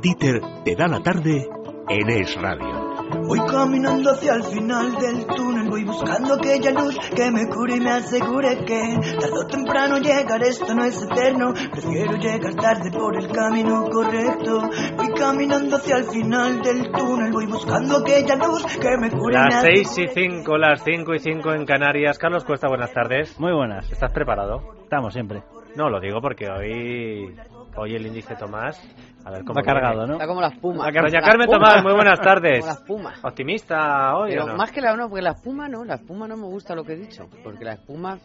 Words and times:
Dieter 0.00 0.40
te 0.64 0.76
da 0.76 0.86
la 0.86 1.00
tarde 1.00 1.48
en 1.88 2.10
Es 2.10 2.40
Radio. 2.40 2.88
Voy 3.26 3.40
caminando 3.50 4.12
hacia 4.12 4.34
el 4.34 4.44
final 4.44 4.94
del 4.94 5.26
túnel, 5.26 5.68
voy 5.68 5.84
buscando 5.84 6.34
aquella 6.34 6.70
luz 6.70 6.96
que 7.16 7.30
me 7.30 7.48
cure 7.48 7.76
y 7.76 7.80
me 7.80 7.90
asegure 7.90 8.64
que 8.64 8.94
tarde 9.18 9.34
o 9.34 9.46
temprano 9.46 9.98
llegar, 9.98 10.42
esto 10.42 10.74
no 10.74 10.84
es 10.84 11.02
eterno, 11.02 11.52
prefiero 11.72 12.16
llegar 12.16 12.54
tarde 12.54 12.90
por 12.92 13.16
el 13.16 13.28
camino 13.28 13.84
correcto. 13.90 14.60
Voy 14.96 15.08
caminando 15.18 15.76
hacia 15.76 15.96
el 15.96 16.04
final 16.04 16.62
del 16.62 16.92
túnel, 16.92 17.32
voy 17.32 17.46
buscando 17.46 17.98
aquella 17.98 18.36
luz 18.36 18.64
que 18.66 18.96
me 18.98 19.10
cure 19.10 19.34
y 19.34 19.38
me 19.38 19.44
Las 19.50 19.54
asegure 19.54 19.84
6 19.84 19.98
y 19.98 20.08
5, 20.08 20.58
las 20.58 20.84
5 20.84 21.14
y 21.14 21.18
5 21.18 21.54
en 21.54 21.64
Canarias. 21.64 22.18
Carlos 22.18 22.44
Cuesta, 22.44 22.68
buenas 22.68 22.92
tardes. 22.92 23.38
Muy 23.40 23.52
buenas. 23.52 23.90
¿Estás 23.90 24.12
preparado? 24.12 24.60
Estamos 24.82 25.12
siempre. 25.12 25.42
No, 25.74 25.88
lo 25.88 26.00
digo 26.00 26.20
porque 26.20 26.46
hoy, 26.48 27.34
hoy 27.76 27.94
el 27.94 28.06
índice 28.06 28.36
Tomás... 28.36 28.80
A 29.28 29.30
ver 29.30 29.44
cómo 29.44 29.58
Va 29.58 29.62
cargado, 29.62 30.06
¿no? 30.06 30.14
Está 30.14 30.26
como 30.26 30.40
la 30.40 30.48
espuma. 30.48 30.84
Doña 30.86 31.02
La 31.02 31.20
Carmen 31.20 31.48
espuma. 31.50 31.68
Tomás, 31.68 31.82
muy 31.84 31.92
buenas 31.92 32.18
tardes. 32.20 32.60
Como 32.60 32.66
la 32.72 32.78
espuma. 32.78 33.14
¿Optimista 33.22 34.16
hoy 34.16 34.30
Pero 34.30 34.44
o 34.44 34.46
no? 34.48 34.56
más 34.56 34.72
que 34.72 34.80
la 34.80 34.96
no, 34.96 35.08
porque 35.10 35.22
la 35.22 35.32
espuma 35.32 35.68
no, 35.68 35.84
la 35.84 35.96
espuma 35.96 36.26
no 36.26 36.36
me 36.38 36.46
gusta 36.46 36.74
lo 36.74 36.82
que 36.82 36.94
he 36.94 36.96
dicho, 36.96 37.28
porque 37.44 37.62
la 37.64 37.74
espuma 37.74 38.18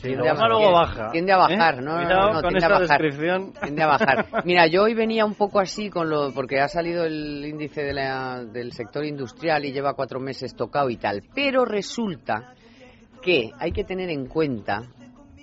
tiende, 0.00 0.18
luego- 0.22 0.40
a, 0.44 0.48
luego 0.48 0.72
baja. 0.72 1.10
tiende 1.10 1.32
a 1.32 1.36
bajar, 1.38 1.74
¿Eh? 1.74 1.82
no, 1.82 1.92
no, 1.98 2.04
Cuidado 2.04 2.32
no, 2.34 2.40
con 2.40 2.50
tiende 2.50 2.64
a 2.66 2.68
bajar. 2.68 2.88
descripción. 3.02 3.52
Tiende 3.60 3.82
a 3.82 3.86
bajar. 3.88 4.26
Mira, 4.44 4.66
yo 4.68 4.82
hoy 4.84 4.94
venía 4.94 5.24
un 5.24 5.34
poco 5.34 5.58
así 5.58 5.90
con 5.90 6.08
lo, 6.08 6.32
porque 6.32 6.60
ha 6.60 6.68
salido 6.68 7.04
el 7.04 7.44
índice 7.44 7.82
de 7.82 7.92
la- 7.92 8.44
del 8.44 8.70
sector 8.72 9.04
industrial 9.04 9.64
y 9.64 9.72
lleva 9.72 9.94
cuatro 9.94 10.20
meses 10.20 10.54
tocado 10.54 10.88
y 10.88 10.96
tal, 10.98 11.24
pero 11.34 11.64
resulta 11.64 12.54
que 13.20 13.50
hay 13.58 13.72
que 13.72 13.82
tener 13.82 14.08
en 14.10 14.26
cuenta 14.26 14.82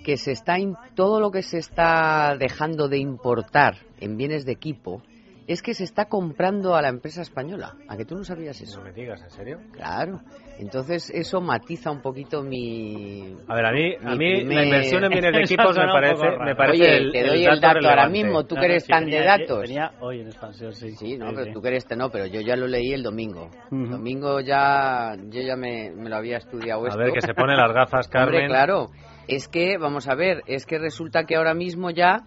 que 0.04 0.16
se 0.16 0.32
está 0.32 0.58
in- 0.58 0.76
todo 0.94 1.20
lo 1.20 1.30
que 1.30 1.42
se 1.42 1.58
está 1.58 2.36
dejando 2.38 2.88
de 2.88 2.98
importar 2.98 3.76
en 4.00 4.16
bienes 4.16 4.44
de 4.44 4.52
equipo 4.52 5.02
es 5.48 5.60
que 5.60 5.74
se 5.74 5.82
está 5.82 6.04
comprando 6.04 6.76
a 6.76 6.82
la 6.82 6.88
empresa 6.88 7.20
española. 7.20 7.74
¿A 7.88 7.96
que 7.96 8.04
tú 8.04 8.14
no 8.16 8.22
sabías 8.22 8.60
eso? 8.60 8.78
No 8.78 8.84
me 8.84 8.92
digas, 8.92 9.20
¿en 9.22 9.30
serio? 9.30 9.58
Claro. 9.72 10.20
Entonces 10.58 11.10
eso 11.10 11.40
matiza 11.40 11.90
un 11.90 12.00
poquito 12.00 12.42
mi... 12.44 13.36
A 13.48 13.54
ver, 13.56 13.66
a 13.66 13.72
mí, 13.72 13.94
a 14.04 14.10
Mi 14.10 14.16
mí 14.18 14.36
primer- 14.36 14.56
la 14.56 14.64
inversión 14.64 15.04
en 15.04 15.10
bienes 15.10 15.32
de 15.32 15.40
equipos 15.42 15.76
me 15.76 15.86
parece, 15.86 16.38
me 16.44 16.54
parece 16.54 16.82
Oye, 16.84 16.96
el, 16.96 17.12
te 17.12 17.26
doy 17.26 17.44
el 17.44 17.60
dato 17.60 17.88
ahora 17.88 18.08
mismo, 18.08 18.44
tú 18.44 18.54
que 18.54 18.60
Claro, 18.60 18.72
eres 18.74 18.86
tan 18.86 19.04
de 19.06 19.10
venía- 19.18 19.38
datos. 19.38 19.60
Venía 19.62 19.92
hoy 20.00 20.20
en 20.20 20.26
expansión, 20.28 20.72
sí. 20.74 20.90
Sí, 20.92 21.16
no, 21.18 21.26
Sí, 21.30 21.32
pero 21.34 21.46
sí. 21.46 21.52
tú 21.52 21.60
que 21.60 21.68
eres 21.68 21.84
este 21.84 21.96
no, 21.96 22.08
pero 22.10 22.26
yo 22.26 22.40
ya 22.40 22.54
lo 22.54 22.68
leí 22.68 22.92
el 22.92 23.02
domingo. 23.02 23.50
El 23.72 23.90
domingo 23.90 24.40
ya 24.40 25.16
yo 25.28 25.40
ya 25.40 25.56
me, 25.56 25.90
me 25.90 26.08
lo 26.08 26.16
había 26.16 26.36
estudiado 26.36 26.84
A 26.84 26.88
esto. 26.88 26.98
ver, 27.00 27.12
que 27.12 27.20
se 27.20 27.34
pone 27.34 27.56
las 27.56 27.72
gafas, 27.72 28.06
Carmen. 28.08 28.34
Hombre, 28.42 28.46
claro. 28.48 28.90
Es 29.28 29.48
que, 29.48 29.78
vamos 29.78 30.08
a 30.08 30.14
ver, 30.14 30.42
es 30.46 30.66
que 30.66 30.78
resulta 30.78 31.24
que 31.24 31.36
ahora 31.36 31.54
mismo 31.54 31.90
ya 31.90 32.24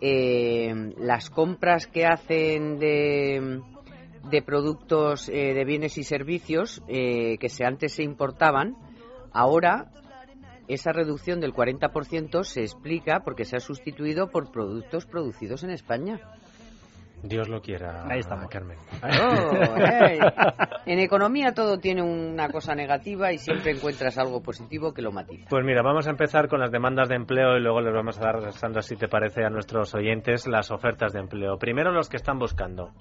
eh, 0.00 0.92
las 0.96 1.28
compras 1.28 1.86
que 1.86 2.06
hacen 2.06 2.78
de, 2.78 3.62
productos 4.46 5.28
eh, 5.28 5.54
de 5.54 5.64
bienes 5.64 5.98
y 5.98 6.04
servicios 6.04 6.82
eh, 6.88 7.36
que 7.38 7.48
se 7.48 7.64
antes 7.64 7.94
se 7.94 8.02
importaban, 8.02 8.76
ahora 9.32 9.90
esa 10.68 10.92
reducción 10.92 11.40
del 11.40 11.52
40% 11.52 12.44
se 12.44 12.62
explica 12.62 13.20
porque 13.24 13.44
se 13.44 13.56
ha 13.56 13.60
sustituido 13.60 14.30
por 14.30 14.52
productos 14.52 15.06
producidos 15.06 15.64
en 15.64 15.70
España. 15.70 16.20
Dios 17.22 17.48
lo 17.48 17.60
quiera, 17.60 18.04
Ahí 18.08 18.20
estamos. 18.20 18.48
Carmen. 18.48 18.78
Oh. 19.20 19.50
En 20.86 20.98
economía 20.98 21.52
todo 21.52 21.78
tiene 21.78 22.02
una 22.02 22.48
cosa 22.48 22.74
negativa 22.74 23.32
y 23.32 23.38
siempre 23.38 23.72
encuentras 23.72 24.16
algo 24.18 24.42
positivo 24.42 24.92
que 24.92 25.02
lo 25.02 25.12
matiza. 25.12 25.46
Pues 25.48 25.64
mira, 25.64 25.82
vamos 25.82 26.06
a 26.06 26.10
empezar 26.10 26.48
con 26.48 26.60
las 26.60 26.70
demandas 26.70 27.08
de 27.08 27.16
empleo 27.16 27.56
y 27.56 27.60
luego 27.60 27.80
les 27.80 27.92
vamos 27.92 28.18
a 28.18 28.22
dar, 28.22 28.52
Sandra, 28.52 28.82
si 28.82 28.96
te 28.96 29.08
parece, 29.08 29.44
a 29.44 29.50
nuestros 29.50 29.94
oyentes 29.94 30.46
las 30.46 30.70
ofertas 30.70 31.12
de 31.12 31.20
empleo. 31.20 31.58
Primero 31.58 31.92
los 31.92 32.08
que 32.08 32.16
están 32.16 32.38
buscando. 32.38 32.92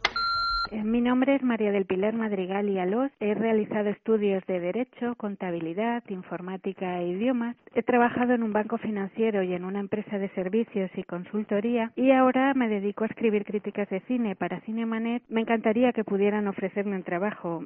Eh, 0.72 0.84
Mi 0.84 1.02
nombre 1.02 1.36
es 1.36 1.44
María 1.44 1.72
del 1.72 1.86
Pilar 1.86 2.14
Madrigal 2.14 2.70
y 2.70 2.80
Alós. 2.80 3.12
He 3.20 3.34
realizado 3.34 3.90
estudios 3.90 4.46
de 4.48 4.60
Derecho, 4.60 5.16
Contabilidad, 5.16 6.04
Informática 6.10 7.02
e 7.02 7.10
Idiomas. 7.10 7.56
He 7.74 7.84
trabajado 7.84 8.34
en 8.34 8.44
un 8.44 8.54
banco 8.54 8.78
financiero 8.78 9.44
y 9.44 9.54
en 9.54 9.64
una 9.64 9.80
empresa 9.80 10.18
de 10.18 10.30
servicios 10.30 10.92
y 10.96 11.04
consultoría 11.04 11.92
y 11.96 12.12
ahora 12.12 12.54
me 12.54 12.68
dedico 12.68 13.04
a 13.04 13.08
escribir 13.08 13.46
críticas 13.46 13.90
de 13.90 14.02
cine 14.02 14.36
para 14.36 14.60
Cinemanet. 14.62 15.24
Me 15.30 15.42
encantaría 15.42 15.94
que 15.94 16.04
pudieran 16.04 16.48
ofrecerme 16.48 16.96
un 16.96 17.04
trabajo. 17.04 17.64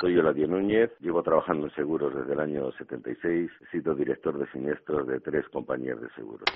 Soy 0.00 0.14
Núñez, 0.14 0.90
llevo 1.00 1.22
trabajando 1.22 1.66
en 1.66 1.74
seguros 1.74 2.14
desde 2.14 2.32
el 2.32 2.40
año 2.40 2.72
76, 2.72 3.50
he 3.60 3.66
sido 3.70 3.94
director 3.94 4.38
de 4.38 4.50
siniestros 4.50 5.06
de 5.06 5.20
tres 5.20 5.46
compañías 5.50 6.00
de 6.00 6.08
seguros. 6.10 6.48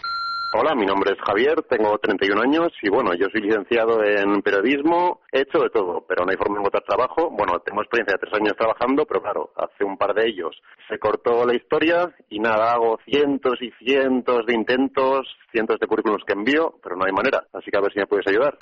Hola, 0.56 0.76
mi 0.76 0.86
nombre 0.86 1.10
es 1.10 1.18
Javier, 1.26 1.62
tengo 1.68 1.98
31 1.98 2.40
años 2.40 2.68
y 2.80 2.88
bueno, 2.88 3.12
yo 3.14 3.26
soy 3.32 3.40
licenciado 3.40 4.04
en 4.04 4.40
periodismo, 4.40 5.22
he 5.32 5.40
hecho 5.40 5.58
de 5.58 5.68
todo, 5.68 6.06
pero 6.06 6.24
no 6.24 6.30
hay 6.30 6.36
forma 6.36 6.54
de 6.54 6.60
encontrar 6.60 6.84
trabajo. 6.84 7.28
Bueno, 7.28 7.58
tengo 7.58 7.82
experiencia 7.82 8.14
de 8.14 8.20
tres 8.20 8.34
años 8.40 8.54
trabajando, 8.56 9.04
pero 9.04 9.20
claro, 9.20 9.50
hace 9.56 9.82
un 9.82 9.98
par 9.98 10.14
de 10.14 10.28
ellos 10.28 10.54
se 10.88 10.96
cortó 11.00 11.44
la 11.44 11.56
historia 11.56 12.14
y 12.28 12.38
nada, 12.38 12.72
hago 12.72 13.00
cientos 13.04 13.60
y 13.62 13.72
cientos 13.84 14.46
de 14.46 14.54
intentos, 14.54 15.26
cientos 15.50 15.80
de 15.80 15.88
currículums 15.88 16.22
que 16.24 16.34
envío, 16.34 16.78
pero 16.80 16.94
no 16.94 17.04
hay 17.04 17.12
manera. 17.12 17.42
Así 17.52 17.72
que 17.72 17.76
a 17.76 17.80
ver 17.80 17.92
si 17.92 17.98
me 17.98 18.06
puedes 18.06 18.28
ayudar. 18.28 18.56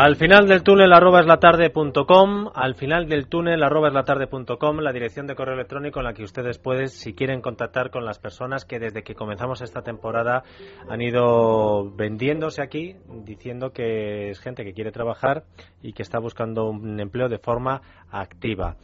Al 0.00 0.14
final 0.14 0.46
del 0.46 0.62
túnel 0.62 0.92
arroba 0.92 1.18
eslatarde.com, 1.18 2.50
al 2.54 2.76
final 2.76 3.08
del 3.08 3.26
túnel 3.26 3.64
arroba 3.64 3.88
eslatarde.com, 3.88 4.78
la 4.78 4.92
dirección 4.92 5.26
de 5.26 5.34
correo 5.34 5.54
electrónico 5.54 5.98
en 5.98 6.04
la 6.04 6.12
que 6.12 6.22
ustedes 6.22 6.60
pueden, 6.60 6.88
si 6.88 7.14
quieren 7.14 7.40
contactar 7.40 7.90
con 7.90 8.04
las 8.04 8.20
personas 8.20 8.64
que 8.64 8.78
desde 8.78 9.02
que 9.02 9.16
comenzamos 9.16 9.60
esta 9.60 9.82
temporada 9.82 10.44
han 10.88 11.02
ido 11.02 11.90
vendiéndose 11.96 12.62
aquí, 12.62 12.94
diciendo 13.24 13.72
que 13.72 14.30
es 14.30 14.38
gente 14.38 14.62
que 14.62 14.72
quiere 14.72 14.92
trabajar 14.92 15.42
y 15.82 15.92
que 15.94 16.04
está 16.04 16.20
buscando 16.20 16.70
un 16.70 17.00
empleo 17.00 17.28
de 17.28 17.38
forma 17.38 17.82
activa. 18.08 18.76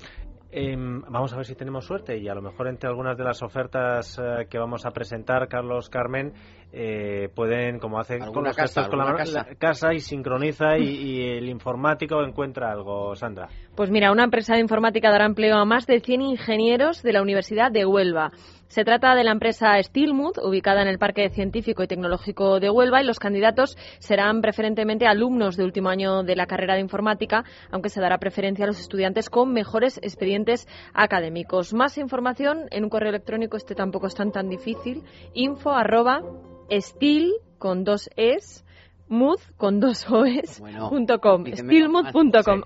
Em, 0.56 1.02
vamos 1.08 1.32
a 1.32 1.36
ver 1.36 1.46
si 1.46 1.56
tenemos 1.56 1.84
suerte 1.84 2.16
y 2.16 2.28
a 2.28 2.34
lo 2.34 2.40
mejor 2.40 2.68
entre 2.68 2.88
algunas 2.88 3.18
de 3.18 3.24
las 3.24 3.42
ofertas 3.42 4.16
eh, 4.22 4.46
que 4.48 4.56
vamos 4.56 4.86
a 4.86 4.92
presentar, 4.92 5.48
Carlos, 5.48 5.90
Carmen, 5.90 6.32
eh, 6.76 7.28
pueden, 7.34 7.78
como 7.78 8.00
hace 8.00 8.18
con 8.18 8.44
los 8.44 8.56
casa, 8.56 8.82
gestos 8.82 8.88
con 8.88 8.98
la 8.98 9.14
casa. 9.14 9.46
la 9.48 9.54
casa 9.54 9.94
y 9.94 10.00
sincroniza 10.00 10.76
y, 10.76 10.88
y 10.88 11.30
el 11.36 11.48
informático 11.48 12.22
encuentra 12.22 12.72
algo, 12.72 13.14
Sandra. 13.14 13.48
Pues 13.76 13.90
mira, 13.90 14.10
una 14.10 14.24
empresa 14.24 14.54
de 14.54 14.60
informática 14.60 15.10
dará 15.10 15.24
empleo 15.24 15.56
a 15.56 15.64
más 15.64 15.86
de 15.86 16.00
100 16.00 16.22
ingenieros 16.22 17.02
de 17.02 17.12
la 17.12 17.22
Universidad 17.22 17.70
de 17.70 17.86
Huelva. 17.86 18.32
Se 18.74 18.84
trata 18.84 19.14
de 19.14 19.22
la 19.22 19.30
empresa 19.30 19.80
Steelmood, 19.80 20.38
ubicada 20.42 20.82
en 20.82 20.88
el 20.88 20.98
Parque 20.98 21.28
Científico 21.30 21.84
y 21.84 21.86
Tecnológico 21.86 22.58
de 22.58 22.70
Huelva, 22.70 23.00
y 23.00 23.06
los 23.06 23.20
candidatos 23.20 23.76
serán 24.00 24.40
preferentemente 24.40 25.06
alumnos 25.06 25.56
de 25.56 25.62
último 25.62 25.90
año 25.90 26.24
de 26.24 26.34
la 26.34 26.46
carrera 26.46 26.74
de 26.74 26.80
informática, 26.80 27.44
aunque 27.70 27.88
se 27.88 28.00
dará 28.00 28.18
preferencia 28.18 28.64
a 28.64 28.68
los 28.68 28.80
estudiantes 28.80 29.30
con 29.30 29.52
mejores 29.52 29.98
expedientes 29.98 30.66
académicos. 30.92 31.72
Más 31.72 31.98
información 31.98 32.66
en 32.72 32.82
un 32.82 32.90
correo 32.90 33.10
electrónico, 33.10 33.56
este 33.56 33.76
tampoco 33.76 34.08
es 34.08 34.14
tan 34.16 34.32
tan 34.32 34.48
difícil, 34.48 35.04
info 35.34 35.70
arroba 35.70 36.22
steel 36.70 37.32
con 37.58 37.84
dos 37.84 38.10
es 38.16 38.64
mood 39.08 39.38
con 39.56 39.80
dos 39.80 40.10
oes 40.10 40.60
Bueno, 40.60 40.88
punto 40.90 41.18
com, 41.20 41.44
sí. 41.44 41.52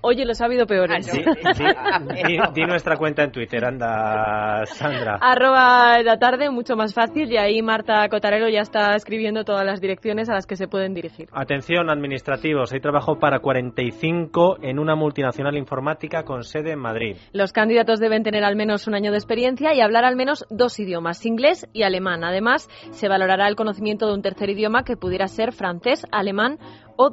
Oye, 0.01 0.25
los 0.25 0.41
ha 0.41 0.45
habido 0.45 0.65
peores. 0.65 1.07
Ah, 1.11 1.99
Di, 1.99 2.13
di- 2.13 2.37
di- 2.37 2.39
di 2.53 2.65
nuestra 2.65 2.95
cuenta 2.97 3.23
en 3.23 3.31
Twitter, 3.31 3.63
anda, 3.65 4.65
Sandra. 4.65 5.17
Arroba 5.21 6.01
la 6.01 6.17
tarde, 6.17 6.49
mucho 6.49 6.75
más 6.75 6.93
fácil, 6.93 7.31
y 7.31 7.37
ahí 7.37 7.61
Marta 7.61 8.07
Cotarelo 8.09 8.47
ya 8.49 8.61
está 8.61 8.95
escribiendo 8.95 9.43
todas 9.43 9.65
las 9.65 9.81
direcciones 9.81 10.29
a 10.29 10.33
las 10.33 10.45
que 10.45 10.55
se 10.55 10.67
pueden 10.67 10.93
dirigir. 10.93 11.27
Atención, 11.33 11.89
administrativos. 11.89 12.71
Hay 12.73 12.79
trabajo 12.79 13.19
para 13.19 13.39
45 13.39 14.57
en 14.61 14.79
una 14.79 14.95
multinacional 14.95 15.57
informática 15.57 16.23
con 16.23 16.43
sede 16.43 16.71
en 16.71 16.79
Madrid. 16.79 17.17
Los 17.33 17.51
candidatos 17.53 17.99
deben 17.99 18.23
tener 18.23 18.43
al 18.43 18.55
menos 18.55 18.87
un 18.87 18.95
año 18.95 19.11
de 19.11 19.17
experiencia 19.17 19.73
y 19.73 19.81
hablar 19.81 20.05
al 20.05 20.15
menos 20.15 20.45
dos 20.49 20.79
idiomas, 20.79 21.25
inglés 21.25 21.67
y 21.73 21.83
alemán. 21.83 22.23
Además, 22.23 22.69
se 22.91 23.07
valorará 23.09 23.47
el 23.47 23.55
conocimiento 23.55 24.07
de 24.07 24.13
un 24.13 24.21
tercer 24.21 24.49
idioma 24.49 24.83
que 24.83 24.95
pudiera 24.95 25.27
ser 25.27 25.51
francés, 25.51 26.05
alemán 26.11 26.28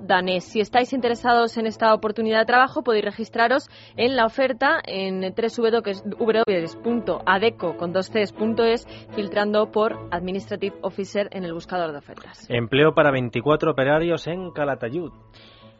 danés. 0.02 0.44
Si 0.44 0.60
estáis 0.60 0.92
interesados 0.92 1.56
en 1.56 1.66
esta 1.66 1.94
oportunidad 1.94 2.40
de 2.40 2.46
trabajo, 2.46 2.82
podéis 2.82 3.04
registraros 3.04 3.68
en 3.96 4.16
la 4.16 4.26
oferta 4.26 4.80
en 4.84 5.20
www.adeco 6.20 6.56
con 7.76 7.92
dos 7.92 8.10
Cs.es, 8.10 8.86
filtrando 9.14 9.70
por 9.70 9.96
Administrative 10.10 10.76
Officer 10.82 11.28
en 11.30 11.44
el 11.44 11.52
buscador 11.52 11.92
de 11.92 11.98
ofertas. 11.98 12.50
Empleo 12.50 12.94
para 12.94 13.12
24 13.12 13.70
operarios 13.70 14.26
en 14.26 14.50
Calatayud. 14.50 15.12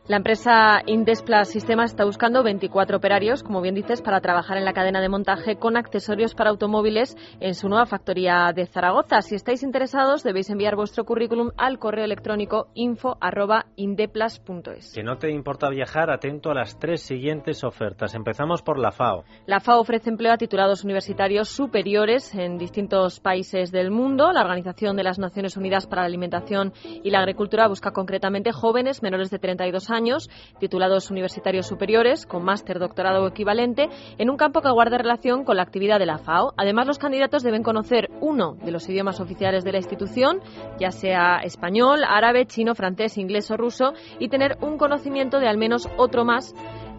La 0.09 0.19
empresa 0.19 0.83
Indesplas 0.87 1.49
Sistemas 1.49 1.91
está 1.91 2.05
buscando 2.05 2.45
24 2.45 2.99
operarios, 2.99 3.43
como 3.43 3.61
bien 3.61 3.75
dices, 3.75 4.03
para 4.03 4.21
trabajar 4.21 4.57
en 4.57 4.65
la 4.65 4.73
cadena 4.73 5.01
de 5.01 5.09
montaje 5.09 5.57
con 5.57 5.77
accesorios 5.77 6.33
para 6.33 6.51
automóviles 6.51 7.17
en 7.41 7.57
su 7.57 7.69
nueva 7.69 7.87
factoría 7.87 8.53
de 8.55 8.67
Zaragoza. 8.67 9.21
Si 9.21 9.35
estáis 9.35 9.65
interesados, 9.65 10.23
debéis 10.23 10.49
enviar 10.49 10.77
vuestro 10.77 11.05
currículum 11.05 11.51
al 11.57 11.81
correo 11.81 12.05
electrónico 12.05 12.69
info@indeplas.es. 12.75 14.93
Que 14.95 15.03
no 15.03 15.19
te 15.19 15.33
importa 15.33 15.69
viajar, 15.71 16.13
atento 16.13 16.53
a 16.53 16.55
las 16.55 16.79
tres 16.79 17.03
siguientes 17.03 17.65
ofertas. 17.65 18.15
Empezamos 18.15 18.63
por 18.63 18.79
la 18.79 18.93
FAO. 18.93 19.25
La 19.47 19.59
FAO 19.59 19.81
ofrece 19.81 20.09
empleo 20.09 20.33
a 20.33 20.37
titulados 20.37 20.85
universitarios 20.85 21.49
superiores 21.49 22.33
en 22.33 22.59
distintos 22.59 23.19
países 23.19 23.73
del 23.73 23.91
mundo. 23.91 24.31
La 24.31 24.43
Organización 24.43 24.95
de 24.95 25.03
las 25.03 25.19
Naciones 25.19 25.57
Unidas 25.57 25.89
para 25.89 26.03
la 26.03 26.07
Alimentación 26.07 26.73
y 26.85 27.11
la 27.11 27.19
Agricultura 27.19 27.67
busca 27.67 27.91
concretamente 27.91 28.53
jóvenes 28.53 29.03
menores 29.03 29.33
de 29.33 29.41
32 29.41 29.91
años 29.91 29.96
años, 29.97 30.31
titulados 30.61 31.11
universitarios 31.11 31.67
superiores, 31.67 32.27
con 32.27 32.45
máster, 32.45 32.79
doctorado 32.79 33.27
equivalente, 33.27 33.89
en 34.19 34.31
un 34.31 34.37
campo 34.37 34.61
que 34.61 34.71
guarda 34.71 34.99
relación 34.99 35.45
con 35.45 35.57
la 35.57 35.63
actividad 35.63 35.99
de 35.99 36.07
la 36.07 36.19
FAO. 36.19 36.53
Además, 36.57 36.87
los 36.87 36.99
candidatos 36.99 37.43
deben 37.43 37.63
conocer 37.63 38.11
uno 38.21 38.55
de 38.65 38.71
los 38.71 38.89
idiomas 38.89 39.19
oficiales 39.19 39.65
de 39.65 39.73
la 39.73 39.79
institución, 39.79 40.41
ya 40.79 40.91
sea 40.91 41.39
español, 41.39 42.05
árabe, 42.07 42.47
chino, 42.47 42.75
francés, 42.75 43.19
inglés 43.19 43.51
o 43.51 43.57
ruso, 43.57 43.95
y 44.19 44.29
tener 44.29 44.59
un 44.61 44.79
conocimiento 44.79 45.41
de 45.41 45.49
al 45.49 45.59
menos 45.59 45.89
otro 45.97 46.25
más 46.25 46.55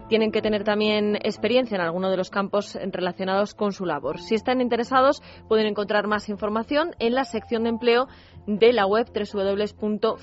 tienen 0.08 0.32
que 0.32 0.42
tener 0.42 0.64
también 0.64 1.16
experiencia 1.16 1.76
en 1.76 1.82
alguno 1.82 2.10
de 2.10 2.16
los 2.16 2.30
campos 2.30 2.76
relacionados 2.92 3.54
con 3.54 3.72
su 3.72 3.84
labor. 3.84 4.18
Si 4.18 4.34
están 4.34 4.60
interesados, 4.60 5.22
pueden 5.48 5.66
encontrar 5.66 6.06
más 6.06 6.28
información 6.28 6.92
en 6.98 7.14
la 7.14 7.24
sección 7.24 7.64
de 7.64 7.68
empleo 7.68 8.08
de 8.48 8.72
la 8.72 8.86
web 8.86 9.06
www.fao.org. 9.14 10.18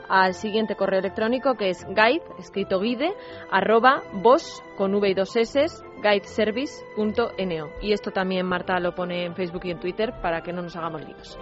al 0.06 0.35
siguiente 0.35 0.77
correo 0.77 0.99
electrónico 0.99 1.55
que 1.55 1.71
es 1.71 1.87
guide, 1.88 2.23
escrito 2.38 2.79
guide, 2.79 3.15
arroba 3.50 4.03
vos 4.12 4.62
con 4.77 4.94
v 4.94 5.09
y 5.09 5.15
dos 5.15 5.35
s 5.35 5.67
guideservice.no. 6.03 7.71
Y 7.81 7.93
esto 7.94 8.11
también 8.11 8.44
Marta 8.44 8.79
lo 8.81 8.94
pone 8.94 9.25
en 9.25 9.35
Facebook 9.35 9.62
y 9.65 9.71
en 9.71 9.81
Twitter 9.81 10.12
para 10.21 10.43
que 10.43 10.53
no 10.53 10.61
nos 10.61 10.77
hagamos 10.77 11.00
líos. 11.06 11.38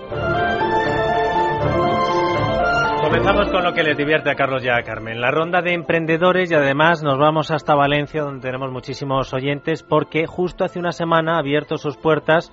Comenzamos 3.09 3.49
con 3.49 3.65
lo 3.65 3.73
que 3.73 3.83
les 3.83 3.97
divierte 3.97 4.31
a 4.31 4.35
Carlos 4.35 4.63
y 4.63 4.69
a 4.69 4.83
Carmen, 4.83 5.19
la 5.19 5.31
ronda 5.31 5.63
de 5.63 5.73
emprendedores 5.73 6.51
y 6.51 6.55
además 6.55 7.03
nos 7.03 7.17
vamos 7.19 7.51
hasta 7.51 7.75
Valencia 7.75 8.21
donde 8.21 8.43
tenemos 8.43 8.71
muchísimos 8.71 9.33
oyentes 9.33 9.83
porque 9.83 10.27
justo 10.27 10.63
hace 10.63 10.79
una 10.79 10.93
semana 10.93 11.37
ha 11.37 11.39
abierto 11.39 11.79
sus 11.79 11.97
puertas 11.97 12.53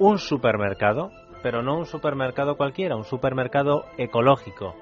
un 0.00 0.18
supermercado, 0.18 1.12
pero 1.44 1.62
no 1.62 1.76
un 1.76 1.86
supermercado 1.86 2.56
cualquiera, 2.56 2.96
un 2.96 3.04
supermercado 3.04 3.84
ecológico. 3.96 4.74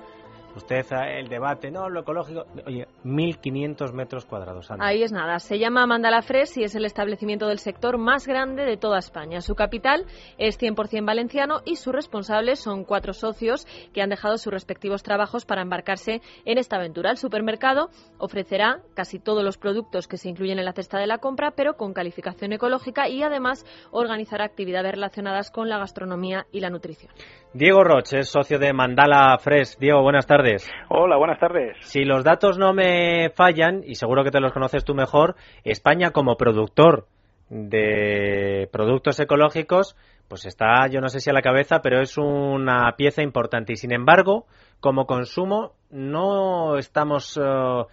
Usted, 0.57 0.85
el 1.17 1.29
debate, 1.29 1.71
no, 1.71 1.89
lo 1.89 2.01
ecológico. 2.01 2.45
Oye, 2.67 2.87
1.500 3.05 3.93
metros 3.93 4.25
cuadrados. 4.25 4.69
Ahí 4.79 5.03
es 5.03 5.13
nada. 5.13 5.39
Se 5.39 5.59
llama 5.59 5.87
Mandala 5.87 6.23
Fresh 6.23 6.59
y 6.59 6.65
es 6.65 6.75
el 6.75 6.85
establecimiento 6.85 7.47
del 7.47 7.59
sector 7.59 7.99
más 7.99 8.27
grande 8.27 8.65
de 8.65 8.77
toda 8.77 8.99
España. 8.99 9.41
Su 9.41 9.55
capital 9.55 10.07
es 10.39 10.61
100% 10.61 11.07
valenciano 11.07 11.61
y 11.65 11.77
sus 11.77 11.95
responsables 11.95 12.59
son 12.59 12.85
cuatro 12.85 13.13
socios 13.13 13.67
que 13.93 14.03
han 14.03 14.11
dejado 14.11 14.39
sus 14.39 14.53
respectivos 14.53 15.03
trabajos 15.03 15.45
para 15.45 15.63
embarcarse 15.63 16.21
en 16.45 16.59
esta 16.59 16.77
aventura. 16.77 17.11
El 17.11 17.17
supermercado 17.17 17.91
ofrecerá 18.19 18.81
casi 18.95 19.21
todos 19.21 19.45
los 19.45 19.57
productos 19.57 20.09
que 20.09 20.17
se 20.17 20.29
incluyen 20.29 20.59
en 20.59 20.65
la 20.65 20.73
cesta 20.73 20.99
de 20.99 21.07
la 21.07 21.19
compra, 21.19 21.53
pero 21.53 21.77
con 21.77 21.95
calificación 21.95 22.53
ecológica 22.53 23.09
y 23.09 23.23
además 23.23 23.65
organizará 23.93 24.47
actividades 24.47 24.93
relacionadas 24.93 25.51
con 25.51 25.69
la 25.69 25.79
gastronomía 25.79 26.47
y 26.51 26.61
la 26.61 26.71
nutrición. 26.71 27.13
Diego 27.53 27.83
Roche 27.83 28.21
es 28.21 28.29
socio 28.29 28.59
de 28.59 28.73
Mandala 28.73 29.37
Fresh. 29.39 29.77
Diego, 29.79 30.03
buenas 30.03 30.27
tardes. 30.27 30.40
Hola, 30.89 31.17
buenas 31.17 31.39
tardes. 31.39 31.77
Si 31.81 32.05
los 32.05 32.25
datos 32.25 32.59
no 32.59 32.73
me 32.73 33.31
fallan, 33.31 33.83
y 33.85 33.95
seguro 33.95 34.25
que 34.25 34.31
te 34.31 34.41
los 34.41 34.53
conoces 34.53 34.85
tú 34.85 34.95
mejor, 34.95 35.37
España 35.65 36.11
como 36.11 36.37
productor 36.37 37.07
de 37.51 38.69
productos 38.73 39.19
ecológicos, 39.21 39.97
pues 40.29 40.47
está, 40.47 40.87
yo 40.89 41.01
no 41.01 41.09
sé 41.09 41.21
si 41.21 41.29
a 41.29 41.33
la 41.33 41.43
cabeza, 41.43 41.81
pero 41.83 42.01
es 42.01 42.17
una 42.17 42.95
pieza 42.97 43.23
importante. 43.23 43.73
Y 43.73 43.77
sin 43.77 43.93
embargo, 43.93 44.47
como 44.79 45.07
consumo, 45.07 45.73
no 45.91 46.79
estamos 46.79 47.37
eh, 47.37 47.85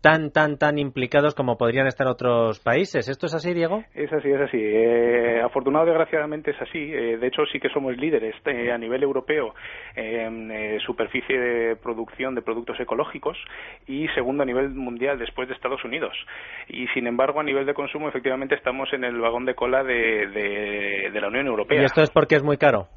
tan, 0.00 0.30
tan, 0.30 0.58
tan 0.58 0.78
implicados 0.78 1.34
como 1.34 1.56
podrían 1.56 1.86
estar 1.86 2.06
otros 2.06 2.60
países. 2.60 3.08
¿Esto 3.08 3.26
es 3.26 3.34
así, 3.34 3.54
Diego? 3.54 3.82
Es 3.94 4.12
así, 4.12 4.30
es 4.30 4.40
así. 4.40 4.58
Eh, 4.60 5.40
afortunado, 5.42 5.86
desgraciadamente, 5.86 6.52
es 6.52 6.60
así. 6.60 6.78
Eh, 6.78 7.18
de 7.18 7.26
hecho, 7.26 7.42
sí 7.52 7.58
que 7.58 7.68
somos 7.70 7.96
líderes 7.96 8.34
eh, 8.46 8.70
a 8.70 8.78
nivel 8.78 9.02
europeo 9.02 9.54
en 9.94 10.50
eh, 10.50 10.78
superficie 10.84 11.38
de 11.38 11.76
producción 11.76 12.34
de 12.34 12.42
productos 12.42 12.78
ecológicos 12.80 13.36
y 13.86 14.06
segundo 14.08 14.42
a 14.42 14.46
nivel 14.46 14.70
mundial 14.70 15.18
después 15.18 15.48
de 15.48 15.54
Estados 15.54 15.84
Unidos. 15.84 16.16
Y, 16.68 16.86
sin 16.88 17.06
embargo, 17.06 17.40
a 17.40 17.44
nivel 17.44 17.66
de 17.66 17.74
consumo, 17.74 18.08
efectivamente, 18.08 18.54
estamos 18.54 18.92
en 18.92 19.04
el 19.04 19.18
vagón 19.18 19.44
de 19.44 19.54
cola 19.54 19.82
de, 19.82 20.26
de, 20.28 21.10
de 21.12 21.20
la 21.20 21.28
Unión 21.28 21.46
Europea. 21.46 21.80
¿Y 21.80 21.84
esto 21.84 22.02
es 22.02 22.10
porque 22.10 22.36
es 22.36 22.42
muy 22.42 22.56
caro? 22.56 22.88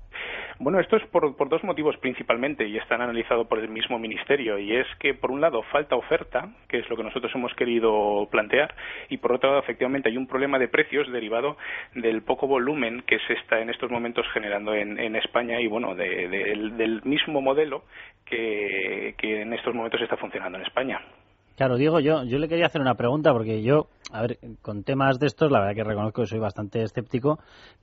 Bueno, 0.61 0.81
esto 0.81 0.97
es 0.97 1.05
por, 1.05 1.37
por, 1.37 1.47
dos 1.47 1.63
motivos 1.63 1.95
principalmente 1.97 2.67
y 2.67 2.75
están 2.75 3.01
analizados 3.01 3.47
por 3.47 3.59
el 3.59 3.69
mismo 3.69 3.97
ministerio 3.97 4.59
y 4.59 4.75
es 4.75 4.85
que 4.99 5.13
por 5.13 5.31
un 5.31 5.39
lado 5.39 5.63
falta 5.71 5.95
oferta, 5.95 6.49
que 6.67 6.79
es 6.79 6.89
lo 6.89 6.97
que 6.97 7.03
nosotros 7.03 7.31
hemos 7.33 7.53
querido 7.53 8.27
plantear, 8.29 8.75
y 9.07 9.19
por 9.19 9.31
otro 9.31 9.51
lado 9.51 9.61
efectivamente 9.61 10.09
hay 10.09 10.17
un 10.17 10.27
problema 10.27 10.59
de 10.59 10.67
precios 10.67 11.09
derivado 11.13 11.55
del 11.95 12.23
poco 12.23 12.45
volumen 12.45 13.03
que 13.07 13.19
se 13.19 13.33
está 13.33 13.61
en 13.61 13.69
estos 13.69 13.89
momentos 13.89 14.27
generando 14.33 14.73
en, 14.73 14.99
en 14.99 15.15
España 15.15 15.61
y 15.61 15.67
bueno, 15.67 15.95
de, 15.95 16.27
de, 16.27 16.71
del, 16.75 17.01
mismo 17.05 17.41
modelo 17.41 17.85
que 18.25 19.15
en 19.21 19.53
estos 19.53 19.73
momentos 19.73 20.01
está 20.01 20.17
funcionando 20.17 20.57
en 20.57 20.65
España. 20.65 21.01
Claro, 21.59 21.75
Diego, 21.75 21.99
yo, 21.99 22.23
yo 22.23 22.37
le 22.37 22.47
quería 22.47 22.67
hacer 22.67 22.79
una 22.79 22.95
pregunta 22.95 23.33
porque 23.33 23.61
yo, 23.61 23.87
a 24.13 24.21
ver, 24.21 24.37
con 24.61 24.85
temas 24.85 25.19
de 25.19 25.27
estos, 25.27 25.51
la 25.51 25.59
verdad 25.59 25.75
que 25.75 25.83
reconozco 25.83 26.21
que 26.21 26.27
soy 26.27 26.39
bastante 26.39 26.81
escéptico, 26.81 27.37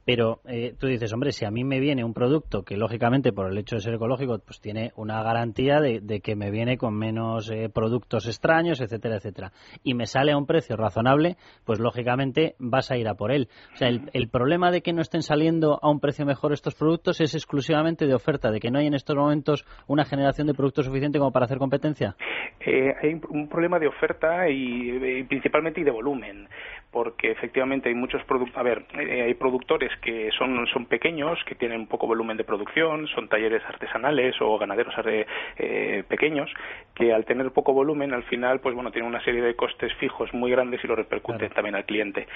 pero 0.07 0.41
eh, 0.47 0.75
tú 0.81 0.87
dices, 0.87 1.13
hombre, 1.13 1.31
si 1.31 1.45
a 1.45 1.51
mí 1.51 1.63
me 1.63 1.79
viene 1.79 2.03
un 2.03 2.15
producto 2.15 2.63
que, 2.63 2.79
lógicamente, 2.79 3.35
por 3.35 3.51
el 3.51 3.59
hecho 3.59 3.77
de 3.77 3.83
ser 3.83 3.93
ecológico, 3.93 4.39
pues 4.39 4.63
tiene 4.63 4.93
una 4.97 5.23
garantía 5.23 5.81
de, 5.81 6.21
que 6.23 6.37
me 6.37 6.51
viene 6.51 6.79
con 6.79 6.95
menos 6.95 7.51
eh, 7.51 7.69
productos 7.69 8.27
extraños, 8.27 8.81
etcétera, 8.81 9.17
etcétera, 9.17 9.53
y 9.83 9.93
me 9.93 10.07
sale 10.07 10.33
a 10.33 10.39
un 10.39 10.47
precio 10.47 10.75
razonable, 10.79 11.37
pues 11.67 11.79
lógicamente 11.79 12.55
vas 12.59 12.91
a 12.91 12.97
ir 12.97 13.07
a 13.09 13.15
por 13.15 13.31
él. 13.31 13.51
O 13.75 13.77
sea, 13.77 13.89
el, 13.89 14.09
el 14.15 14.31
problema 14.31 14.71
de 14.71 14.81
que 14.81 14.95
no 14.95 15.03
estén 15.03 15.21
saliendo 15.21 15.79
a 15.83 15.91
un 15.91 16.01
precio 16.01 16.25
mejor 16.25 16.55
estos 16.55 16.75
productos 16.77 17.21
es 17.21 17.35
exclusivamente 17.35 18.07
de 18.07 18.15
oferta, 18.15 18.51
de 18.51 18.59
que 18.59 18.71
no 18.71 18.79
hay 18.79 18.87
en 18.87 18.95
estos 18.95 19.17
momentos 19.17 19.67
una 19.87 20.07
generación 20.07 20.47
de 20.47 20.55
productos 20.55 20.87
suficiente 20.87 21.19
como 21.19 21.31
para 21.31 21.45
hacer 21.45 21.59
competencia. 21.59 22.17
Eh, 22.65 22.95
hay 23.03 23.21
un 23.29 23.49
problema 23.49 23.66
de 23.79 23.87
oferta 23.87 24.49
y, 24.49 24.91
y, 25.19 25.25
principalmente 25.25 25.81
y 25.81 25.85
de 25.85 25.91
volumen 25.91 26.49
porque 26.97 27.31
efectivamente 27.31 27.91
hay 27.91 27.95
muchos 27.95 28.23
a 28.55 28.63
ver, 28.63 28.87
eh, 28.99 29.21
hay 29.21 29.35
productores 29.35 29.91
que 30.01 30.31
son, 30.31 30.67
son 30.69 30.87
pequeños, 30.87 31.39
que 31.45 31.55
tienen 31.55 31.87
poco 31.89 32.07
volumen 32.07 32.39
de 32.39 32.45
producción, 32.45 33.07
son 33.09 33.29
talleres 33.29 33.63
artesanales 33.69 34.35
o 34.41 34.57
ganaderos 34.57 34.95
eh, 35.05 36.05
pequeños, 36.09 36.51
que 36.95 37.13
al 37.13 37.27
tener 37.27 37.51
poco 37.51 37.75
volumen, 37.75 38.15
al 38.15 38.23
final, 38.23 38.61
pues 38.61 38.75
bueno, 38.75 38.91
tienen 38.93 39.11
una 39.11 39.23
serie 39.23 39.43
de 39.43 39.55
costes 39.55 39.93
fijos 39.97 40.33
muy 40.33 40.51
grandes 40.51 40.83
y 40.83 40.87
lo 40.87 40.97
repercuten 40.97 41.51
también 41.51 41.75
al 41.75 41.85
cliente. 41.85 42.27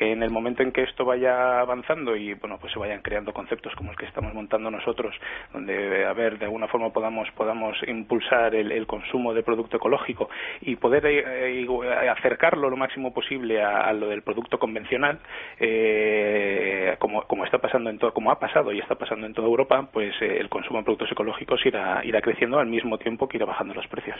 En 0.00 0.24
el 0.24 0.30
momento 0.30 0.64
en 0.64 0.72
que 0.72 0.82
esto 0.82 1.04
vaya 1.04 1.60
avanzando 1.60 2.16
y, 2.16 2.34
bueno, 2.34 2.58
pues 2.60 2.72
se 2.72 2.80
vayan 2.80 3.02
creando 3.02 3.32
conceptos 3.32 3.72
como 3.76 3.92
el 3.92 3.96
que 3.96 4.06
estamos 4.06 4.34
montando 4.34 4.68
nosotros, 4.68 5.14
donde, 5.52 6.04
a 6.04 6.12
ver, 6.12 6.40
de 6.40 6.46
alguna 6.46 6.66
forma 6.66 6.92
podamos, 6.92 7.30
podamos 7.36 7.76
impulsar 7.86 8.56
el, 8.56 8.84
consumo 8.88 9.32
de 9.32 9.44
producto 9.44 9.76
ecológico 9.76 10.28
y 10.62 10.74
poder 10.74 11.06
eh, 11.06 11.66
acercarlo 12.10 12.68
lo 12.68 12.76
máximo 12.76 13.12
posible 13.14 13.62
a, 13.62 13.92
lo 13.92 14.07
del 14.08 14.22
producto 14.22 14.58
convencional, 14.58 15.20
eh, 15.60 16.96
como, 16.98 17.22
como 17.22 17.44
está 17.44 17.58
pasando 17.58 17.90
en 17.90 17.98
todo, 17.98 18.12
como 18.12 18.30
ha 18.30 18.38
pasado 18.38 18.72
y 18.72 18.80
está 18.80 18.94
pasando 18.94 19.26
en 19.26 19.34
toda 19.34 19.48
Europa, 19.48 19.88
pues 19.92 20.14
eh, 20.20 20.38
el 20.38 20.48
consumo 20.48 20.78
de 20.78 20.84
productos 20.84 21.12
ecológicos 21.12 21.60
irá, 21.64 22.04
irá 22.04 22.20
creciendo 22.20 22.58
al 22.58 22.66
mismo 22.66 22.98
tiempo 22.98 23.28
que 23.28 23.36
irá 23.36 23.46
bajando 23.46 23.74
los 23.74 23.86
precios. 23.88 24.18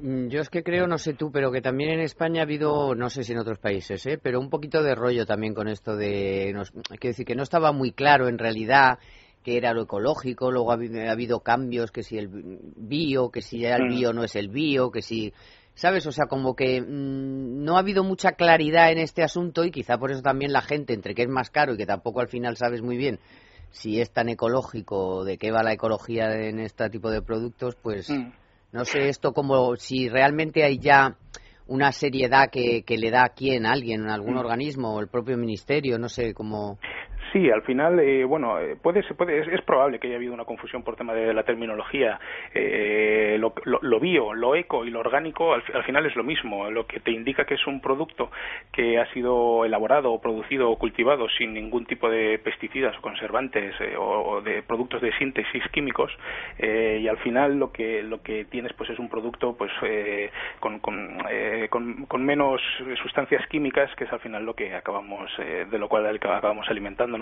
Mm, 0.00 0.28
yo 0.28 0.40
es 0.40 0.50
que 0.50 0.62
creo, 0.62 0.86
no 0.86 0.98
sé 0.98 1.14
tú, 1.14 1.30
pero 1.30 1.52
que 1.52 1.60
también 1.60 1.90
en 1.90 2.00
España 2.00 2.40
ha 2.40 2.44
habido, 2.44 2.94
no 2.94 3.08
sé 3.08 3.22
si 3.22 3.32
en 3.32 3.38
otros 3.38 3.58
países, 3.58 4.04
¿eh? 4.06 4.18
pero 4.20 4.40
un 4.40 4.50
poquito 4.50 4.82
de 4.82 4.94
rollo 4.94 5.26
también 5.26 5.54
con 5.54 5.68
esto 5.68 5.96
de, 5.96 6.52
quiero 6.98 7.12
decir, 7.12 7.26
que 7.26 7.36
no 7.36 7.42
estaba 7.42 7.72
muy 7.72 7.92
claro 7.92 8.28
en 8.28 8.38
realidad 8.38 8.98
qué 9.42 9.56
era 9.56 9.72
lo 9.74 9.82
ecológico, 9.82 10.50
luego 10.50 10.72
ha, 10.72 10.78
habido 11.10 11.40
cambios, 11.40 11.90
que 11.90 12.02
si 12.02 12.18
el 12.18 12.28
bio, 12.28 13.30
que 13.30 13.42
si 13.42 13.60
ya 13.60 13.76
el 13.76 13.84
mm. 13.84 13.88
bio 13.88 14.12
no 14.12 14.24
es 14.24 14.36
el 14.36 14.48
bio, 14.48 14.90
que 14.90 15.02
si 15.02 15.32
¿Sabes? 15.74 16.06
O 16.06 16.12
sea, 16.12 16.26
como 16.26 16.54
que 16.54 16.80
mm, 16.80 17.64
no 17.64 17.76
ha 17.76 17.80
habido 17.80 18.04
mucha 18.04 18.32
claridad 18.32 18.92
en 18.92 18.98
este 18.98 19.22
asunto 19.22 19.64
y 19.64 19.70
quizá 19.70 19.98
por 19.98 20.12
eso 20.12 20.22
también 20.22 20.52
la 20.52 20.62
gente, 20.62 20.92
entre 20.92 21.14
que 21.14 21.22
es 21.22 21.28
más 21.28 21.50
caro 21.50 21.74
y 21.74 21.76
que 21.76 21.86
tampoco 21.86 22.20
al 22.20 22.28
final 22.28 22.56
sabes 22.56 22.82
muy 22.82 22.96
bien 22.96 23.18
si 23.72 24.00
es 24.00 24.10
tan 24.10 24.28
ecológico, 24.28 25.24
de 25.24 25.38
qué 25.38 25.50
va 25.50 25.62
la 25.62 25.72
ecología 25.72 26.30
en 26.46 26.60
este 26.60 26.88
tipo 26.90 27.10
de 27.10 27.22
productos, 27.22 27.74
pues 27.74 28.10
mm. 28.10 28.32
no 28.72 28.84
sé 28.84 29.08
esto 29.08 29.32
como 29.32 29.76
si 29.76 30.08
realmente 30.08 30.62
hay 30.62 30.78
ya 30.78 31.16
una 31.66 31.90
seriedad 31.90 32.50
que, 32.50 32.82
que 32.82 32.98
le 32.98 33.10
da 33.10 33.24
a 33.24 33.28
quién, 33.30 33.64
a 33.64 33.72
alguien, 33.72 34.08
algún 34.08 34.34
mm. 34.34 34.38
organismo, 34.38 34.94
o 34.94 35.00
el 35.00 35.08
propio 35.08 35.38
ministerio, 35.38 35.98
no 35.98 36.08
sé 36.08 36.34
cómo. 36.34 36.78
Sí, 37.32 37.50
al 37.50 37.62
final, 37.62 37.98
eh, 37.98 38.24
bueno, 38.24 38.60
eh, 38.60 38.76
puede, 38.76 39.02
puede, 39.14 39.40
es, 39.54 39.62
probable 39.62 39.98
que 39.98 40.06
haya 40.06 40.16
habido 40.16 40.34
una 40.34 40.44
confusión 40.44 40.82
por 40.82 40.96
tema 40.96 41.14
de 41.14 41.32
la 41.32 41.44
terminología. 41.44 42.20
Eh, 42.54 43.38
lo, 43.40 43.54
lo, 43.64 44.00
bio, 44.00 44.34
lo 44.34 44.54
eco 44.54 44.84
y 44.84 44.90
lo 44.90 45.00
orgánico 45.00 45.54
al, 45.54 45.62
final 45.84 46.04
es 46.04 46.14
lo 46.14 46.24
mismo. 46.24 46.70
Lo 46.70 46.86
que 46.86 47.00
te 47.00 47.10
indica 47.10 47.46
que 47.46 47.54
es 47.54 47.66
un 47.66 47.80
producto 47.80 48.30
que 48.70 48.98
ha 48.98 49.10
sido 49.14 49.64
elaborado, 49.64 50.20
producido 50.20 50.70
o 50.70 50.78
cultivado 50.78 51.26
sin 51.30 51.54
ningún 51.54 51.86
tipo 51.86 52.10
de 52.10 52.38
pesticidas 52.38 52.98
o 52.98 53.00
conservantes 53.00 53.74
o, 53.98 54.42
de 54.42 54.62
productos 54.62 55.00
de 55.00 55.16
síntesis 55.16 55.62
químicos 55.72 56.12
y 56.58 57.08
al 57.08 57.18
final 57.18 57.58
lo 57.58 57.72
que 57.72 58.02
lo 58.02 58.22
que 58.22 58.44
tienes 58.44 58.72
pues 58.74 58.90
es 58.90 58.98
un 58.98 59.08
producto 59.08 59.56
pues 59.56 59.70
con, 60.60 60.78
con, 60.80 61.18
con, 62.06 62.24
menos 62.24 62.60
sustancias 63.02 63.46
químicas 63.48 63.94
que 63.96 64.04
es 64.04 64.12
al 64.12 64.20
final 64.20 64.44
lo 64.44 64.54
que 64.54 64.74
acabamos 64.74 65.30
de 65.38 65.78
lo 65.78 65.88
cual 65.88 66.06
acabamos 66.06 66.68
alimentándonos 66.68 67.21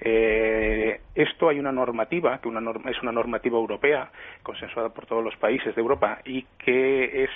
eh, 0.00 1.00
esto 1.14 1.48
hay 1.48 1.58
una 1.58 1.72
normativa, 1.72 2.38
que 2.40 2.48
una 2.48 2.60
es 2.90 3.02
una 3.02 3.12
normativa 3.12 3.58
europea, 3.58 4.10
consensuada 4.42 4.90
por 4.90 5.06
todos 5.06 5.22
los 5.22 5.36
países 5.36 5.74
de 5.74 5.80
Europa, 5.80 6.20
y 6.24 6.46
que 6.58 7.24
es 7.24 7.30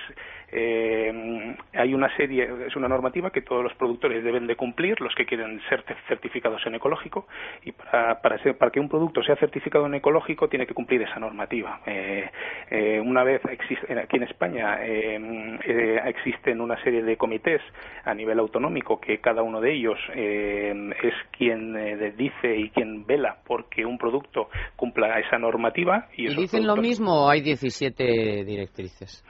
eh, 0.52 1.56
hay 1.72 1.92
una 1.92 2.14
serie, 2.16 2.48
es 2.66 2.76
una 2.76 2.88
normativa 2.88 3.30
que 3.30 3.42
todos 3.42 3.64
los 3.64 3.74
productores 3.74 4.22
deben 4.22 4.46
de 4.46 4.54
cumplir, 4.54 5.00
los 5.00 5.14
que 5.14 5.26
quieren 5.26 5.60
ser 5.68 5.84
certificados 6.08 6.64
en 6.66 6.76
ecológico, 6.76 7.26
y 7.64 7.72
para, 7.72 8.20
para, 8.20 8.38
para 8.54 8.70
que 8.70 8.80
un 8.80 8.88
producto 8.88 9.22
sea 9.22 9.36
certificado 9.36 9.86
en 9.86 9.94
ecológico 9.94 10.48
tiene 10.48 10.66
que 10.66 10.74
cumplir 10.74 11.02
esa 11.02 11.18
normativa. 11.18 11.80
Eh, 11.86 12.30
eh, 12.70 13.00
una 13.04 13.24
vez 13.24 13.42
existe, 13.46 13.98
aquí 13.98 14.16
en 14.16 14.22
España 14.22 14.78
existen 14.84 16.60
una 16.60 16.80
serie 16.82 17.02
de 17.02 17.16
comités 17.16 17.60
a 18.04 18.14
nivel 18.14 18.38
autonómico 18.38 19.00
que 19.00 19.18
cada 19.18 19.42
uno 19.42 19.60
de 19.60 19.72
ellos 19.72 19.98
es 20.14 21.14
quien 21.36 21.95
dice 21.96 22.56
y 22.56 22.70
quien 22.70 23.06
vela 23.06 23.38
porque 23.46 23.84
un 23.84 23.98
producto 23.98 24.48
cumpla 24.76 25.18
esa 25.20 25.38
normativa. 25.38 26.08
¿Y, 26.16 26.34
dicen 26.34 26.66
lo 26.66 26.76
mismo 26.76 27.26
o 27.26 27.30
hay 27.30 27.40
17 27.40 28.44
directrices? 28.44 29.24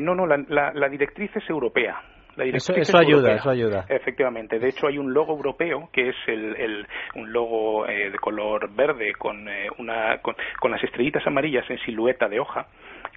no, 0.00 0.14
no, 0.14 0.26
la, 0.26 0.72
la, 0.72 0.88
directriz 0.88 1.30
es 1.34 1.48
europea. 1.48 2.00
eso, 2.36 2.74
ayuda, 2.96 3.34
eso 3.34 3.50
ayuda. 3.50 3.86
Efectivamente. 3.88 4.58
De 4.58 4.68
hecho, 4.68 4.86
hay 4.86 4.98
un 4.98 5.12
logo 5.12 5.34
europeo 5.34 5.88
que 5.92 6.10
es 6.10 6.16
el, 6.26 6.86
un 7.14 7.32
logo 7.32 7.86
eh, 7.86 8.10
de 8.10 8.18
color 8.18 8.72
verde 8.74 9.12
con, 9.18 9.48
eh, 9.48 9.68
una, 9.78 10.18
con, 10.20 10.70
las 10.70 10.82
estrellitas 10.82 11.26
amarillas 11.26 11.68
en 11.68 11.78
silueta 11.78 12.28
de 12.28 12.40
hoja 12.40 12.66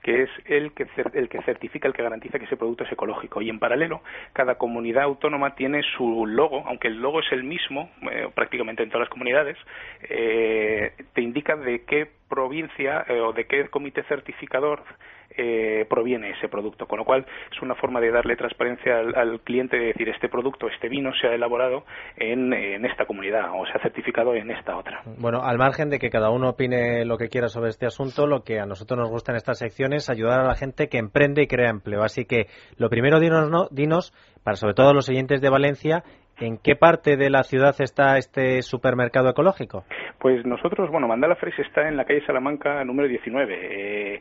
que 0.07 0.23
es 0.23 0.29
el 0.45 0.71
que, 0.71 0.87
el 1.15 1.27
que 1.27 1.41
certifica, 1.41 1.85
el 1.85 1.93
que 1.93 2.01
garantiza 2.01 2.39
que 2.39 2.45
ese 2.45 2.55
producto 2.55 2.85
es 2.85 2.91
ecológico. 2.93 3.41
Y 3.41 3.49
en 3.49 3.59
paralelo, 3.59 3.99
cada 4.31 4.55
comunidad 4.55 5.03
autónoma 5.03 5.53
tiene 5.55 5.81
su 5.97 6.25
logo, 6.25 6.63
aunque 6.65 6.87
el 6.87 7.01
logo 7.01 7.19
es 7.19 7.29
el 7.33 7.43
mismo 7.43 7.89
eh, 8.09 8.29
prácticamente 8.33 8.83
en 8.83 8.89
todas 8.89 9.01
las 9.01 9.09
comunidades, 9.09 9.57
te 9.99 11.21
indica 11.21 11.57
de 11.57 11.83
qué 11.83 12.07
provincia 12.29 13.05
o 13.21 13.33
de 13.33 13.47
qué 13.47 13.67
comité 13.67 14.03
certificador 14.03 14.81
eh, 15.29 15.85
proviene 15.89 16.31
ese 16.31 16.47
producto. 16.49 16.85
Con 16.87 16.99
lo 16.99 17.05
cual 17.05 17.25
es 17.51 17.61
una 17.61 17.75
forma 17.75 17.99
de 17.99 18.11
darle 18.11 18.35
transparencia 18.35 18.97
al, 18.97 19.39
cliente 19.41 19.77
de 19.77 19.87
decir 19.87 20.09
este 20.09 20.29
producto, 20.29 20.67
este 20.67 20.89
vino 20.89 21.11
se 21.19 21.27
ha 21.27 21.33
elaborado 21.33 21.83
en, 22.15 22.53
esta 22.85 23.05
comunidad 23.05 23.51
o 23.53 23.65
se 23.65 23.73
ha 23.73 23.81
certificado 23.81 24.33
en 24.33 24.51
esta 24.51 24.77
otra. 24.77 25.01
Bueno, 25.17 25.41
al 25.43 25.57
margen 25.57 25.89
de 25.89 25.99
que 25.99 26.09
cada 26.09 26.29
uno 26.29 26.49
opine 26.49 27.05
lo 27.05 27.17
que 27.17 27.29
quiera 27.29 27.49
sobre 27.49 27.69
este 27.69 27.85
asunto, 27.85 28.27
lo 28.27 28.43
que 28.43 28.59
a 28.59 28.65
nosotros 28.65 28.99
nos 28.99 29.09
gusta 29.09 29.31
en 29.31 29.37
esta 29.37 29.53
sección 29.53 29.93
es 29.93 30.09
ayudar 30.09 30.39
a 30.39 30.47
la 30.47 30.55
gente 30.55 30.87
que 30.87 30.97
emprende 30.97 31.43
y 31.43 31.47
crea 31.47 31.69
empleo. 31.69 32.03
Así 32.03 32.25
que 32.25 32.47
lo 32.77 32.89
primero, 32.89 33.19
dinos, 33.19 33.49
¿no? 33.49 33.67
dinos 33.71 34.13
para 34.43 34.55
sobre 34.55 34.73
todo 34.73 34.93
los 34.93 35.09
oyentes 35.09 35.41
de 35.41 35.49
Valencia, 35.49 36.03
¿En 36.39 36.59
qué 36.59 36.75
parte 36.75 37.17
de 37.17 37.31
la 37.31 37.41
ciudad 37.41 37.75
está 37.79 38.19
este 38.19 38.61
supermercado 38.61 39.29
ecológico? 39.29 39.85
Pues 40.19 40.45
nosotros, 40.45 40.89
bueno, 40.91 41.07
Mandala 41.07 41.35
Fresh 41.35 41.59
está 41.61 41.87
en 41.87 41.97
la 41.97 42.05
calle 42.05 42.25
Salamanca 42.25 42.83
número 42.83 43.07
19, 43.07 44.13
eh, 44.15 44.19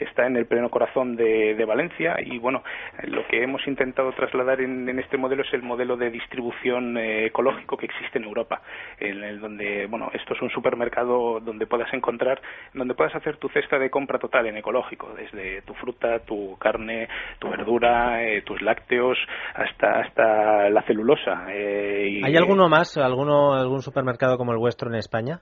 está 0.00 0.26
en 0.26 0.36
el 0.36 0.46
pleno 0.46 0.70
corazón 0.70 1.16
de, 1.16 1.64
Valencia 1.68 2.16
y, 2.24 2.38
bueno, 2.38 2.62
lo 3.04 3.26
que 3.26 3.42
hemos 3.42 3.66
intentado 3.66 4.12
trasladar 4.12 4.62
en, 4.62 4.88
este 4.98 5.18
modelo 5.18 5.42
es 5.42 5.52
el 5.52 5.62
modelo 5.62 5.98
de 5.98 6.10
distribución 6.10 6.96
eh, 6.96 7.26
ecológico 7.26 7.76
que 7.76 7.86
existe 7.86 8.18
en 8.18 8.24
Europa, 8.24 8.62
en 8.98 9.22
el 9.22 9.38
donde, 9.38 9.86
bueno, 9.86 10.10
esto 10.14 10.32
es 10.32 10.40
un 10.40 10.48
supermercado 10.48 11.40
donde 11.40 11.66
puedas 11.66 11.92
encontrar, 11.92 12.40
donde 12.72 12.94
puedas 12.94 13.14
hacer 13.14 13.36
tu 13.36 13.50
cesta 13.50 13.78
de 13.78 13.90
compra 13.90 14.18
total 14.18 14.46
en 14.46 14.56
ecológico, 14.56 15.12
desde 15.14 15.60
tu 15.62 15.74
fruta, 15.74 16.20
tu 16.20 16.56
carne, 16.58 17.08
tu 17.38 17.50
verdura, 17.50 18.22
eh, 18.22 18.40
tus 18.42 18.62
lácteos, 18.62 19.18
hasta, 19.54 20.00
hasta 20.00 20.70
la 20.70 20.82
celulosa 20.82 21.46
eh, 21.58 22.20
¿Hay 22.24 22.36
alguno 22.36 22.68
más, 22.68 22.96
alguno, 22.96 23.54
algún 23.54 23.82
supermercado 23.82 24.38
como 24.38 24.52
el 24.52 24.58
vuestro 24.58 24.88
en 24.88 24.96
España? 24.96 25.40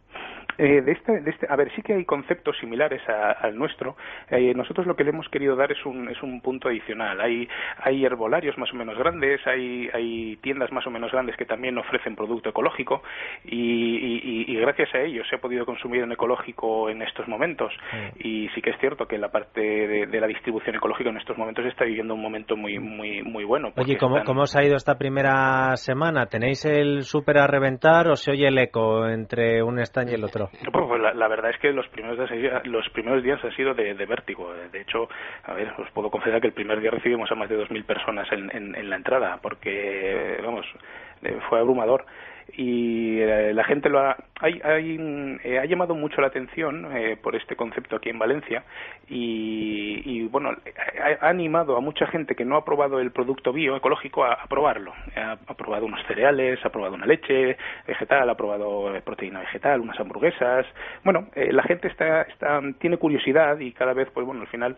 Eh, 0.59 0.81
de 0.81 0.93
este, 0.93 1.21
de 1.21 1.31
este, 1.31 1.47
a 1.49 1.57
ver, 1.57 1.71
sí 1.75 1.83
que 1.83 1.95
hay 1.95 2.05
conceptos 2.05 2.57
similares 2.59 3.03
al 3.09 3.57
nuestro. 3.57 3.97
Eh, 4.31 4.55
nosotros 4.55 4.87
lo 4.87 4.97
que 4.97 5.05
le 5.05 5.11
hemos 5.11 5.29
querido 5.29 5.57
dar 5.57 5.71
es 5.73 5.85
un, 5.85 6.09
es 6.09 6.23
un 6.23 6.41
punto 6.41 6.69
adicional. 6.69 7.21
Hay, 7.21 7.49
hay 7.79 8.05
herbolarios 8.05 8.57
más 8.59 8.73
o 8.73 8.77
menos 8.77 8.97
grandes, 8.99 9.47
hay, 9.47 9.89
hay 9.93 10.37
tiendas 10.37 10.73
más 10.73 10.87
o 10.87 10.91
menos 10.91 11.13
grandes 11.13 11.37
que 11.37 11.45
también 11.45 11.77
ofrecen 11.79 12.17
producto 12.17 12.51
ecológico 12.51 13.03
y, 13.45 14.57
gracias 14.57 14.95
a 14.95 15.01
ellos 15.01 15.27
se 15.29 15.37
ha 15.37 15.39
podido 15.39 15.65
consumir 15.65 16.03
en 16.03 16.13
ecológico 16.13 16.89
en 16.89 17.03
estos 17.03 17.29
momentos. 17.29 17.73
Y 18.19 18.49
sí 18.55 18.63
que 18.63 18.71
es 18.71 18.79
cierto 18.81 19.07
que 19.07 19.19
la 19.19 19.29
parte 19.29 19.61
de, 19.61 20.21
la 20.21 20.27
distribución 20.27 20.75
ecológica 20.77 21.11
en 21.11 21.19
estos 21.19 21.37
momentos 21.37 21.65
está 21.67 21.85
viviendo 21.85 22.15
un 22.15 22.23
momento 22.23 22.57
muy, 22.57 22.79
muy, 22.79 23.23
muy 23.23 23.45
bueno. 23.45 23.73
Oye, 23.77 23.97
¿cómo, 23.97 24.25
¿cómo 24.25 24.43
os 24.43 24.57
ha 24.57 24.65
ido 24.65 24.77
esta 24.77 24.97
primera 24.97 25.77
semana? 25.77 26.27
¿Tenéis 26.27 26.65
el 26.65 27.03
súper 27.03 27.39
a 27.39 27.47
reventar 27.47 28.09
o 28.09 28.17
se 28.17 28.33
oye 28.33 28.49
el 28.49 28.59
eco 28.59 29.07
entre 29.07 29.63
un 29.63 29.79
stand 29.81 30.11
y 30.11 30.15
el 30.15 30.25
otro? 30.25 30.46
Pues 30.73 31.01
la, 31.15 31.29
verdad 31.29 31.51
es 31.51 31.59
que 31.59 31.73
los 31.73 31.89
primeros 31.89 32.31
días, 32.31 32.67
los 32.67 32.89
primeros 32.91 33.23
días 33.23 33.43
han 33.45 33.53
sido 33.53 33.75
de, 33.75 33.95
vértigo. 33.95 34.53
De 34.73 34.81
hecho, 34.81 35.09
a 35.45 35.55
ver, 35.55 35.73
os 35.79 35.91
puedo 35.91 36.11
confesar 36.11 36.41
que 36.41 36.49
el 36.49 36.53
primer 36.53 36.81
día 36.81 36.91
recibimos 36.91 37.31
a 37.31 37.35
más 37.35 37.49
de 37.49 37.59
2.000 37.59 37.85
personas 37.85 38.31
en, 38.33 38.51
en 38.53 38.91
la 38.91 38.97
entrada, 38.97 39.39
porque, 39.43 40.39
vamos, 40.43 40.67
eh, 41.23 41.39
fue 41.49 41.59
abrumador 41.59 42.05
y 42.53 43.21
eh, 43.21 43.53
la 43.53 43.65
gente 43.65 43.89
lo 43.89 44.01
ha, 44.01 44.17
hay, 44.41 44.61
eh, 44.65 45.59
ha 45.59 45.65
llamado 45.65 45.95
mucho 45.95 46.21
la 46.21 46.29
atención 46.29 46.97
eh, 46.97 47.17
por 47.21 47.35
este 47.35 47.57
concepto 47.57 47.97
aquí 47.97 48.09
en 48.09 48.19
Valencia 48.19 48.65
y, 49.09 50.27
bueno 50.29 50.51
ha, 51.21 51.29
animado 51.29 51.77
a 51.77 51.81
mucha 51.81 52.07
gente 52.07 52.35
que 52.35 52.45
no 52.45 52.57
ha 52.57 52.65
probado 52.65 53.01
el 53.01 53.11
producto 53.11 53.53
bio 53.53 53.77
ecológico 53.77 54.25
a, 54.25 54.45
probarlo. 54.49 54.93
Ha, 55.17 55.37
probado 55.55 55.87
unos 55.87 56.05
cereales 56.07 56.59
ha 56.65 56.71
probado 56.71 56.95
una 56.95 57.07
leche 57.07 57.57
vegetal 57.87 58.29
ha 58.29 58.37
probado 58.37 58.93
proteína 59.05 59.41
vegetal 59.41 59.81
unas 59.81 59.99
hamburguesas. 59.99 60.67
Bueno 61.05 61.29
la 61.35 61.63
gente 61.63 61.89
está, 61.89 62.23
está 62.23 62.61
tiene 62.79 62.97
curiosidad 62.97 63.59
y 63.59 63.73
cada 63.73 63.93
vez 63.93 64.09
pues 64.13 64.27
bueno 64.27 64.43
al 64.43 64.49
final 64.49 64.77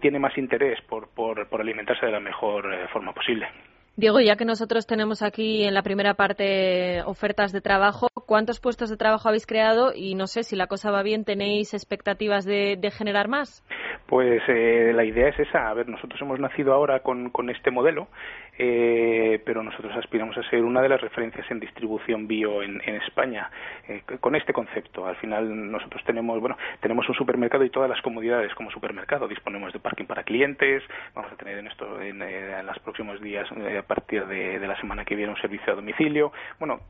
tiene 0.00 0.18
más 0.18 0.36
interés 0.38 0.80
por, 0.82 1.08
por, 1.08 1.48
por 1.48 1.60
alimentarse 1.60 2.06
de 2.06 2.12
la 2.12 2.20
mejor 2.20 2.66
forma 2.92 3.12
posible 3.12 3.48
Diego, 3.96 4.20
ya 4.20 4.34
que 4.36 4.44
nosotros 4.44 4.86
tenemos 4.86 5.22
aquí 5.22 5.62
en 5.62 5.72
la 5.72 5.82
primera 5.82 6.14
parte 6.14 7.02
ofertas 7.04 7.52
de 7.52 7.60
trabajo, 7.60 8.08
¿cuántos 8.26 8.60
puestos 8.60 8.90
de 8.90 8.96
trabajo 8.96 9.28
habéis 9.28 9.46
creado? 9.46 9.92
Y 9.94 10.14
no 10.14 10.26
sé, 10.26 10.42
si 10.42 10.56
la 10.56 10.66
cosa 10.66 10.90
va 10.90 11.02
bien, 11.02 11.24
¿tenéis 11.24 11.74
expectativas 11.74 12.44
de, 12.44 12.78
generar 12.96 13.28
más? 13.28 13.64
Pues 14.06 14.42
eh, 14.48 14.92
la 14.94 15.04
idea 15.04 15.28
es 15.28 15.38
esa. 15.38 15.68
A 15.68 15.74
ver, 15.74 15.88
nosotros 15.88 16.20
hemos 16.20 16.38
nacido 16.38 16.72
ahora 16.72 17.00
con, 17.00 17.30
con 17.30 17.50
este 17.50 17.70
modelo 17.70 18.08
eh, 18.56 19.40
pero 19.44 19.62
nosotros 19.62 19.92
aspiramos 19.96 20.36
a 20.38 20.48
ser 20.48 20.62
una 20.62 20.80
de 20.80 20.88
las 20.88 21.00
referencias 21.00 21.50
en 21.50 21.58
distribución 21.58 22.28
bio 22.28 22.62
en, 22.62 22.80
España 22.84 23.50
eh, 23.88 24.02
con 24.20 24.36
este 24.36 24.52
concepto. 24.52 25.06
Al 25.06 25.16
final 25.16 25.70
nosotros 25.70 26.02
tenemos, 26.04 26.40
bueno, 26.40 26.56
tenemos 26.80 27.08
un 27.08 27.14
supermercado 27.14 27.64
y 27.64 27.70
todas 27.70 27.90
las 27.90 28.00
comodidades 28.02 28.54
como 28.54 28.70
supermercado. 28.70 29.26
Disponemos 29.26 29.72
de 29.72 29.80
parking 29.80 30.04
para 30.04 30.22
clientes. 30.22 30.82
Vamos 31.14 31.32
a 31.32 31.36
tener 31.36 31.58
en 31.58 31.66
esto 31.66 32.00
en, 32.00 32.22
eh, 32.22 32.62
los 32.62 32.78
próximos 32.80 33.20
días, 33.20 33.48
a 33.50 33.82
partir 33.82 34.24
de, 34.26 34.64
la 34.64 34.80
semana 34.80 35.04
que 35.04 35.16
viene, 35.16 35.32
un 35.32 35.40
servicio 35.40 35.72
a 35.72 35.76
domicilio. 35.76 36.32
Bueno, 36.58 36.80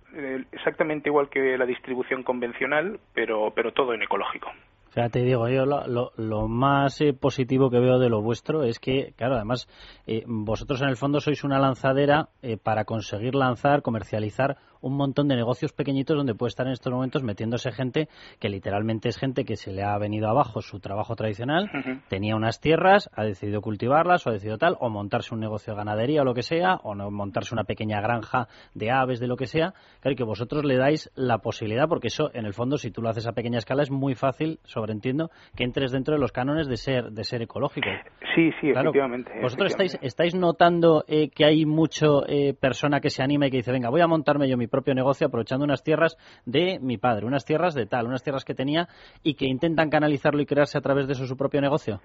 exactamente 0.53 1.09
igual 1.09 1.24
que 1.29 1.59
la 1.59 1.67
distribución 1.67 2.23
convencional, 2.23 3.01
pero 3.15 3.53
pero 3.55 3.73
todo 3.73 3.95
en 3.95 4.03
ecológico. 4.03 4.51
O 4.89 4.93
sea, 4.95 5.09
te 5.09 5.25
digo, 5.25 5.49
yo 5.49 5.67
lo, 5.67 6.13
lo, 6.17 6.47
más 6.47 7.01
eh, 7.01 7.13
positivo 7.13 7.69
que 7.69 7.81
veo 7.81 7.99
de 7.99 8.09
lo 8.09 8.23
vuestro 8.23 8.63
es 8.63 8.79
que, 8.79 9.13
claro, 9.17 9.35
además, 9.35 9.67
eh, 10.07 10.23
vosotros 10.25 10.81
en 10.83 10.89
el 10.89 10.97
fondo 10.97 11.19
sois 11.19 11.43
una 11.43 11.59
lanzadera 11.59 12.29
eh, 12.43 12.59
para 12.59 12.85
conseguir 12.85 13.35
lanzar, 13.35 13.83
comercializar 13.83 14.57
un 14.85 14.97
montón 14.97 15.29
de 15.29 15.37
negocios 15.37 15.73
pequeñitos 15.73 16.17
donde 16.17 16.35
puede 16.35 16.49
estar 16.49 16.67
en 16.67 16.73
estos 16.73 16.93
momentos 16.93 17.23
metiéndose 17.23 17.73
gente 17.73 18.09
que 18.39 18.49
literalmente 18.49 19.09
es 19.09 19.19
gente 19.19 19.45
que 19.45 19.57
se 19.57 19.73
le 19.73 19.83
ha 19.83 19.97
venido 19.99 20.29
abajo 20.29 20.61
su 20.61 20.81
trabajo 20.81 21.17
tradicional, 21.17 21.71
tenía 22.09 22.37
unas 22.37 22.61
tierras, 22.61 23.11
ha 23.15 23.25
decidido 23.25 23.61
cultivarlas 23.61 24.27
o 24.27 24.31
ha 24.31 24.33
decidido 24.33 24.59
tal, 24.59 24.77
o 24.81 24.89
montarse 24.89 25.35
un 25.35 25.41
negocio 25.41 25.73
de 25.73 25.79
ganadería 25.79 26.23
o 26.23 26.25
lo 26.25 26.35
que 26.35 26.43
sea, 26.43 26.77
o 26.83 26.95
no, 26.95 27.11
montarse 27.11 27.55
una 27.55 27.65
pequeña 27.65 28.01
granja 28.01 28.49
de 28.75 28.91
aves, 28.91 29.21
de 29.21 29.27
lo 29.27 29.37
que 29.37 29.47
sea. 29.47 29.75
Claro, 30.01 30.17
que 30.17 30.25
vosotros 30.25 30.65
le 30.65 30.77
dais 30.77 31.11
la 31.15 31.39
posibilidad, 31.39 31.89
porque 31.89 32.09
eso, 32.09 32.31
en 32.35 32.45
el 32.45 32.53
fondo, 32.53 32.77
si 32.77 32.91
tú 32.91 33.03
lo 33.03 33.09
haces 33.09 33.27
a 33.27 33.33
pequeña 33.33 33.59
escala, 33.59 33.83
es 33.83 33.91
muy 33.91 34.15
fácil, 34.15 34.59
sobreentiendo, 34.65 35.31
que 35.57 35.65
entres 35.65 35.93
dentro 35.93 36.15
de 36.15 36.21
los 36.21 36.33
cánones 36.33 36.69
de 36.69 36.77
ser, 36.77 37.11
de 37.11 37.25
ser 37.25 37.43
ecológico. 37.43 37.89
Sí, 38.35 38.51
sí, 38.61 38.71
efectivamente. 38.71 39.33
Vosotros 39.41 39.71
Estáis, 39.71 39.99
estáis 40.03 40.35
notando 40.35 41.05
eh, 41.09 41.31
que 41.31 41.45
hay 41.45 41.67
mucho 41.67 42.27
eh, 42.29 42.55
persona 42.55 43.01
que 43.01 43.11
se 43.11 43.23
anima 43.23 43.47
y 43.47 43.51
que 43.51 43.59
dice, 43.59 43.73
venga, 43.73 43.91
voy 43.91 44.01
a 44.01 44.07
montarme 44.07 44.49
yo 44.49 44.57
mi 44.57 44.67
propio 44.75 44.95
negocio 44.95 45.29
aprovechando 45.29 45.65
unas 45.65 45.85
tierras 45.85 46.17
de 46.47 46.81
mi 46.83 46.99
padre, 46.99 47.27
unas 47.27 47.45
tierras 47.45 47.75
de 47.75 47.87
tal, 47.87 48.07
unas 48.07 48.25
tierras 48.25 48.45
que 48.45 48.55
tenía 48.55 48.89
y 49.23 49.35
que 49.35 49.47
intentan 49.47 49.89
canalizarlo 49.89 50.41
y 50.43 50.47
crearse 50.47 50.77
a 50.77 50.81
través 50.81 51.07
de 51.07 51.13
eso 51.13 51.27
su 51.27 51.37
propio 51.37 51.61
negocio? 51.61 52.01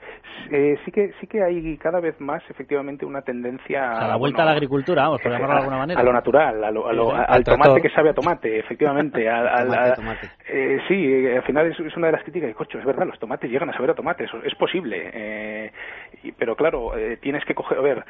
Eh, 0.51 0.77
sí 0.85 0.91
que 0.91 1.11
sí 1.19 1.25
que 1.25 1.43
hay 1.43 1.77
cada 1.77 1.99
vez 1.99 2.19
más 2.21 2.43
efectivamente 2.49 3.05
una 3.05 3.21
tendencia 3.21 3.91
a 3.91 4.07
la 4.07 4.17
vuelta 4.17 4.43
a 4.43 4.45
la 4.45 4.51
agricultura, 4.51 5.03
vamos, 5.03 5.21
por 5.21 5.31
llamarlo 5.31 5.55
de 5.55 5.59
alguna 5.61 5.77
manera. 5.77 5.99
A 5.99 6.03
lo 6.03 6.13
natural, 6.13 6.63
a 6.63 6.71
lo, 6.71 7.15
al, 7.15 7.43
tomate 7.43 7.81
que 7.81 7.89
sabe 7.89 8.11
a 8.11 8.13
tomate, 8.13 8.59
efectivamente. 8.59 9.25
Eh, 10.51 10.79
sí, 10.87 10.95
eh, 10.95 11.37
al 11.37 11.43
final 11.43 11.67
es, 11.67 11.79
una 11.95 12.07
de 12.07 12.13
las 12.13 12.23
críticas. 12.23 12.55
Cocho, 12.55 12.79
es 12.79 12.85
verdad, 12.85 13.05
los 13.05 13.19
tomates 13.19 13.49
llegan 13.51 13.69
a 13.69 13.73
saber 13.73 13.91
a 13.91 13.93
tomate, 13.93 14.23
eso 14.23 14.37
es 14.43 14.55
posible. 14.55 15.71
pero 16.37 16.55
claro, 16.55 16.93
tienes 17.21 17.45
que 17.45 17.53
coger, 17.53 17.77
a 17.77 17.81
ver, 17.81 18.03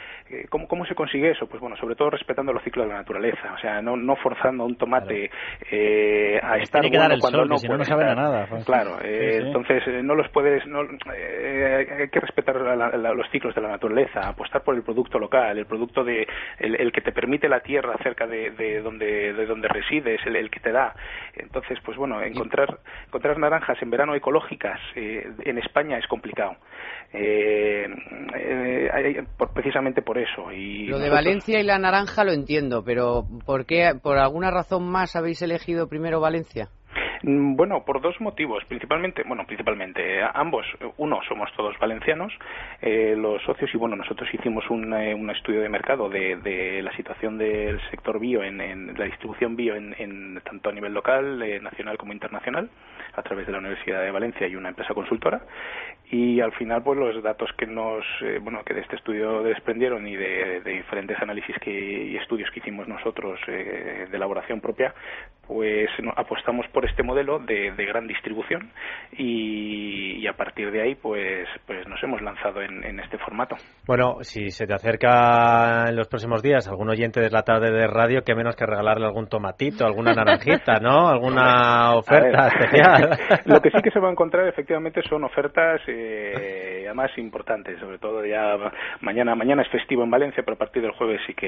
¿cómo, 0.49 0.67
¿cómo 0.67 0.85
se 0.85 0.95
consigue 0.95 1.31
eso? 1.31 1.47
Pues 1.47 1.59
bueno, 1.59 1.75
sobre 1.75 1.95
todo 1.95 2.11
respetando 2.11 2.53
los 2.53 2.63
ciclos 2.63 2.85
de 2.85 2.93
la 2.93 2.99
naturaleza, 2.99 3.53
o 3.53 3.57
sea, 3.59 3.81
no, 3.81 3.97
no 3.97 4.15
forzando 4.49 4.65
un 4.65 4.75
tomate 4.75 5.29
eh, 5.71 6.39
a 6.41 6.57
estar 6.57 6.81
bueno 6.89 7.15
cuando 7.19 7.45
no, 7.45 7.57
si 7.57 7.67
no, 7.67 7.83
saben 7.83 8.07
a 8.07 8.15
nada. 8.15 8.47
Pues. 8.49 8.65
Claro, 8.65 8.97
eh, 9.03 9.41
entonces 9.43 9.83
eh, 9.87 10.01
no 10.03 10.15
los 10.15 10.29
puedes, 10.29 10.65
no, 10.67 10.81
hay 10.81 12.09
que 12.09 12.19
respetar 12.19 12.55
los 12.55 13.29
ciclos 13.31 13.53
de 13.55 13.61
la 13.61 13.69
naturaleza, 13.69 14.27
apostar 14.27 14.63
por 14.63 14.75
el 14.75 14.83
producto 14.83 15.19
local, 15.19 15.57
el 15.57 15.65
producto 15.65 16.03
de 16.03 16.27
el, 16.59 16.91
que 16.91 17.01
te 17.01 17.11
permite 17.11 17.47
la 17.47 17.59
tierra 17.59 17.95
cerca 18.01 18.25
de, 18.25 18.81
donde 18.81 19.33
de 19.33 19.45
donde 19.45 19.67
resides, 19.67 20.19
el, 20.25 20.49
que 20.49 20.59
te 20.59 20.71
da. 20.71 20.93
Entonces, 21.35 21.77
pues 21.83 21.97
bueno, 21.97 22.21
encontrar 22.21 22.79
encontrar 23.07 23.37
naranjas 23.37 23.81
en 23.81 23.89
verano 23.89 24.15
ecológicas 24.15 24.79
en 24.95 25.57
España 25.57 25.97
es 25.97 26.07
complicado. 26.07 26.55
precisamente 29.53 30.01
por 30.01 30.17
eso. 30.17 30.51
Y 30.51 30.87
lo 30.87 30.99
de 30.99 31.09
Valencia 31.09 31.59
y 31.59 31.63
la 31.63 31.77
naranja 31.77 32.23
lo 32.23 32.31
entiendo, 32.31 32.83
pero 32.83 33.25
¿por 33.45 33.65
qué 33.65 33.93
por 34.01 34.17
algún 34.17 34.38
alguna 34.39 34.51
razón 34.51 34.89
más 34.89 35.17
habéis 35.17 35.41
elegido 35.41 35.89
primero 35.89 36.21
Valencia? 36.21 36.69
Mm, 37.23 37.55
bueno, 37.55 37.83
por 37.83 38.01
dos 38.01 38.19
motivos, 38.21 38.63
principalmente, 38.65 39.23
bueno, 39.23 39.45
principalmente 39.45 40.21
ambos. 40.33 40.65
Uno, 40.97 41.19
somos 41.27 41.51
todos 41.53 41.77
valencianos, 41.77 42.31
eh, 42.81 43.15
los 43.17 43.41
socios, 43.43 43.73
y 43.73 43.77
bueno, 43.77 43.95
nosotros 43.95 44.29
hicimos 44.33 44.69
un, 44.69 44.93
eh, 44.93 45.13
un 45.13 45.29
estudio 45.29 45.61
de 45.61 45.69
mercado 45.69 46.09
de, 46.09 46.37
de, 46.37 46.81
la 46.81 46.95
situación 46.95 47.37
del 47.37 47.79
sector 47.89 48.19
bio, 48.19 48.43
en, 48.43 48.57
la 48.97 49.05
distribución 49.05 49.55
bio, 49.55 49.75
en, 49.75 50.41
tanto 50.45 50.69
a 50.69 50.73
nivel 50.73 50.93
local, 50.93 51.41
eh, 51.41 51.59
nacional 51.59 51.97
como 51.97 52.13
internacional, 52.13 52.69
a 53.13 53.21
través 53.21 53.45
de 53.45 53.51
la 53.51 53.59
Universidad 53.59 54.01
de 54.01 54.11
Valencia 54.11 54.47
y 54.47 54.55
una 54.55 54.69
empresa 54.69 54.93
consultora. 54.93 55.41
Y 56.11 56.39
al 56.39 56.53
final, 56.53 56.81
pues 56.83 56.97
los 56.97 57.21
datos 57.21 57.51
que 57.57 57.67
nos, 57.67 58.03
bueno, 58.41 58.63
que 58.63 58.73
de 58.73 58.81
este 58.81 58.95
estudio 58.95 59.43
desprendieron 59.43 60.07
y 60.07 60.15
de, 60.15 60.61
diferentes 60.61 61.21
análisis 61.21 61.55
que, 61.59 61.71
y 61.71 62.17
estudios 62.17 62.49
que 62.51 62.59
hicimos 62.61 62.87
nosotros 62.87 63.39
de 63.45 64.09
elaboración 64.11 64.59
propia, 64.59 64.95
pues 65.49 65.89
apostamos 66.15 66.67
por 66.71 66.85
este 66.85 67.01
modelo 67.01 67.39
de, 67.39 67.71
gran 67.75 68.05
distribución 68.05 68.69
y, 69.17 70.27
a 70.27 70.33
partir 70.33 70.69
de 70.71 70.83
ahí 70.83 70.93
pues 70.93 71.47
pues 71.65 71.87
nos 71.87 72.01
hemos 72.03 72.21
lanzado 72.21 72.61
en, 72.61 72.99
este 72.99 73.17
formato. 73.17 73.55
Bueno, 73.87 74.17
si 74.21 74.51
se 74.51 74.67
te 74.67 74.75
acerca 74.75 75.85
en 75.89 75.95
los 75.95 76.07
próximos 76.07 76.43
días 76.43 76.67
algún 76.67 76.89
oyente 76.89 77.19
de 77.19 77.31
la 77.31 77.41
tarde 77.41 77.71
de 77.71 77.87
radio, 77.87 78.21
que 78.23 78.35
menos 78.35 78.55
que 78.55 78.67
regalarle 78.67 79.07
algún 79.07 79.27
tomatito, 79.27 79.87
alguna 79.87 80.13
naranjita, 80.13 80.79
¿no? 80.79 81.09
Alguna 81.09 81.95
oferta 81.95 82.47
especial. 82.53 83.17
Lo 83.45 83.59
que 83.59 83.71
sí 83.71 83.81
que 83.81 83.89
se 83.89 83.99
va 83.99 84.09
a 84.09 84.11
encontrar 84.11 84.47
efectivamente 84.47 85.01
son 85.09 85.23
ofertas 85.23 85.81
eh, 85.87 86.83
además 86.85 87.09
importantes, 87.17 87.79
sobre 87.79 87.97
todo 87.97 88.23
ya 88.23 88.55
mañana 89.01 89.33
mañana 89.33 89.63
es 89.63 89.69
festivo 89.69 90.03
en 90.03 90.11
Valencia, 90.11 90.43
pero 90.43 90.55
a 90.55 90.59
partir 90.59 90.83
del 90.83 90.91
jueves 90.91 91.21
sí 91.25 91.33
que 91.33 91.47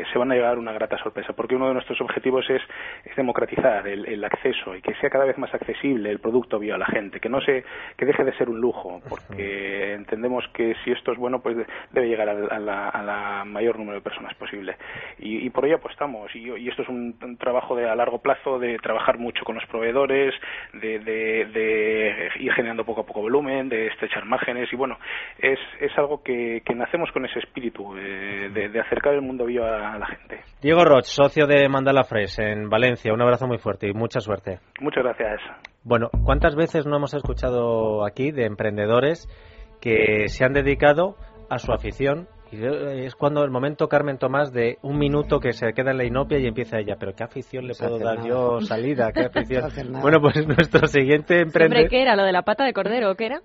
eh, 0.00 0.04
se 0.12 0.18
van 0.18 0.30
a 0.30 0.36
llevar 0.36 0.58
una 0.58 0.72
grata 0.72 0.96
sorpresa, 1.02 1.32
porque 1.32 1.56
uno 1.56 1.66
de 1.66 1.74
nuestros 1.74 2.00
objetivos 2.00 2.48
es, 2.48 2.62
es 3.04 3.16
democratizar 3.16 3.39
el, 3.86 4.24
acceso 4.24 4.76
y 4.76 4.82
que 4.82 4.94
sea 4.96 5.10
cada 5.10 5.24
vez 5.24 5.38
más 5.38 5.52
accesible 5.54 6.10
el 6.10 6.18
producto 6.18 6.58
bio 6.58 6.74
a 6.74 6.78
la 6.78 6.86
gente, 6.86 7.20
que 7.20 7.28
no 7.28 7.40
se, 7.40 7.64
que 7.96 8.06
deje 8.06 8.24
de 8.24 8.36
ser 8.36 8.48
un 8.48 8.60
lujo, 8.60 9.00
porque 9.08 9.94
entendemos 9.94 10.44
que 10.52 10.74
si 10.84 10.92
esto 10.92 11.12
es 11.12 11.18
bueno, 11.18 11.40
pues 11.40 11.56
debe 11.92 12.08
llegar 12.08 12.28
a, 12.28 12.58
la, 12.58 13.44
mayor 13.46 13.78
número 13.78 13.98
de 13.98 14.02
personas 14.02 14.34
posible. 14.34 14.76
Y, 15.18 15.48
por 15.50 15.66
ello 15.66 15.76
apostamos. 15.76 16.34
Y, 16.34 16.50
y 16.50 16.68
esto 16.68 16.82
es 16.82 16.88
un, 16.88 17.16
trabajo 17.38 17.74
de 17.74 17.88
a 17.88 17.94
largo 17.94 18.18
plazo 18.18 18.58
de 18.58 18.76
trabajar 18.78 19.18
mucho 19.18 19.44
con 19.44 19.54
los 19.54 19.66
proveedores, 19.66 20.34
de, 20.74 20.98
de, 20.98 22.28
ir 22.38 22.52
generando 22.52 22.84
poco 22.84 23.02
a 23.02 23.06
poco 23.06 23.22
volumen, 23.22 23.68
de 23.68 23.86
estrechar 23.88 24.24
márgenes 24.24 24.72
y 24.72 24.76
bueno, 24.76 24.98
es, 25.38 25.58
es 25.80 25.96
algo 25.96 26.22
que, 26.22 26.62
que 26.64 26.74
nacemos 26.74 27.10
con 27.12 27.24
ese 27.24 27.38
espíritu 27.38 27.94
de, 27.94 28.68
de, 28.68 28.80
acercar 28.80 29.14
el 29.14 29.22
mundo 29.22 29.44
bio 29.44 29.64
a, 29.64 29.98
la 29.98 30.06
gente. 30.06 30.40
Diego 30.60 30.84
Roch, 30.84 31.04
socio 31.04 31.46
de 31.46 31.68
Mandala 31.68 32.04
Fresh 32.04 32.40
en 32.40 32.68
Valencia, 32.68 33.12
un 33.12 33.20
abrazo 33.30 33.46
muy 33.46 33.58
fuerte 33.58 33.88
y 33.88 33.92
mucha 33.92 34.20
suerte. 34.20 34.58
Muchas 34.80 35.04
gracias. 35.04 35.40
Bueno, 35.84 36.10
¿cuántas 36.24 36.56
veces 36.56 36.86
no 36.86 36.96
hemos 36.96 37.14
escuchado 37.14 38.04
aquí 38.04 38.32
de 38.32 38.44
emprendedores 38.44 39.28
que 39.80 40.28
se 40.28 40.44
han 40.44 40.52
dedicado 40.52 41.16
a 41.48 41.58
su 41.58 41.72
afición 41.72 42.28
y 42.52 43.04
es 43.04 43.14
cuando 43.14 43.44
el 43.44 43.50
momento, 43.50 43.88
Carmen 43.88 44.18
Tomás, 44.18 44.52
de 44.52 44.78
un 44.82 44.98
minuto 44.98 45.38
que 45.38 45.52
se 45.52 45.72
queda 45.72 45.92
en 45.92 45.98
la 45.98 46.04
inopia 46.04 46.38
y 46.38 46.46
empieza 46.46 46.78
ella, 46.78 46.96
pero 46.98 47.12
¿qué 47.14 47.22
afición 47.22 47.66
le 47.66 47.74
puedo 47.74 47.98
dar 47.98 48.26
yo 48.26 48.60
salida? 48.60 49.12
¿Qué 49.12 49.20
afición? 49.26 49.70
bueno, 50.02 50.18
pues 50.20 50.46
nuestro 50.46 50.86
siguiente 50.88 51.40
emprendedor... 51.40 51.88
¿Qué 51.88 52.02
era? 52.02 52.16
¿Lo 52.16 52.24
de 52.24 52.32
la 52.32 52.42
pata 52.42 52.64
de 52.64 52.72
cordero? 52.72 53.14
¿Qué 53.14 53.26
era? 53.26 53.40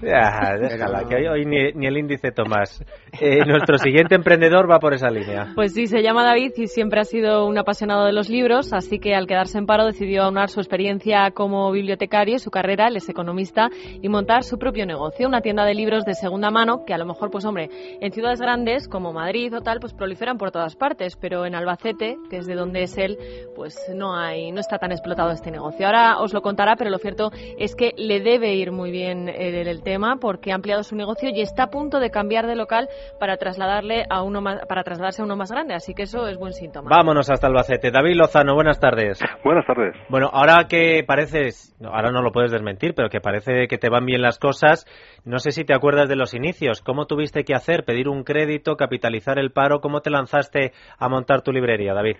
Déjala, 0.00 1.04
que 1.08 1.28
hoy, 1.28 1.44
ni, 1.44 1.86
el 1.86 1.98
índice 1.98 2.32
Tomás. 2.32 2.82
Eh, 3.20 3.44
nuestro 3.46 3.78
siguiente 3.78 4.14
emprendedor 4.14 4.70
va 4.70 4.78
por 4.78 4.94
esa 4.94 5.10
línea. 5.10 5.52
Pues 5.54 5.74
sí, 5.74 5.86
se 5.86 6.02
llama 6.02 6.24
David 6.24 6.52
y 6.56 6.66
siempre 6.66 7.00
ha 7.00 7.04
sido 7.04 7.46
un 7.46 7.58
apasionado 7.58 8.06
de 8.06 8.12
los 8.12 8.28
libros, 8.28 8.72
así 8.72 8.98
que 8.98 9.14
al 9.14 9.26
quedarse 9.26 9.58
en 9.58 9.66
paro 9.66 9.84
decidió 9.84 10.22
aunar 10.22 10.48
su 10.48 10.60
experiencia 10.60 11.30
como 11.32 11.70
bibliotecario, 11.72 12.38
su 12.38 12.50
carrera, 12.50 12.88
él 12.88 12.96
es 12.96 13.08
economista, 13.08 13.68
y 14.00 14.08
montar 14.08 14.44
su 14.44 14.58
propio 14.58 14.86
negocio, 14.86 15.28
una 15.28 15.40
tienda 15.40 15.64
de 15.64 15.74
libros 15.74 16.04
de 16.04 16.14
segunda 16.14 16.50
mano 16.50 16.84
que 16.86 16.94
a 16.94 16.98
lo 16.98 17.06
mejor, 17.06 17.30
pues 17.30 17.44
hombre, 17.44 17.68
en 18.00 18.12
ciudades 18.12 18.40
grandes 18.46 18.86
como 18.86 19.12
Madrid 19.12 19.52
o 19.56 19.60
tal, 19.60 19.80
pues 19.80 19.92
proliferan 19.92 20.38
por 20.38 20.52
todas 20.52 20.76
partes, 20.76 21.16
pero 21.16 21.46
en 21.46 21.56
Albacete, 21.56 22.16
que 22.30 22.36
es 22.36 22.46
de 22.46 22.54
donde 22.54 22.84
es 22.84 22.96
él, 22.96 23.18
pues 23.56 23.76
no 23.92 24.16
hay, 24.16 24.52
no 24.52 24.60
está 24.60 24.78
tan 24.78 24.92
explotado 24.92 25.32
este 25.32 25.50
negocio. 25.50 25.84
Ahora 25.84 26.20
os 26.20 26.32
lo 26.32 26.42
contará, 26.42 26.76
pero 26.76 26.88
lo 26.90 26.98
cierto 26.98 27.32
es 27.58 27.74
que 27.74 27.90
le 27.96 28.20
debe 28.20 28.54
ir 28.54 28.70
muy 28.70 28.92
bien 28.92 29.28
el, 29.28 29.66
tema 29.82 30.18
porque 30.20 30.52
ha 30.52 30.54
ampliado 30.54 30.84
su 30.84 30.94
negocio 30.94 31.28
y 31.28 31.40
está 31.40 31.64
a 31.64 31.70
punto 31.70 31.98
de 31.98 32.10
cambiar 32.10 32.46
de 32.46 32.54
local 32.54 32.88
para 33.18 33.36
trasladarle 33.36 34.04
a 34.08 34.22
uno 34.22 34.40
más, 34.40 34.64
para 34.68 34.84
trasladarse 34.84 35.22
a 35.22 35.24
uno 35.24 35.36
más 35.36 35.50
grande, 35.50 35.74
así 35.74 35.92
que 35.92 36.04
eso 36.04 36.28
es 36.28 36.38
buen 36.38 36.52
síntoma. 36.52 36.88
Vámonos 36.88 37.28
hasta 37.28 37.48
Albacete. 37.48 37.90
David 37.90 38.14
Lozano, 38.14 38.54
buenas 38.54 38.78
tardes. 38.78 39.18
Buenas 39.44 39.66
tardes. 39.66 39.94
Bueno, 40.08 40.30
ahora 40.32 40.66
que 40.68 41.02
pareces, 41.06 41.74
ahora 41.84 42.10
no 42.10 42.22
lo 42.22 42.30
puedes 42.30 42.52
desmentir, 42.52 42.94
pero 42.94 43.08
que 43.08 43.20
parece 43.20 43.66
que 43.68 43.78
te 43.78 43.90
van 43.90 44.06
bien 44.06 44.22
las 44.22 44.38
cosas, 44.38 44.86
no 45.24 45.38
sé 45.38 45.50
si 45.50 45.64
te 45.64 45.74
acuerdas 45.74 46.08
de 46.08 46.16
los 46.16 46.32
inicios, 46.32 46.80
¿cómo 46.80 47.06
tuviste 47.06 47.44
que 47.44 47.54
hacer? 47.54 47.84
¿Pedir 47.84 48.08
un 48.08 48.22
crédito? 48.22 48.35
Crédito, 48.36 48.76
capitalizar 48.76 49.38
el 49.38 49.50
paro. 49.50 49.80
¿Cómo 49.80 50.02
te 50.02 50.10
lanzaste 50.10 50.72
a 50.98 51.08
montar 51.08 51.40
tu 51.40 51.52
librería, 51.52 51.94
David? 51.94 52.16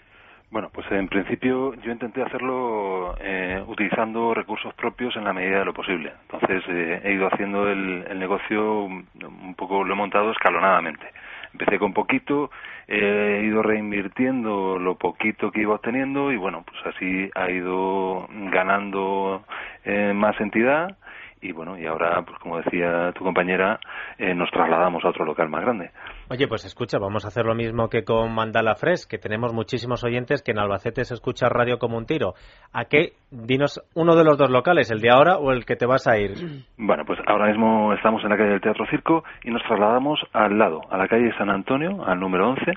Bueno, 0.50 0.70
pues 0.72 0.90
en 0.90 1.09
principio 1.09 1.74
yo 1.74 1.92
intenté 1.92 2.22
hacerlo 2.22 3.14
eh, 3.20 3.62
utilizando 3.66 4.33
recursos 4.33 4.72
propios 4.74 5.14
en 5.16 5.24
la 5.24 5.35
medida 5.35 5.59
de 5.59 5.66
lo 5.66 5.74
posible. 5.74 6.12
Entonces 6.22 6.62
eh, 6.70 7.02
he 7.05 7.12
ido 7.12 7.26
haciendo 7.26 7.68
el, 7.68 8.07
el, 8.09 8.18
negocio 8.18 8.85
un 8.85 9.55
poco, 9.59 9.85
lo 9.85 9.92
he 9.92 9.96
montado 9.96 10.31
escalonadamente. 10.31 11.05
Empecé 11.52 11.79
con 11.79 11.92
poquito, 11.92 12.50
he 12.88 13.42
ido 13.44 13.62
reinvirtiendo 13.62 14.79
lo 14.79 14.94
poquito 14.94 15.50
que 15.50 15.61
iba 15.61 15.74
obteniendo 15.74 16.33
y 16.33 16.37
bueno, 16.37 16.64
pues 16.66 16.94
así 16.94 17.31
ha 17.35 17.50
ido 17.50 18.26
ganando 18.50 19.44
eh, 19.85 20.14
más 20.14 20.40
entidad 20.40 20.96
y 21.46 21.52
bueno, 21.52 21.78
y 21.78 21.87
ahora, 21.87 22.22
pues 22.22 22.38
como 22.40 22.59
decía 22.59 23.12
tu 23.12 23.24
compañera, 23.24 23.78
eh, 24.18 24.35
nos 24.35 24.50
trasladamos 24.50 25.04
a 25.04 25.09
otro 25.09 25.24
local 25.24 25.48
más 25.48 25.62
grande. 25.62 25.90
Oye, 26.28 26.48
pues 26.48 26.64
escucha, 26.64 26.98
vamos 26.98 27.24
a 27.24 27.28
hacer 27.28 27.46
lo 27.46 27.54
mismo 27.54 27.88
que 27.88 28.04
con 28.04 28.35
Mandala 28.35 28.74
Fresh, 28.74 29.06
que 29.06 29.18
tenemos 29.18 29.52
muchísimos 29.52 30.02
oyentes 30.04 30.42
que 30.42 30.50
en 30.50 30.59
Albacete 30.59 31.04
se 31.04 31.14
escucha 31.14 31.48
radio 31.48 31.78
como 31.78 31.98
un 31.98 32.06
tiro. 32.06 32.35
¿A 32.72 32.87
qué? 32.87 33.12
Dinos 33.30 33.80
uno 33.94 34.16
de 34.16 34.24
los 34.24 34.37
dos 34.37 34.50
locales, 34.50 34.90
el 34.90 35.00
de 35.00 35.11
ahora 35.11 35.38
o 35.38 35.52
el 35.52 35.64
que 35.64 35.76
te 35.76 35.87
vas 35.87 36.06
a 36.06 36.18
ir. 36.18 36.32
Bueno, 36.78 37.04
pues 37.04 37.18
ahora 37.26 37.48
mismo 37.48 37.92
estamos 37.94 38.22
en 38.22 38.30
la 38.30 38.37
calle 38.37 38.50
del 38.50 38.61
Teatro 38.61 38.87
Circo 38.88 39.24
y 39.42 39.50
nos 39.50 39.62
trasladamos 39.62 40.20
al 40.32 40.56
lado, 40.56 40.82
a 40.90 40.96
la 40.96 41.09
calle 41.09 41.32
San 41.37 41.50
Antonio, 41.50 42.04
al 42.04 42.20
número 42.20 42.50
11, 42.50 42.70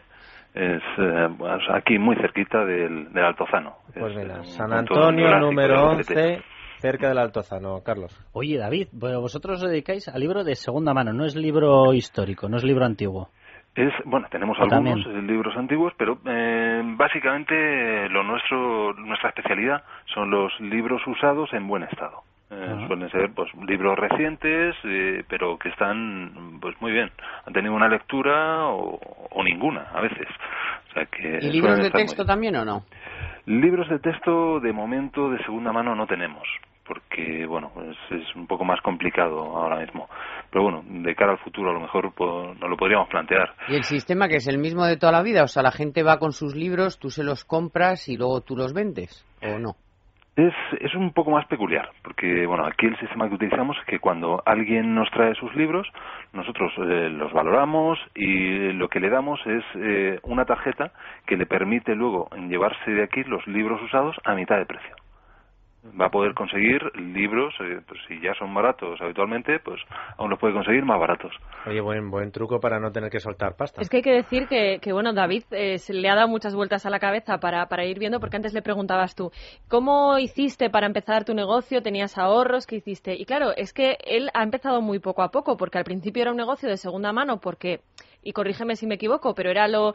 es 0.56 0.82
eh, 0.98 1.30
aquí 1.72 2.00
muy 2.00 2.16
cerquita 2.16 2.66
del, 2.66 3.12
del 3.14 3.24
Altozano. 3.24 3.76
Pues 3.94 4.16
mira, 4.16 4.44
San 4.46 4.74
Antonio, 4.74 5.40
número 5.40 5.90
11 5.92 6.42
cerca 6.80 7.10
del 7.10 7.18
Altozano, 7.18 7.82
Carlos. 7.84 8.18
Oye, 8.34 8.58
David, 8.58 8.88
vosotros 8.92 9.64
os 9.64 9.70
dedicáis 9.70 10.08
al 10.08 10.20
libro 10.20 10.44
de 10.44 10.56
segunda 10.56 10.94
mano, 10.94 11.14
no 11.14 11.26
es 11.26 11.36
libro 11.36 11.94
histórico, 11.94 12.50
no 12.50 12.58
es 12.58 12.64
libro 12.64 12.86
antiguo. 12.86 13.30
Es, 13.76 13.94
bueno, 14.04 14.28
tenemos 14.32 14.58
algunos 14.60 15.06
libros 15.06 15.56
antiguos, 15.56 15.94
pero 15.98 16.18
eh, 16.26 16.82
básicamente 16.98 18.10
lo 18.10 18.24
nuestro, 18.24 18.94
nuestra 18.94 19.30
especialidad 19.30 19.84
son 20.14 20.32
los 20.32 20.52
libros 20.60 21.02
usados 21.06 21.54
en 21.54 21.68
buen 21.68 21.84
estado. 21.84 22.24
Eh, 22.52 22.86
suelen 22.88 23.12
ser 23.12 23.30
pues 23.36 23.48
libros 23.68 23.96
recientes 23.96 24.76
eh, 24.84 25.24
pero 25.30 25.60
que 25.60 25.70
están 25.70 26.58
pues 26.60 26.76
muy 26.82 26.92
bien. 26.92 27.12
Han 27.46 27.54
tenido 27.54 27.76
una 27.76 27.88
lectura 27.88 28.66
o, 28.70 29.00
o 29.30 29.44
ninguna 29.44 29.84
a 29.94 30.02
veces. 30.02 30.28
O 30.90 30.94
sea 30.94 31.06
que 31.06 31.46
¿Y 31.46 31.52
libros 31.52 31.78
de 31.78 31.92
texto 31.92 32.26
también 32.26 32.56
o 32.56 32.66
no 32.66 32.84
libros 33.50 33.90
de 33.90 33.98
texto 33.98 34.60
de 34.60 34.72
momento 34.72 35.32
de 35.32 35.44
segunda 35.44 35.74
mano 35.74 35.96
no 35.96 36.06
tenemos 36.06 36.44
porque 37.20 37.46
bueno 37.46 37.72
es, 37.90 38.22
es, 38.22 38.36
un 38.36 38.48
poco 38.48 38.66
más 38.66 38.82
complicado 38.82 39.40
ahora 39.58 39.80
mismo. 39.80 40.08
Pero 40.52 40.64
bueno 40.64 40.84
de 40.86 41.16
cara 41.16 41.34
al 41.34 41.40
futuro 41.40 41.72
a 41.72 41.74
lo 41.74 41.82
mejor 41.82 42.12
pues, 42.16 42.60
nos 42.60 42.70
lo 42.70 42.78
podríamos 42.78 43.10
plantear. 43.10 43.54
Y 43.68 43.76
el 43.76 43.84
sistema 43.84 44.28
que 44.28 44.38
es 44.38 44.48
el 44.48 44.58
mismo 44.58 44.86
de 44.86 44.98
toda 44.98 45.12
la 45.12 45.22
vida 45.22 45.44
o 45.44 45.48
sea 45.48 45.64
la 45.64 45.72
gente 45.72 46.04
va 46.04 46.20
con 46.20 46.32
sus 46.32 46.56
libros 46.56 47.00
tú 47.00 47.10
se 47.10 47.24
los 47.24 47.46
compras 47.46 48.08
y 48.10 48.18
luego 48.18 48.42
tú 48.42 48.56
los 48.56 48.74
vendes 48.74 49.26
o 49.42 49.60
no 49.60 49.76
es, 50.36 50.54
es 50.80 50.96
un 50.96 51.12
poco 51.12 51.32
más 51.32 51.46
peculiar, 51.48 51.90
porque 52.02 52.46
bueno, 52.46 52.66
aquí 52.66 52.86
el 52.86 52.98
sistema 52.98 53.28
que 53.28 53.36
utilizamos 53.36 53.76
es 53.78 53.86
que 53.86 54.00
cuando 54.00 54.42
alguien 54.46 54.96
nos 54.96 55.10
trae 55.12 55.36
sus 55.36 55.54
libros, 55.54 55.86
nosotros 56.32 56.72
eh, 56.78 57.10
los 57.10 57.34
valoramos 57.34 58.00
y 58.16 58.72
lo 58.72 58.88
que 58.88 59.02
le 59.02 59.10
damos 59.10 59.40
es 59.46 59.64
eh, 59.76 60.20
una 60.24 60.46
tarjeta 60.46 60.94
que 61.26 61.36
le 61.36 61.46
permite 61.46 61.94
luego 61.94 62.30
llevarse 62.48 62.90
de 62.90 63.04
aquí 63.04 63.24
los 63.26 63.46
libros 63.48 63.82
usados 63.82 64.16
a 64.24 64.34
mitad 64.34 64.58
de 64.58 64.66
precio 64.66 64.96
va 66.00 66.08
a 66.08 66.10
poder 66.10 66.34
conseguir 66.34 66.82
libros, 66.96 67.54
eh, 67.62 67.82
pues 67.88 68.00
si 68.08 68.20
ya 68.22 68.34
son 68.36 68.54
baratos 68.54 69.00
habitualmente, 69.02 69.60
pues 69.60 69.80
aún 70.18 70.30
los 70.30 70.40
puede 70.40 70.54
conseguir 70.54 70.84
más 70.84 71.00
baratos. 71.00 71.32
Oye, 71.66 71.82
buen, 71.82 72.12
buen 72.12 72.32
truco 72.32 72.60
para 72.60 72.80
no 72.80 72.92
tener 72.92 73.10
que 73.10 73.20
soltar 73.20 73.56
pasta. 73.56 73.82
Es 73.82 73.90
que 73.90 73.98
hay 73.98 74.04
que 74.04 74.14
decir 74.14 74.48
que, 74.48 74.80
que 74.82 74.92
bueno, 74.92 75.14
David 75.14 75.44
eh, 75.52 75.78
se 75.78 75.94
le 75.94 76.10
ha 76.10 76.16
dado 76.16 76.28
muchas 76.28 76.54
vueltas 76.54 76.86
a 76.86 76.90
la 76.90 77.00
cabeza 77.00 77.40
para, 77.40 77.68
para 77.68 77.86
ir 77.86 77.98
viendo, 78.00 78.20
porque 78.20 78.36
antes 78.36 78.54
le 78.54 78.62
preguntabas 78.62 79.16
tú, 79.16 79.32
¿cómo 79.68 80.18
hiciste 80.18 80.70
para 80.70 80.86
empezar 80.86 81.24
tu 81.24 81.34
negocio? 81.34 81.82
¿Tenías 81.82 82.18
ahorros? 82.18 82.68
¿Qué 82.68 82.78
hiciste? 82.78 83.16
Y 83.16 83.26
claro, 83.26 83.52
es 83.56 83.74
que 83.74 83.98
él 84.06 84.30
ha 84.34 84.44
empezado 84.44 84.82
muy 84.82 85.00
poco 85.00 85.24
a 85.24 85.32
poco, 85.32 85.58
porque 85.58 85.78
al 85.78 85.86
principio 85.86 86.24
era 86.24 86.32
un 86.32 86.38
negocio 86.38 86.70
de 86.70 86.78
segunda 86.78 87.14
mano, 87.14 87.40
porque 87.40 87.80
y 88.24 88.34
corrígeme 88.34 88.76
si 88.76 88.88
me 88.88 88.96
equivoco, 88.96 89.34
pero 89.36 89.50
era 89.50 89.68
lo, 89.68 89.94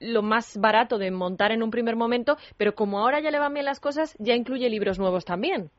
lo, 0.00 0.22
más 0.22 0.58
barato 0.60 0.98
de 0.98 1.10
montar 1.10 1.52
en 1.52 1.62
un 1.62 1.70
primer 1.70 1.96
momento, 1.96 2.36
pero 2.56 2.74
como 2.74 2.98
ahora 2.98 3.20
ya 3.20 3.30
le 3.30 3.38
van 3.38 3.54
bien 3.54 3.66
las 3.66 3.80
cosas, 3.80 4.16
ya 4.18 4.34
incluye 4.34 4.68
libros 4.68 4.98
nuevos 4.98 5.24
también. 5.24 5.70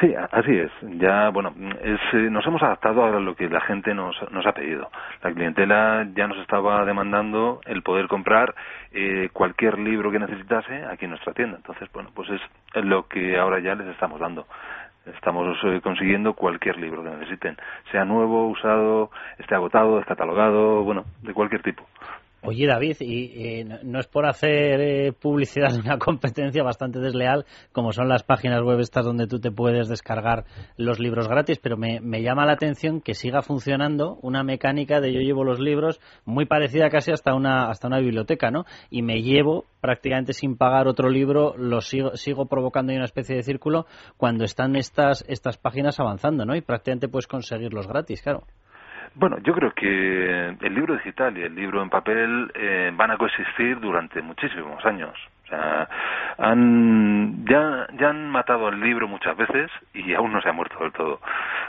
Sí, 0.00 0.14
así 0.14 0.56
es. 0.56 0.70
Ya, 0.98 1.28
bueno, 1.28 1.52
es, 1.82 2.00
eh, 2.14 2.30
nos 2.30 2.46
hemos 2.46 2.62
adaptado 2.62 3.04
a 3.04 3.20
lo 3.20 3.34
que 3.34 3.48
la 3.48 3.60
gente 3.60 3.92
nos, 3.92 4.16
nos 4.30 4.46
ha 4.46 4.52
pedido. 4.52 4.88
La 5.22 5.32
clientela 5.32 6.06
ya 6.14 6.26
nos 6.26 6.38
estaba 6.38 6.84
demandando 6.86 7.60
el 7.66 7.82
poder 7.82 8.06
comprar 8.08 8.54
eh, 8.92 9.28
cualquier 9.32 9.78
libro 9.78 10.10
que 10.10 10.18
necesitase 10.18 10.84
aquí 10.86 11.04
en 11.04 11.10
nuestra 11.10 11.34
tienda. 11.34 11.56
Entonces, 11.58 11.90
bueno, 11.92 12.10
pues 12.14 12.30
es 12.30 12.40
lo 12.84 13.08
que 13.08 13.36
ahora 13.38 13.60
ya 13.60 13.74
les 13.74 13.88
estamos 13.88 14.18
dando. 14.20 14.46
Estamos 15.06 15.58
eh, 15.64 15.80
consiguiendo 15.82 16.34
cualquier 16.34 16.78
libro 16.78 17.02
que 17.02 17.10
necesiten, 17.10 17.56
sea 17.90 18.04
nuevo, 18.04 18.48
usado, 18.48 19.10
esté 19.38 19.54
agotado, 19.54 19.96
descatalogado, 19.96 20.84
bueno, 20.84 21.04
de 21.22 21.32
cualquier 21.32 21.62
tipo. 21.62 21.86
Oye, 22.42 22.66
David, 22.66 22.96
y, 23.00 23.64
no 23.84 24.00
es 24.00 24.06
por 24.06 24.26
hacer 24.26 24.80
eh, 24.80 25.12
publicidad 25.12 25.72
de 25.72 25.80
una 25.80 25.98
competencia 25.98 26.62
bastante 26.62 26.98
desleal, 26.98 27.44
como 27.72 27.92
son 27.92 28.08
las 28.08 28.22
páginas 28.22 28.62
web 28.62 28.80
estas 28.80 29.04
donde 29.04 29.26
tú 29.26 29.40
te 29.40 29.50
puedes 29.50 29.88
descargar 29.88 30.44
los 30.76 30.98
libros 30.98 31.28
gratis, 31.28 31.58
pero 31.58 31.76
me, 31.76 32.00
llama 32.22 32.46
la 32.46 32.52
atención 32.52 33.02
que 33.02 33.14
siga 33.14 33.42
funcionando 33.42 34.18
una 34.22 34.42
mecánica 34.42 35.00
de 35.00 35.12
yo 35.12 35.20
llevo 35.20 35.44
los 35.44 35.60
libros 35.60 36.00
muy 36.24 36.46
parecida 36.46 36.88
casi 36.88 37.12
hasta 37.12 37.34
una, 37.34 37.68
hasta 37.68 37.88
una 37.88 37.98
biblioteca, 37.98 38.50
¿no? 38.50 38.64
Y 38.88 39.02
me 39.02 39.20
llevo 39.22 39.66
prácticamente 39.80 40.32
sin 40.32 40.56
pagar 40.56 40.88
otro 40.88 41.10
libro, 41.10 41.54
lo 41.58 41.80
sigo, 41.82 42.16
sigo 42.16 42.46
provocando 42.46 42.92
ahí 42.92 42.96
una 42.96 43.04
especie 43.04 43.36
de 43.36 43.42
círculo 43.42 43.86
cuando 44.16 44.44
están 44.44 44.76
estas, 44.76 45.24
estas 45.28 45.58
páginas 45.58 46.00
avanzando, 46.00 46.46
¿no? 46.46 46.56
Y 46.56 46.62
prácticamente 46.62 47.08
puedes 47.08 47.26
conseguirlos 47.26 47.86
gratis, 47.86 48.22
claro. 48.22 48.44
Bueno, 49.14 49.38
yo 49.42 49.52
creo 49.54 49.72
que 49.72 50.56
el 50.60 50.74
libro 50.74 50.94
digital 50.94 51.36
y 51.36 51.42
el 51.42 51.54
libro 51.54 51.82
en 51.82 51.90
papel 51.90 52.50
eh, 52.54 52.92
van 52.94 53.10
a 53.10 53.16
coexistir 53.18 53.80
durante 53.80 54.22
muchísimos 54.22 54.84
años. 54.84 55.14
O 55.50 55.56
sea, 55.56 55.88
han, 56.38 57.44
ya, 57.44 57.86
ya 57.98 58.10
han 58.10 58.30
matado 58.30 58.68
al 58.68 58.80
libro 58.80 59.08
muchas 59.08 59.36
veces 59.36 59.70
y 59.92 60.14
aún 60.14 60.32
no 60.32 60.40
se 60.40 60.48
ha 60.48 60.52
muerto 60.52 60.78
del 60.80 60.92
todo. 60.92 61.20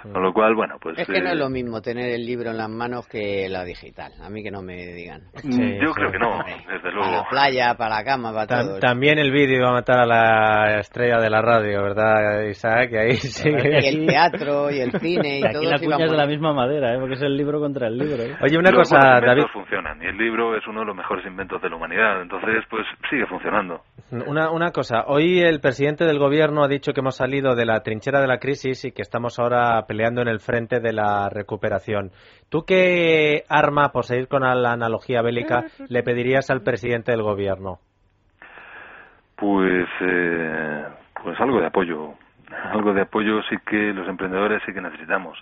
Con 0.03 0.21
lo 0.21 0.33
cual, 0.33 0.55
bueno, 0.55 0.75
pues... 0.79 0.97
Es 0.99 1.07
que 1.07 1.21
no 1.21 1.29
es 1.29 1.37
lo 1.37 1.49
mismo 1.49 1.81
tener 1.81 2.11
el 2.11 2.25
libro 2.25 2.51
en 2.51 2.57
las 2.57 2.69
manos 2.69 3.07
que 3.07 3.47
la 3.49 3.63
digital. 3.63 4.11
A 4.21 4.29
mí 4.29 4.43
que 4.43 4.51
no 4.51 4.61
me 4.61 4.75
digan. 4.93 5.21
Sí, 5.35 5.77
yo 5.81 5.91
creo 5.93 6.11
que 6.11 6.19
no, 6.19 6.43
desde 6.71 6.91
luego. 6.91 7.01
Para 7.01 7.17
la 7.23 7.29
playa, 7.29 7.75
para 7.75 7.95
la 7.97 8.03
cama, 8.03 8.33
para 8.33 8.47
todo. 8.63 8.79
También 8.79 9.19
el 9.19 9.31
vídeo 9.31 9.63
va 9.63 9.69
a 9.69 9.73
matar 9.73 9.99
a 9.99 10.05
la 10.05 10.79
estrella 10.79 11.17
de 11.19 11.29
la 11.29 11.41
radio, 11.41 11.83
¿verdad, 11.83 12.43
Isaac? 12.43 12.93
ahí 12.93 13.11
sigue. 13.15 13.81
Y 13.81 13.87
el 13.87 14.05
teatro 14.05 14.69
y 14.69 14.79
el 14.79 14.91
cine 14.99 15.39
y, 15.39 15.41
y 15.41 15.45
aquí 15.45 15.53
todo. 15.53 15.69
la 15.69 15.79
cuña 15.79 16.05
es 16.05 16.11
de 16.11 16.17
la 16.17 16.27
misma 16.27 16.53
madera, 16.53 16.93
¿eh? 16.93 16.99
porque 16.99 17.15
es 17.15 17.21
el 17.21 17.35
libro 17.35 17.59
contra 17.59 17.87
el 17.87 17.97
libro. 17.97 18.23
¿eh? 18.23 18.35
Oye, 18.41 18.57
una 18.57 18.71
Los 18.71 18.89
cosa, 18.89 19.19
David... 19.19 19.43
funcionan 19.51 20.01
y 20.01 20.05
el 20.05 20.17
libro 20.17 20.55
es 20.55 20.65
uno 20.67 20.81
de 20.81 20.85
los 20.85 20.95
mejores 20.95 21.25
inventos 21.25 21.61
de 21.61 21.69
la 21.69 21.75
humanidad. 21.75 22.21
Entonces, 22.21 22.63
pues 22.69 22.85
sigue 23.09 23.25
funcionando. 23.27 23.70
Una, 24.11 24.51
una 24.51 24.71
cosa, 24.71 25.05
hoy 25.07 25.39
el 25.39 25.61
presidente 25.61 26.03
del 26.03 26.19
gobierno 26.19 26.65
ha 26.65 26.67
dicho 26.67 26.91
que 26.91 26.99
hemos 26.99 27.15
salido 27.15 27.55
de 27.55 27.65
la 27.65 27.81
trinchera 27.81 28.19
de 28.19 28.27
la 28.27 28.39
crisis 28.39 28.83
y 28.83 28.91
que 28.91 29.01
estamos 29.01 29.39
ahora 29.39 29.85
peleando 29.87 30.21
en 30.21 30.27
el 30.27 30.41
frente 30.41 30.81
de 30.81 30.91
la 30.91 31.29
recuperación. 31.29 32.11
¿Tú 32.49 32.65
qué 32.65 33.43
arma, 33.47 33.93
por 33.93 34.03
seguir 34.03 34.27
con 34.27 34.41
la 34.41 34.73
analogía 34.73 35.21
bélica, 35.21 35.63
le 35.87 36.03
pedirías 36.03 36.49
al 36.49 36.61
presidente 36.61 37.13
del 37.13 37.23
gobierno? 37.23 37.79
Pues, 39.37 39.87
eh, 40.01 40.83
pues 41.23 41.39
algo 41.39 41.61
de 41.61 41.67
apoyo. 41.67 42.13
Algo 42.73 42.93
de 42.93 43.03
apoyo 43.03 43.41
sí 43.49 43.55
que 43.65 43.93
los 43.93 44.09
emprendedores 44.09 44.61
sí 44.65 44.73
que 44.73 44.81
necesitamos 44.81 45.37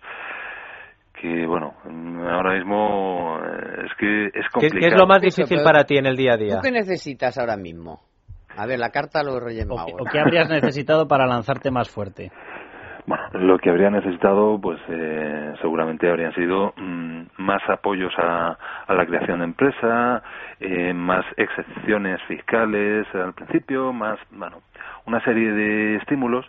que 1.19 1.45
bueno 1.45 1.73
ahora 2.31 2.53
mismo 2.53 3.39
eh, 3.43 3.85
es 3.87 3.91
que 3.97 4.25
es 4.27 4.47
complicado 4.53 4.79
¿Qué, 4.79 4.87
es 4.87 4.97
lo 4.97 5.05
más 5.05 5.19
difícil 5.19 5.59
para 5.63 5.83
ti 5.83 5.97
en 5.97 6.05
el 6.05 6.15
día 6.15 6.35
a 6.35 6.37
día? 6.37 6.55
¿Tú 6.55 6.61
qué 6.63 6.71
necesitas 6.71 7.37
ahora 7.37 7.57
mismo? 7.57 7.99
A 8.59 8.65
ver, 8.65 8.77
la 8.77 8.89
carta 8.89 9.23
lo 9.23 9.39
Reyes 9.39 9.65
¿O, 9.69 9.75
Magos. 9.75 10.01
¿O 10.01 10.03
qué 10.03 10.19
habrías 10.19 10.49
necesitado 10.49 11.07
para 11.07 11.25
lanzarte 11.25 11.71
más 11.71 11.89
fuerte? 11.89 12.29
Bueno, 13.05 13.23
lo 13.31 13.57
que 13.57 13.69
habría 13.69 13.89
necesitado, 13.89 14.59
pues 14.59 14.79
eh, 14.89 15.53
seguramente 15.61 16.09
habrían 16.09 16.33
sido 16.35 16.73
mmm, 16.75 17.21
más 17.37 17.61
apoyos 17.69 18.13
a, 18.17 18.57
a, 18.85 18.93
la 18.93 19.05
creación 19.05 19.39
de 19.39 19.45
empresa, 19.45 20.21
eh, 20.59 20.93
más 20.93 21.25
excepciones 21.37 22.21
fiscales 22.27 23.07
al 23.15 23.33
principio, 23.33 23.93
más, 23.93 24.19
bueno, 24.29 24.57
una 25.05 25.23
serie 25.23 25.53
de 25.53 25.95
estímulos 25.95 26.45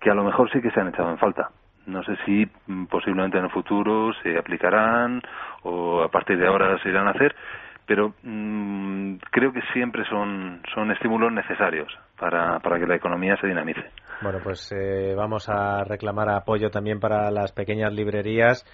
que 0.00 0.10
a 0.10 0.14
lo 0.14 0.24
mejor 0.24 0.50
sí 0.50 0.60
que 0.60 0.72
se 0.72 0.80
han 0.80 0.88
echado 0.88 1.10
en 1.10 1.18
falta. 1.18 1.50
No 1.86 2.02
sé 2.02 2.16
si 2.26 2.50
mm, 2.66 2.86
posiblemente 2.86 3.38
en 3.38 3.44
el 3.44 3.50
futuro 3.50 4.12
se 4.24 4.36
aplicarán 4.36 5.22
o 5.62 6.02
a 6.02 6.08
partir 6.08 6.36
de 6.36 6.48
ahora 6.48 6.76
se 6.82 6.88
irán 6.88 7.06
a 7.06 7.12
hacer, 7.12 7.34
pero 7.86 8.14
mmm, 8.22 9.16
creo 9.30 9.52
que 9.52 9.60
siempre 9.72 10.04
son, 10.08 10.62
son 10.74 10.90
estímulos 10.90 11.32
necesarios 11.32 11.88
para, 12.18 12.58
para 12.60 12.78
que 12.78 12.86
la 12.86 12.96
economía 12.96 13.36
se 13.40 13.46
dinamice. 13.46 13.84
Bueno, 14.22 14.38
pues 14.42 14.72
eh, 14.72 15.14
vamos 15.16 15.48
a 15.48 15.84
reclamar 15.84 16.30
apoyo 16.30 16.70
también 16.70 17.00
para 17.00 17.30
las 17.30 17.52
pequeñas 17.52 17.92
librerías 17.92 18.64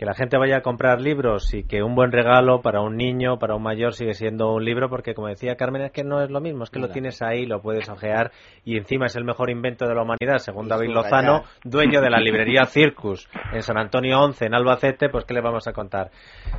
que 0.00 0.06
la 0.06 0.14
gente 0.14 0.38
vaya 0.38 0.56
a 0.56 0.60
comprar 0.62 0.98
libros 0.98 1.52
y 1.52 1.62
que 1.62 1.82
un 1.82 1.94
buen 1.94 2.10
regalo 2.10 2.62
para 2.62 2.80
un 2.80 2.96
niño, 2.96 3.38
para 3.38 3.54
un 3.54 3.62
mayor, 3.62 3.92
sigue 3.92 4.14
siendo 4.14 4.54
un 4.54 4.64
libro, 4.64 4.88
porque 4.88 5.12
como 5.12 5.28
decía 5.28 5.56
Carmen, 5.56 5.82
es 5.82 5.92
que 5.92 6.04
no 6.04 6.22
es 6.22 6.30
lo 6.30 6.40
mismo, 6.40 6.64
es 6.64 6.70
que 6.70 6.78
lo 6.78 6.88
tienes 6.88 7.20
ahí, 7.20 7.44
lo 7.44 7.60
puedes 7.60 7.86
ojear 7.90 8.30
y 8.64 8.78
encima 8.78 9.04
es 9.04 9.16
el 9.16 9.24
mejor 9.24 9.50
invento 9.50 9.86
de 9.86 9.94
la 9.94 10.00
humanidad, 10.00 10.38
según 10.38 10.68
David 10.68 10.88
Lozano, 10.88 11.42
dueño 11.64 12.00
de 12.00 12.08
la 12.08 12.18
librería 12.18 12.64
Circus 12.64 13.28
en 13.52 13.60
San 13.60 13.76
Antonio 13.76 14.18
11, 14.20 14.46
en 14.46 14.54
Albacete, 14.54 15.10
pues 15.10 15.26
¿qué 15.26 15.34
le 15.34 15.42
vamos 15.42 15.68
a 15.68 15.74
contar? 15.74 16.08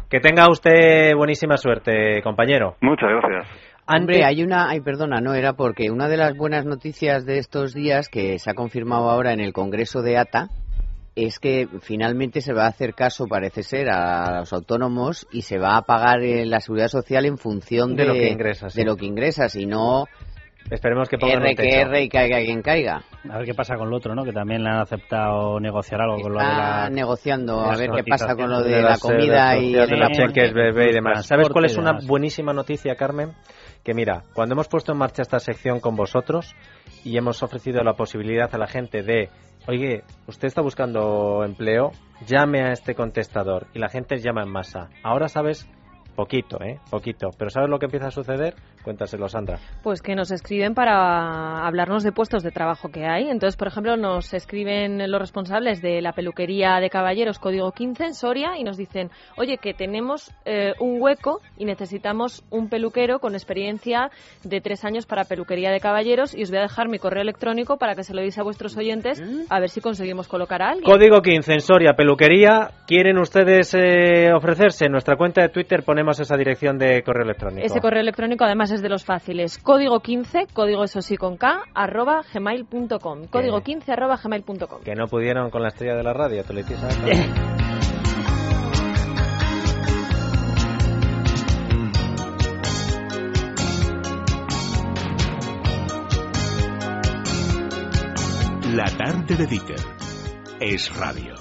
Que 0.08 0.20
tenga 0.20 0.48
usted 0.48 1.16
buenísima 1.16 1.58
suerte, 1.58 2.22
compañero. 2.22 2.76
Muchas 2.82 3.10
gracias. 3.10 3.48
Hombre, 3.88 4.24
hay 4.24 4.44
una, 4.44 4.70
ay, 4.70 4.82
perdona, 4.82 5.20
no 5.20 5.34
era 5.34 5.54
porque 5.54 5.90
una 5.90 6.08
de 6.08 6.18
las 6.18 6.38
buenas 6.38 6.68
noticias 6.68 7.26
de 7.26 7.40
estos 7.40 7.74
días 7.74 8.08
que 8.08 8.38
se 8.38 8.52
ha 8.52 8.54
confirmado 8.54 9.10
ahora 9.10 9.34
en 9.34 9.40
el 9.40 9.52
Congreso 9.52 10.04
de 10.04 10.20
ATA 10.20 10.50
es 11.16 11.40
que 11.40 11.68
finalmente 11.82 12.42
se 12.42 12.54
va 12.54 12.66
a 12.66 12.70
hacer 12.70 12.94
caso, 12.94 13.28
parece 13.28 13.64
ser, 13.64 13.90
a 13.90 14.40
los 14.40 14.54
autónomos 14.54 15.28
y 15.32 15.42
se 15.42 15.58
va 15.58 15.78
a 15.78 15.82
pagar 15.82 16.22
eh, 16.24 16.46
la 16.46 16.60
seguridad 16.62 16.88
social 16.88 17.26
en 17.26 17.38
función 17.38 17.96
de, 17.96 18.06
lo 18.06 18.14
que 18.14 18.30
ingresas. 18.30 18.74
De 18.74 18.86
lo 18.86 18.96
que 18.96 19.06
ingresas 19.06 19.56
y 19.56 19.66
no. 19.66 20.06
Esperemos 20.70 21.10
que 21.10 21.18
pongan 21.18 21.44
R 21.44 21.56
que 21.56 21.82
R 21.82 22.04
y 22.04 22.08
caiga 22.08 22.40
quien 22.40 22.62
caiga. 22.62 23.04
A 23.30 23.38
ver 23.40 23.46
qué 23.46 23.54
pasa 23.54 23.76
con 23.76 23.90
lo 23.90 23.98
otro, 23.98 24.16
¿no? 24.16 24.24
Que 24.24 24.32
también 24.32 24.64
le 24.64 24.70
han 24.70 24.80
aceptado 24.80 25.60
negociar 25.60 26.02
algo 26.02 26.22
con 26.22 26.34
lo 26.34 26.40
de 26.40 26.46
la... 26.46 26.90
negociando, 26.90 27.60
a 27.62 27.76
ver 27.76 27.90
qué 27.92 28.04
pasa 28.04 28.36
con 28.36 28.50
lo 28.50 28.62
de, 28.62 28.82
la 28.82 28.98
comida 28.98 29.58
y... 29.58 29.74
De 29.74 29.98
la 29.98 30.12
cheques, 30.12 30.54
bebé 30.54 30.92
y 30.92 30.94
demás. 30.94 31.26
¿Sabes 31.26 31.50
cuál 31.50 31.66
es 31.66 31.78
una 31.78 31.98
buenísima 32.06 32.54
noticia, 32.54 32.96
Carmen? 32.96 33.32
Que 33.84 33.94
mira, 33.94 34.24
cuando 34.34 34.54
hemos 34.54 34.70
puesto 34.70 34.94
en 34.94 35.00
marcha 35.00 35.24
esta 35.24 35.40
sección 35.40 35.82
con 35.82 35.96
vosotros 35.96 36.56
y 37.04 37.18
hemos 37.18 37.44
ofrecido 37.44 37.84
la 37.84 37.94
posibilidad 37.94 38.54
a 38.54 38.58
la 38.58 38.68
gente 38.68 39.02
de 39.02 39.30
Oye, 39.68 40.04
usted 40.28 40.48
está 40.48 40.62
buscando 40.62 41.44
empleo, 41.46 41.92
llame 42.26 42.62
a 42.62 42.72
este 42.72 42.96
contestador 42.96 43.68
y 43.74 43.80
la 43.80 43.90
gente 43.90 44.18
llama 44.20 44.44
en 44.44 44.50
masa. 44.50 44.90
Ahora 45.04 45.30
sabes 45.30 45.68
Poquito, 46.16 46.62
¿eh? 46.62 46.80
Poquito. 46.90 47.30
Pero 47.38 47.50
¿sabes 47.50 47.70
lo 47.70 47.80
que 47.80 47.86
empieza 47.86 48.08
a 48.08 48.12
suceder? 48.12 48.56
Cuéntaselo, 48.84 49.28
Sandra. 49.28 49.60
Pues 49.84 50.02
que 50.02 50.16
nos 50.16 50.32
escriben 50.32 50.74
para 50.74 51.66
hablarnos 51.66 52.04
de 52.04 52.12
puestos 52.12 52.44
de 52.44 52.52
trabajo 52.52 52.90
que 52.90 53.06
hay. 53.06 53.30
Entonces, 53.30 53.58
por 53.58 53.68
ejemplo, 53.68 53.98
nos 53.98 54.34
escriben 54.34 55.10
los 55.10 55.22
responsables 55.22 55.82
de 55.82 56.02
la 56.02 56.14
peluquería 56.14 56.80
de 56.80 56.90
caballeros 56.90 57.40
Código 57.40 57.72
15 57.72 58.04
en 58.04 58.14
Soria 58.14 58.58
y 58.58 58.64
nos 58.64 58.78
dicen, 58.78 59.10
oye, 59.38 59.58
que 59.58 59.74
tenemos 59.74 60.32
eh, 60.46 60.74
un 60.80 61.02
hueco 61.02 61.42
y 61.58 61.66
necesitamos 61.66 62.44
un 62.50 62.70
peluquero 62.70 63.20
con 63.20 63.34
experiencia 63.34 64.10
de 64.44 64.62
tres 64.62 64.84
años 64.86 65.06
para 65.06 65.26
peluquería 65.26 65.72
de 65.72 65.80
caballeros 65.80 66.36
y 66.36 66.44
os 66.44 66.50
voy 66.50 66.60
a 66.60 66.64
dejar 66.64 66.90
mi 66.90 67.00
correo 67.00 67.22
electrónico 67.22 67.78
para 67.78 67.96
que 67.96 68.04
se 68.04 68.14
lo 68.14 68.22
deis 68.22 68.38
a 68.38 68.44
vuestros 68.44 68.76
oyentes 68.78 69.22
a 69.50 69.60
ver 69.60 69.70
si 69.70 69.82
conseguimos 69.82 70.28
colocar 70.28 70.62
a 70.62 70.70
alguien. 70.72 70.84
Código 70.84 71.22
15 71.22 71.54
en 71.54 71.62
Soria, 71.62 71.94
peluquería. 71.94 72.72
¿Quieren 72.88 73.18
ustedes 73.18 73.74
eh, 73.74 74.34
ofrecerse? 74.34 74.86
En 74.86 74.92
nuestra 74.92 75.16
cuenta 75.16 75.42
de 75.42 75.50
Twitter 75.50 75.84
ponemos 75.84 76.20
esa 76.20 76.36
dirección 76.36 76.78
de 76.78 77.04
correo 77.04 77.24
electrónico. 77.24 77.66
Ese 77.66 77.80
correo 77.80 78.02
electrónico 78.02 78.46
además 78.46 78.71
es 78.72 78.82
de 78.82 78.90
los 78.90 79.06
fáciles. 79.06 79.58
Código 79.58 80.00
15, 80.00 80.48
código 80.54 80.84
eso 80.84 81.02
sí 81.02 81.18
con 81.18 81.38
K, 81.38 81.62
arroba 81.74 82.22
gmail.com. 82.34 83.28
Código 83.28 83.62
15 83.62 83.92
arroba 83.92 84.18
gmail.com. 84.18 84.82
Que 84.84 84.96
no 84.96 85.08
pudieron 85.08 85.50
con 85.50 85.62
la 85.62 85.70
estrella 85.70 85.96
de 85.96 86.04
la 86.04 86.14
radio, 86.14 86.44
tú 86.44 86.54
le 86.54 86.64
La 98.74 98.86
tarde 98.86 99.36
de 99.36 99.48
Dieter 99.48 99.76
es 100.62 100.96
radio. 100.96 101.41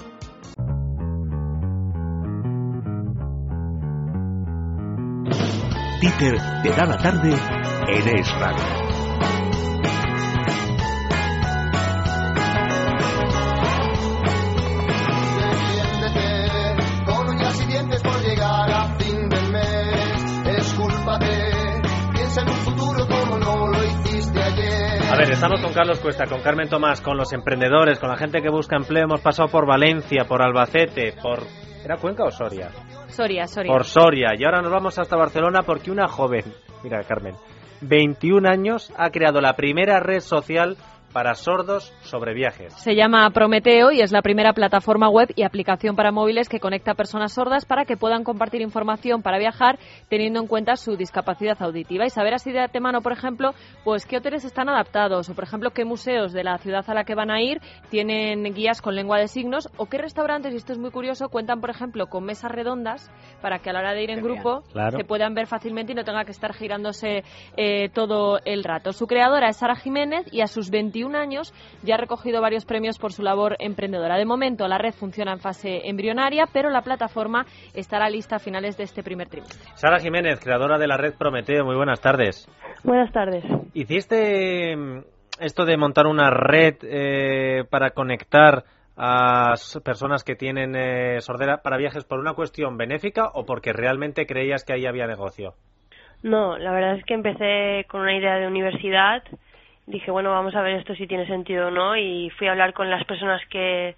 Un 22.47 22.55
futuro 22.57 23.07
como 23.07 23.37
no 23.39 23.67
lo 23.67 23.83
hiciste 23.83 24.41
ayer. 24.41 25.01
A 25.11 25.17
ver, 25.17 25.31
estamos 25.31 25.59
con 25.61 25.73
Carlos 25.73 25.99
Cuesta, 25.99 26.27
con 26.27 26.41
Carmen 26.41 26.69
Tomás, 26.69 27.01
con 27.01 27.17
los 27.17 27.33
emprendedores, 27.33 27.97
con 27.97 28.09
la 28.09 28.17
gente 28.17 28.43
que 28.43 28.49
busca 28.49 28.75
empleo. 28.75 29.05
Hemos 29.05 29.21
pasado 29.21 29.49
por 29.49 29.65
Valencia, 29.65 30.25
por 30.25 30.43
Albacete, 30.43 31.13
por. 31.21 31.39
¿Era 31.83 31.97
Cuenca 31.97 32.25
o 32.25 32.31
Soria? 32.31 32.69
Soria, 33.11 33.47
Soria. 33.47 33.71
Por 33.71 33.85
Soria. 33.85 34.29
Y 34.37 34.43
ahora 34.43 34.61
nos 34.61 34.71
vamos 34.71 34.97
hasta 34.97 35.15
Barcelona 35.15 35.61
porque 35.63 35.91
una 35.91 36.07
joven, 36.07 36.43
mira 36.83 37.03
Carmen, 37.03 37.35
21 37.81 38.49
años, 38.49 38.91
ha 38.97 39.09
creado 39.09 39.41
la 39.41 39.55
primera 39.55 39.99
red 39.99 40.19
social 40.19 40.77
para 41.11 41.35
sordos 41.35 41.93
sobre 42.01 42.33
viajes. 42.33 42.73
Se 42.73 42.95
llama 42.95 43.29
Prometeo 43.31 43.91
y 43.91 44.01
es 44.01 44.11
la 44.11 44.21
primera 44.21 44.53
plataforma 44.53 45.09
web 45.09 45.29
y 45.35 45.43
aplicación 45.43 45.95
para 45.95 46.11
móviles 46.11 46.49
que 46.49 46.59
conecta 46.59 46.91
a 46.91 46.95
personas 46.95 47.33
sordas 47.33 47.65
para 47.65 47.85
que 47.85 47.97
puedan 47.97 48.23
compartir 48.23 48.61
información 48.61 49.21
para 49.21 49.37
viajar 49.37 49.77
teniendo 50.09 50.39
en 50.39 50.47
cuenta 50.47 50.75
su 50.75 50.95
discapacidad 50.95 51.61
auditiva 51.61 52.05
y 52.05 52.09
saber 52.09 52.33
así 52.33 52.51
de 52.51 52.59
antemano, 52.59 53.01
por 53.01 53.11
ejemplo, 53.11 53.53
pues 53.83 54.05
qué 54.05 54.17
hoteles 54.17 54.45
están 54.45 54.69
adaptados 54.69 55.29
o, 55.29 55.35
por 55.35 55.43
ejemplo, 55.43 55.71
qué 55.71 55.85
museos 55.85 56.33
de 56.33 56.43
la 56.43 56.57
ciudad 56.57 56.83
a 56.87 56.93
la 56.93 57.03
que 57.03 57.15
van 57.15 57.31
a 57.31 57.41
ir 57.41 57.59
tienen 57.89 58.43
guías 58.53 58.81
con 58.81 58.95
lengua 58.95 59.19
de 59.19 59.27
signos 59.27 59.69
o 59.77 59.87
qué 59.87 59.97
restaurantes, 59.97 60.53
y 60.53 60.57
esto 60.57 60.73
es 60.73 60.79
muy 60.79 60.91
curioso, 60.91 61.29
cuentan, 61.29 61.61
por 61.61 61.69
ejemplo, 61.69 62.07
con 62.07 62.23
mesas 62.23 62.51
redondas 62.51 63.11
para 63.41 63.59
que 63.59 63.69
a 63.69 63.73
la 63.73 63.79
hora 63.79 63.93
de 63.93 64.03
ir 64.03 64.11
en 64.11 64.21
grupo 64.21 64.63
se 64.95 65.03
puedan 65.03 65.33
ver 65.33 65.47
fácilmente 65.47 65.91
y 65.91 65.95
no 65.95 66.03
tenga 66.03 66.25
que 66.25 66.31
estar 66.31 66.53
girándose 66.53 67.23
eh, 67.57 67.89
todo 67.89 68.39
el 68.45 68.63
rato. 68.63 68.93
Su 68.93 69.07
creadora 69.07 69.49
es 69.49 69.57
Sara 69.57 69.75
Jiménez 69.75 70.25
y 70.31 70.41
a 70.41 70.47
sus 70.47 70.69
21 70.69 71.00
años 71.09 71.53
ya 71.83 71.95
ha 71.95 71.97
recogido 71.97 72.41
varios 72.41 72.65
premios 72.65 72.97
por 72.97 73.11
su 73.11 73.23
labor 73.23 73.55
emprendedora. 73.59 74.17
De 74.17 74.25
momento 74.25 74.67
la 74.67 74.77
red 74.77 74.93
funciona 74.93 75.33
en 75.33 75.39
fase 75.39 75.89
embrionaria, 75.89 76.45
pero 76.51 76.69
la 76.69 76.81
plataforma 76.81 77.45
estará 77.73 78.09
lista 78.09 78.37
a 78.37 78.39
finales 78.39 78.77
de 78.77 78.83
este 78.83 79.03
primer 79.03 79.27
trimestre. 79.27 79.59
Sara 79.75 79.99
Jiménez, 79.99 80.39
creadora 80.39 80.77
de 80.77 80.87
la 80.87 80.97
red 80.97 81.13
Prometeo, 81.17 81.65
muy 81.65 81.75
buenas 81.75 82.01
tardes. 82.01 82.47
Buenas 82.83 83.11
tardes. 83.11 83.43
¿Hiciste 83.73 84.75
mm, 84.75 84.99
esto 85.39 85.65
de 85.65 85.77
montar 85.77 86.07
una 86.07 86.29
red 86.29 86.75
eh, 86.83 87.63
para 87.69 87.91
conectar 87.91 88.63
a 88.97 89.55
personas 89.83 90.23
que 90.23 90.35
tienen 90.35 90.75
eh, 90.75 91.21
sordera 91.21 91.61
para 91.63 91.77
viajes 91.77 92.03
por 92.03 92.19
una 92.19 92.33
cuestión 92.33 92.77
benéfica 92.77 93.29
o 93.33 93.45
porque 93.45 93.73
realmente 93.73 94.25
creías 94.25 94.63
que 94.63 94.73
ahí 94.73 94.85
había 94.85 95.07
negocio? 95.07 95.53
No, 96.23 96.57
la 96.57 96.71
verdad 96.71 96.97
es 96.97 97.05
que 97.05 97.15
empecé 97.15 97.87
con 97.89 98.01
una 98.01 98.15
idea 98.15 98.35
de 98.35 98.47
universidad 98.47 99.23
dije, 99.87 100.11
bueno, 100.11 100.31
vamos 100.31 100.55
a 100.55 100.61
ver 100.61 100.75
esto 100.75 100.95
si 100.95 101.07
tiene 101.07 101.25
sentido 101.27 101.67
o 101.67 101.71
no 101.71 101.95
y 101.97 102.29
fui 102.31 102.47
a 102.47 102.51
hablar 102.51 102.73
con 102.73 102.89
las 102.89 103.03
personas 103.05 103.41
que, 103.49 103.95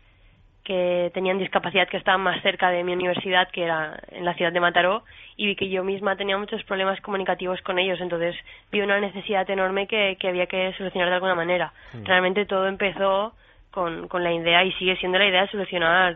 que 0.64 1.12
tenían 1.14 1.38
discapacidad 1.38 1.88
que 1.88 1.98
estaban 1.98 2.22
más 2.22 2.42
cerca 2.42 2.70
de 2.70 2.84
mi 2.84 2.94
universidad, 2.94 3.50
que 3.52 3.64
era 3.64 4.00
en 4.10 4.26
la 4.26 4.34
ciudad 4.36 4.52
de 4.52 4.60
Mataró, 4.60 5.04
y 5.36 5.48
vi 5.48 5.56
que 5.56 5.70
yo 5.70 5.84
misma 5.84 6.16
tenía 6.16 6.38
muchos 6.38 6.64
problemas 6.64 7.02
comunicativos 7.02 7.62
con 7.62 7.80
ellos, 7.80 8.00
entonces 8.02 8.36
vi 8.72 8.82
una 8.82 9.00
necesidad 9.00 9.50
enorme 9.50 9.88
que, 9.88 10.18
que 10.20 10.30
había 10.30 10.48
que 10.48 10.74
solucionar 10.78 11.10
de 11.10 11.16
alguna 11.16 11.36
manera. 11.36 11.74
Mm. 11.94 12.06
Realmente 12.06 12.46
todo 12.46 12.68
empezó 12.68 13.34
con, 13.72 14.08
con 14.08 14.24
la 14.24 14.32
idea 14.32 14.64
y 14.64 14.72
sigue 14.74 14.96
siendo 14.98 15.18
la 15.18 15.28
idea 15.28 15.42
de 15.42 15.50
solucionar 15.50 16.16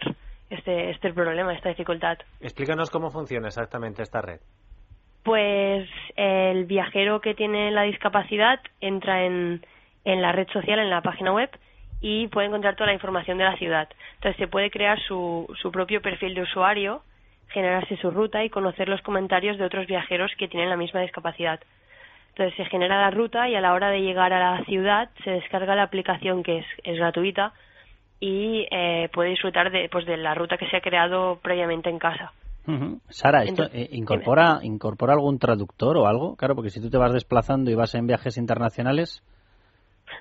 este, 0.50 0.92
este 0.92 1.14
problema, 1.14 1.54
esta 1.54 1.70
dificultad. 1.70 2.18
Explícanos 2.40 2.90
cómo 2.90 3.10
funciona 3.10 3.48
exactamente 3.48 4.02
esta 4.02 4.22
red. 4.22 4.40
Pues 5.28 5.90
el 6.16 6.64
viajero 6.64 7.20
que 7.20 7.34
tiene 7.34 7.70
la 7.72 7.82
discapacidad 7.82 8.62
entra 8.80 9.26
en, 9.26 9.62
la 10.06 10.32
red 10.32 10.48
social, 10.54 10.80
en 10.80 10.90
la 10.90 11.02
página 11.02 11.34
web, 11.34 11.50
y 12.00 12.28
puede 12.28 12.48
encontrar 12.48 12.78
toda 12.78 12.88
la 12.88 12.94
información 12.94 13.38
de 13.38 13.44
la 13.44 13.58
ciudad. 13.58 13.90
Entonces 14.16 14.38
se 14.38 14.48
puede 14.48 14.72
crear 14.72 14.98
su, 15.02 15.54
su 15.62 15.70
propio 15.70 16.02
perfil 16.02 16.34
de 16.34 16.44
usuario, 16.44 17.02
generarse 17.50 17.98
su 17.98 18.10
ruta 18.10 18.46
y 18.46 18.50
conocer 18.50 18.88
los 18.88 19.02
comentarios 19.02 19.58
de 19.58 19.66
otros 19.66 19.86
viajeros 19.86 20.32
que 20.38 20.48
tienen 20.48 20.70
la 20.70 20.78
misma 20.78 21.02
discapacidad. 21.02 21.60
Entonces 22.30 22.56
se 22.56 22.64
genera 22.64 23.02
la 23.02 23.12
ruta 23.12 23.50
y 23.50 23.56
a 23.56 23.60
la 23.60 23.74
hora 23.74 23.90
de 23.90 24.04
llegar 24.04 24.32
a 24.32 24.56
la 24.56 24.64
ciudad 24.64 25.10
se 25.26 25.32
descarga 25.32 25.76
la 25.76 25.84
aplicación 25.84 26.42
que 26.42 26.60
es, 26.60 26.66
es 26.86 26.98
gratuita 26.98 27.52
y 28.22 28.66
eh, 28.72 29.10
puede 29.12 29.32
disfrutar 29.32 29.72
de, 29.72 29.90
pues, 29.90 30.06
de 30.06 30.16
la 30.16 30.36
ruta 30.36 30.58
que 30.58 30.70
se 30.70 30.78
ha 30.78 30.82
creado 30.82 31.38
previamente 31.44 31.90
en 31.90 32.00
casa. 32.00 32.32
Sara, 33.10 33.44
¿esto 33.44 33.64
eh, 33.74 33.88
incorpora, 33.92 34.60
incorpora 34.62 35.14
algún 35.14 35.40
traductor 35.40 35.98
o 35.98 36.08
algo? 36.08 36.36
Claro, 36.36 36.56
porque 36.56 36.70
si 36.70 36.82
tú 36.82 36.90
te 36.90 36.98
vas 36.98 37.14
desplazando 37.14 37.72
y 37.72 37.76
vas 37.76 37.96
en 37.96 38.08
viajes 38.08 38.38
internacionales. 38.38 39.24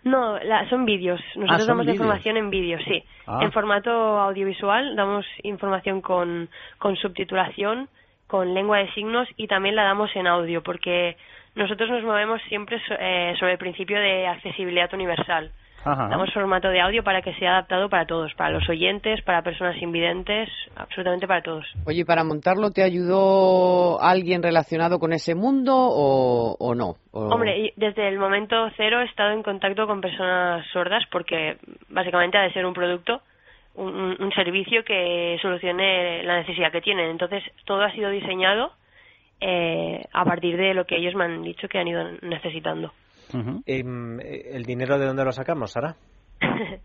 No, 0.05 0.39
son 0.71 0.85
vídeos. 0.85 1.21
Nosotros 1.35 1.65
ah, 1.65 1.73
damos 1.73 1.87
información 1.89 2.37
en 2.37 2.51
vídeo, 2.51 2.79
sí. 2.85 3.03
Ah. 3.27 3.41
En 3.43 3.53
formato 3.53 3.91
audiovisual 3.91 4.95
damos 4.95 5.27
información 5.43 6.01
con, 6.01 6.49
con 6.79 6.97
subtitulación, 6.97 7.89
con 8.27 8.55
lengua 8.55 8.79
de 8.79 8.93
signos 8.93 9.29
y 9.37 9.49
también 9.49 9.75
la 9.75 9.85
damos 9.85 10.15
en 10.15 10.27
audio, 10.27 10.63
porque 10.63 11.17
nosotros 11.57 11.91
nos 11.91 12.05
movemos 12.05 12.41
siempre 12.49 12.81
eh, 13.01 13.35
sobre 13.39 13.53
el 13.53 13.59
principio 13.59 13.99
de 13.99 14.27
accesibilidad 14.27 14.93
universal. 14.95 15.51
Ajá. 15.87 16.09
Damos 16.09 16.33
formato 16.33 16.68
de 16.68 16.81
audio 16.81 17.05
para 17.05 17.22
que 17.22 17.33
sea 17.35 17.53
adaptado 17.53 17.88
para 17.88 18.07
todos, 18.07 18.35
para 18.35 18.51
los 18.51 18.68
oyentes, 18.68 19.22
para 19.22 19.42
personas 19.42 19.81
invidentes, 19.81 20.49
absolutamente 20.75 21.29
para 21.29 21.42
todos. 21.42 21.64
Oye, 21.87 22.05
¿para 22.05 22.25
montarlo 22.25 22.72
te 22.72 22.83
ayudó 22.83 24.01
alguien 24.03 24.42
relacionado 24.42 24.99
con 24.99 25.12
ese 25.12 25.37
mundo 25.37 25.75
o, 25.77 26.75
no? 26.75 26.96
Hombre, 27.12 27.72
desde 27.77 28.09
el 28.09 28.18
momento 28.18 28.68
cero 28.77 29.01
he 29.01 29.05
estado 29.05 29.31
en 29.31 29.44
contacto 29.44 29.87
con 29.87 30.01
personas 30.01 30.66
sordas 30.72 31.05
porque 31.12 31.57
básicamente 31.88 32.37
ha 32.37 32.42
de 32.42 32.53
ser 32.53 32.66
un 32.66 32.75
producto, 32.75 33.20
un, 33.77 34.16
un 34.18 34.33
servicio 34.33 34.83
que 34.85 35.38
solucione 35.40 36.25
la 36.25 36.38
necesidad 36.38 36.72
que 36.72 36.81
tienen. 36.81 37.11
Entonces, 37.11 37.44
todo 37.64 37.83
ha 37.83 37.92
sido 37.92 38.11
diseñado 38.11 38.72
eh, 39.40 40.03
a 40.12 40.25
partir 40.25 40.57
de 40.57 40.75
lo 40.75 40.85
que 40.85 40.96
ellos 40.96 41.14
me 41.14 41.25
han 41.25 41.42
dicho 41.42 41.68
que 41.68 41.79
han 41.79 41.87
ido 41.87 42.03
necesitando. 42.22 42.92
Em, 43.67 44.21
¿El 44.21 44.65
dinero 44.65 44.99
de 44.99 45.07
dónde 45.07 45.25
lo 45.25 45.33
sacamos, 45.33 45.73
Sara? 45.73 45.97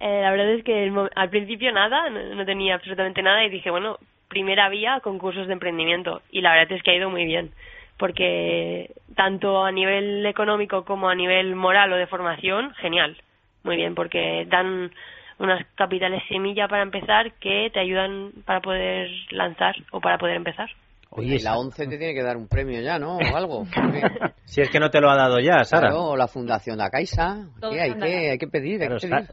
Eh, 0.00 0.20
la 0.22 0.30
verdad 0.30 0.50
es 0.50 0.62
que 0.62 0.92
al 1.16 1.28
principio 1.28 1.72
nada, 1.72 2.08
no, 2.08 2.44
tenía 2.44 2.76
absolutamente 2.76 3.20
nada 3.20 3.44
y 3.44 3.50
dije, 3.50 3.68
bueno, 3.68 3.98
primera 4.28 4.68
vía, 4.68 5.00
concursos 5.02 5.48
de 5.48 5.52
emprendimiento. 5.52 6.22
Y 6.30 6.40
la 6.40 6.52
verdad 6.52 6.76
es 6.76 6.84
que 6.84 6.92
ha 6.92 6.96
ido 6.96 7.10
muy 7.10 7.24
bien, 7.24 7.50
porque 7.96 8.92
tanto 9.16 9.64
a 9.64 9.72
nivel 9.72 10.24
económico 10.24 10.84
como 10.84 11.08
a 11.08 11.16
nivel 11.16 11.56
moral 11.56 11.92
o 11.92 11.96
de 11.96 12.06
formación, 12.06 12.72
genial. 12.74 13.16
Muy 13.64 13.74
bien, 13.74 13.96
porque 13.96 14.46
dan 14.48 14.92
unas 15.38 15.66
capitales 15.74 16.22
semilla 16.28 16.68
para 16.68 16.82
empezar 16.82 17.32
que 17.32 17.70
te 17.72 17.80
ayudan 17.80 18.30
para 18.44 18.60
poder 18.60 19.10
lanzar 19.30 19.74
o 19.90 20.00
para 20.00 20.18
poder 20.18 20.36
empezar. 20.36 20.70
Oye, 21.10 21.38
la 21.40 21.56
ONCE 21.56 21.86
te 21.86 21.96
tiene 21.96 22.12
que 22.12 22.22
dar 22.22 22.36
un 22.36 22.48
premio 22.48 22.80
ya, 22.82 22.98
¿no? 22.98 23.16
O 23.16 23.36
algo. 23.36 23.64
si 24.44 24.60
es 24.60 24.68
que 24.68 24.78
no 24.78 24.90
te 24.90 25.00
lo 25.00 25.10
ha 25.10 25.16
dado 25.16 25.40
ya, 25.40 25.64
Sara. 25.64 25.96
o 25.96 26.16
la 26.16 26.28
Fundación 26.28 26.76
La 26.76 26.90
Caixa. 26.90 27.46
Hay, 27.62 27.94
que, 27.94 28.30
hay 28.30 28.38
que 28.38 28.46
pedir, 28.46 28.80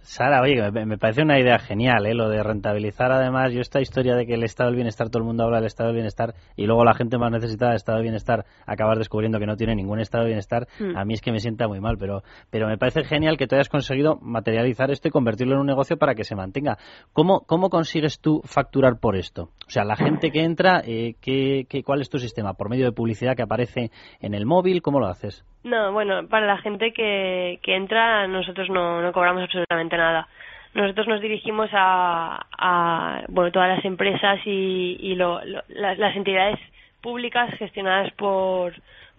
Sara, 0.02 0.42
oye, 0.42 0.72
me 0.86 0.98
parece 0.98 1.22
una 1.22 1.38
idea 1.38 1.60
genial, 1.60 2.06
¿eh? 2.06 2.14
Lo 2.14 2.30
de 2.30 2.42
rentabilizar, 2.44 3.12
además, 3.12 3.52
yo 3.54 3.60
esta 3.60 3.82
historia 3.82 4.16
de 4.16 4.26
que 4.26 4.36
el 4.36 4.44
estado 4.44 4.70
del 4.70 4.78
bienestar, 4.78 5.10
todo 5.10 5.20
el 5.20 5.28
mundo 5.28 5.44
habla 5.44 5.58
del 5.58 5.68
estado 5.68 5.90
del 5.90 5.96
bienestar, 5.96 6.34
y 6.56 6.66
luego 6.66 6.86
la 6.86 6.94
gente 6.94 7.18
más 7.18 7.32
necesitada 7.32 7.72
del 7.72 7.78
estado 7.78 7.98
del 7.98 8.04
bienestar 8.04 8.46
acabas 8.66 8.98
descubriendo 8.98 9.40
que 9.40 9.46
no 9.46 9.58
tiene 9.58 9.76
ningún 9.76 10.00
estado 10.00 10.24
de 10.24 10.30
bienestar, 10.30 10.68
mm. 10.80 10.98
a 10.98 11.04
mí 11.04 11.14
es 11.14 11.22
que 11.22 11.32
me 11.32 11.40
sienta 11.40 11.68
muy 11.68 11.82
mal, 11.82 11.98
pero, 11.98 12.24
pero 12.50 12.68
me 12.68 12.78
parece 12.78 13.04
genial 13.04 13.38
que 13.38 13.48
tú 13.48 13.56
hayas 13.56 13.70
conseguido 13.70 14.18
materializar 14.22 14.92
esto 14.92 15.10
y 15.10 15.12
convertirlo 15.12 15.56
en 15.56 15.62
un 15.62 15.68
negocio 15.68 15.98
para 15.98 16.16
que 16.16 16.24
se 16.24 16.36
mantenga. 16.36 16.78
¿Cómo, 17.12 17.42
cómo 17.42 17.70
consigues 17.70 18.20
tú 18.20 18.42
facturar 18.46 19.00
por 19.00 19.18
esto? 19.18 19.50
O 19.68 19.70
sea, 19.70 19.84
la 19.84 19.96
gente 19.96 20.32
que 20.32 20.44
entra, 20.44 20.82
eh, 20.86 21.16
¿qué 21.22 21.65
¿cuál 21.84 22.02
es 22.02 22.10
tu 22.10 22.18
sistema? 22.18 22.54
¿Por 22.54 22.70
medio 22.70 22.86
de 22.86 22.92
publicidad 22.92 23.36
que 23.36 23.44
aparece 23.44 23.90
en 24.22 24.34
el 24.34 24.46
móvil? 24.46 24.82
¿Cómo 24.82 25.00
lo 25.00 25.08
haces? 25.08 25.46
No, 25.64 25.92
bueno, 25.92 26.28
para 26.28 26.46
la 26.46 26.58
gente 26.58 26.92
que, 26.94 27.60
que 27.62 27.76
entra 27.76 28.28
nosotros 28.28 28.70
no, 28.70 29.02
no 29.02 29.12
cobramos 29.12 29.44
absolutamente 29.44 29.98
nada. 29.98 30.28
Nosotros 30.76 31.08
nos 31.08 31.22
dirigimos 31.22 31.70
a, 31.72 33.24
bueno, 33.30 33.52
todas 33.52 33.78
las 33.78 33.86
empresas 33.86 34.40
y, 34.46 34.98
y 35.00 35.16
las, 35.16 36.16
entidades 36.18 36.60
públicas 37.02 37.50
gestionadas 37.58 38.12
por, 38.16 38.74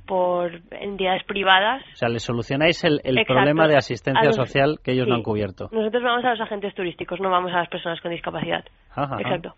por 0.06 0.52
entidades 0.70 1.24
privadas. 1.24 1.82
O 1.94 1.96
sea, 1.96 2.10
le 2.10 2.18
solucionáis 2.18 2.84
el, 2.84 3.00
el 3.04 3.24
problema 3.24 3.66
de 3.68 3.76
asistencia 3.76 4.32
social 4.32 4.80
que 4.84 4.92
ellos 4.92 5.08
no 5.08 5.14
han 5.14 5.22
cubierto. 5.22 5.70
Nosotros 5.72 6.02
vamos 6.02 6.24
a 6.26 6.32
los 6.32 6.40
agentes 6.42 6.74
turísticos, 6.74 7.20
no 7.20 7.30
vamos 7.30 7.52
a 7.52 7.60
las 7.60 7.68
personas 7.70 8.02
con 8.02 8.10
discapacidad. 8.10 8.64
Exacto. 9.18 9.54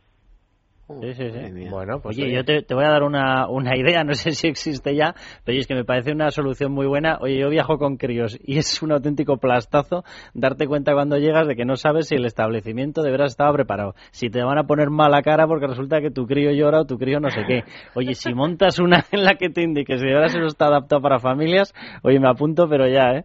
Sí, 0.88 1.12
sí, 1.12 1.31
sí. 1.31 1.68
Bueno, 1.68 2.01
pues 2.01 2.16
oye, 2.16 2.33
yo 2.33 2.44
te, 2.44 2.62
voy 2.74 2.85
a 2.85 2.88
dar 2.88 3.03
una, 3.03 3.46
una 3.48 3.77
idea, 3.77 4.05
no 4.05 4.14
sé 4.14 4.33
si 4.33 4.48
existe 4.48 4.94
ya, 4.94 5.14
pero 5.44 5.59
es 5.59 5.66
que 5.66 5.74
me 5.74 5.85
parece 5.85 6.12
una 6.12 6.31
solución 6.31 6.72
muy 6.72 6.87
buena. 6.87 7.18
Oye, 7.20 7.38
yo 7.38 7.51
viajo 7.51 7.79
con 7.79 7.96
críos 7.98 8.38
y 8.42 8.57
es 8.57 8.83
un 8.83 8.92
auténtico 8.92 9.37
plastazo 9.37 10.05
darte 10.33 10.66
cuenta 10.66 10.94
cuando 10.94 11.18
llegas 11.18 11.46
de 11.46 11.57
que 11.57 11.66
no 11.66 11.77
sabes 11.77 12.09
si 12.09 12.14
el 12.14 12.24
establecimiento 12.24 13.03
de 13.03 13.11
veras 13.11 13.33
estaba 13.33 13.53
preparado. 13.53 13.94
Si 14.12 14.31
te 14.31 14.42
van 14.42 14.57
a 14.57 14.64
poner 14.64 14.88
mala 14.88 15.22
cara 15.22 15.46
porque 15.46 15.66
resulta 15.66 16.01
que 16.01 16.11
tu 16.11 16.27
crío 16.27 16.53
llora 16.53 16.81
o 16.81 16.87
tu 16.87 16.98
crío 16.98 17.20
no 17.20 17.31
sé 17.31 17.44
qué. 17.46 17.64
Oye, 17.94 18.14
si 18.14 18.33
montas 18.33 18.79
una 18.79 19.05
en 19.12 19.24
la 19.24 19.35
que 19.35 19.51
te 19.51 19.62
indique 19.62 19.98
si 19.98 20.07
de 20.07 20.14
veras 20.14 20.35
eso 20.35 20.46
está 20.46 20.66
adaptado 20.66 21.03
para 21.03 21.18
familias, 21.18 21.74
oye, 22.03 22.18
me 22.18 22.29
apunto, 22.29 22.66
pero 22.68 22.88
ya, 22.88 23.12
¿eh? 23.12 23.24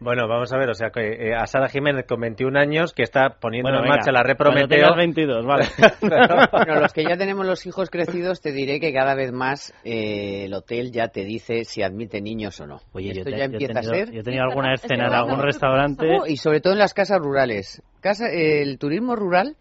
Bueno, 0.00 0.28
vamos 0.28 0.52
a 0.52 0.58
ver, 0.58 0.70
o 0.70 0.74
sea, 0.74 0.90
que 0.90 1.30
eh, 1.30 1.34
a 1.34 1.46
Sara 1.46 1.68
Jiménez 1.68 2.06
con 2.06 2.20
21 2.20 2.56
años 2.58 2.92
que 2.92 3.02
está 3.02 3.30
poniendo 3.40 3.70
en 3.70 3.88
marcha 3.88 4.12
la 4.12 4.22
reprometeo. 4.22 4.94
22, 4.94 5.44
vale. 5.44 5.66
bueno, 6.52 6.80
los 6.80 6.92
que 6.92 7.02
ya 7.02 7.16
tenemos 7.16 7.44
los 7.44 7.66
hijos 7.66 7.90
crecidos, 7.90 8.40
te 8.40 8.52
diré 8.52 8.78
que 8.78 8.92
cada 8.92 9.14
vez 9.14 9.32
más 9.32 9.74
eh, 9.84 10.44
el 10.44 10.54
hotel 10.54 10.92
ya 10.92 11.08
te 11.08 11.24
dice 11.24 11.64
si 11.64 11.82
admite 11.82 12.20
niños 12.20 12.60
o 12.60 12.66
no. 12.66 12.80
Oye, 12.92 13.10
Esto 13.10 13.30
ya 13.30 13.44
empieza 13.44 13.80
a 13.80 13.82
ser. 13.82 14.12
Yo 14.12 14.20
he 14.20 14.24
tenido 14.24 14.44
alguna 14.44 14.74
escena 14.74 15.08
en 15.08 15.14
algún 15.14 15.42
restaurante. 15.42 16.06
y 16.28 16.36
sobre 16.36 16.60
todo 16.60 16.74
en 16.74 16.78
las 16.78 16.94
casas 16.94 17.18
rurales. 17.18 17.82
Casa, 18.00 18.30
el 18.30 18.78
turismo 18.78 19.16
rural, 19.16 19.56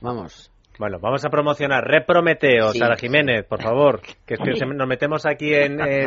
vamos, 0.00 0.50
bueno, 0.78 0.98
vamos 1.00 1.24
a 1.24 1.28
promocionar 1.28 1.84
Reprometeo, 1.84 2.72
Sara 2.72 2.96
Jiménez, 2.96 3.44
por 3.44 3.60
favor, 3.60 4.00
que 4.24 4.36
nos 4.36 4.88
metemos 4.88 5.26
aquí 5.26 5.52
en, 5.52 5.80
eh, 5.86 6.06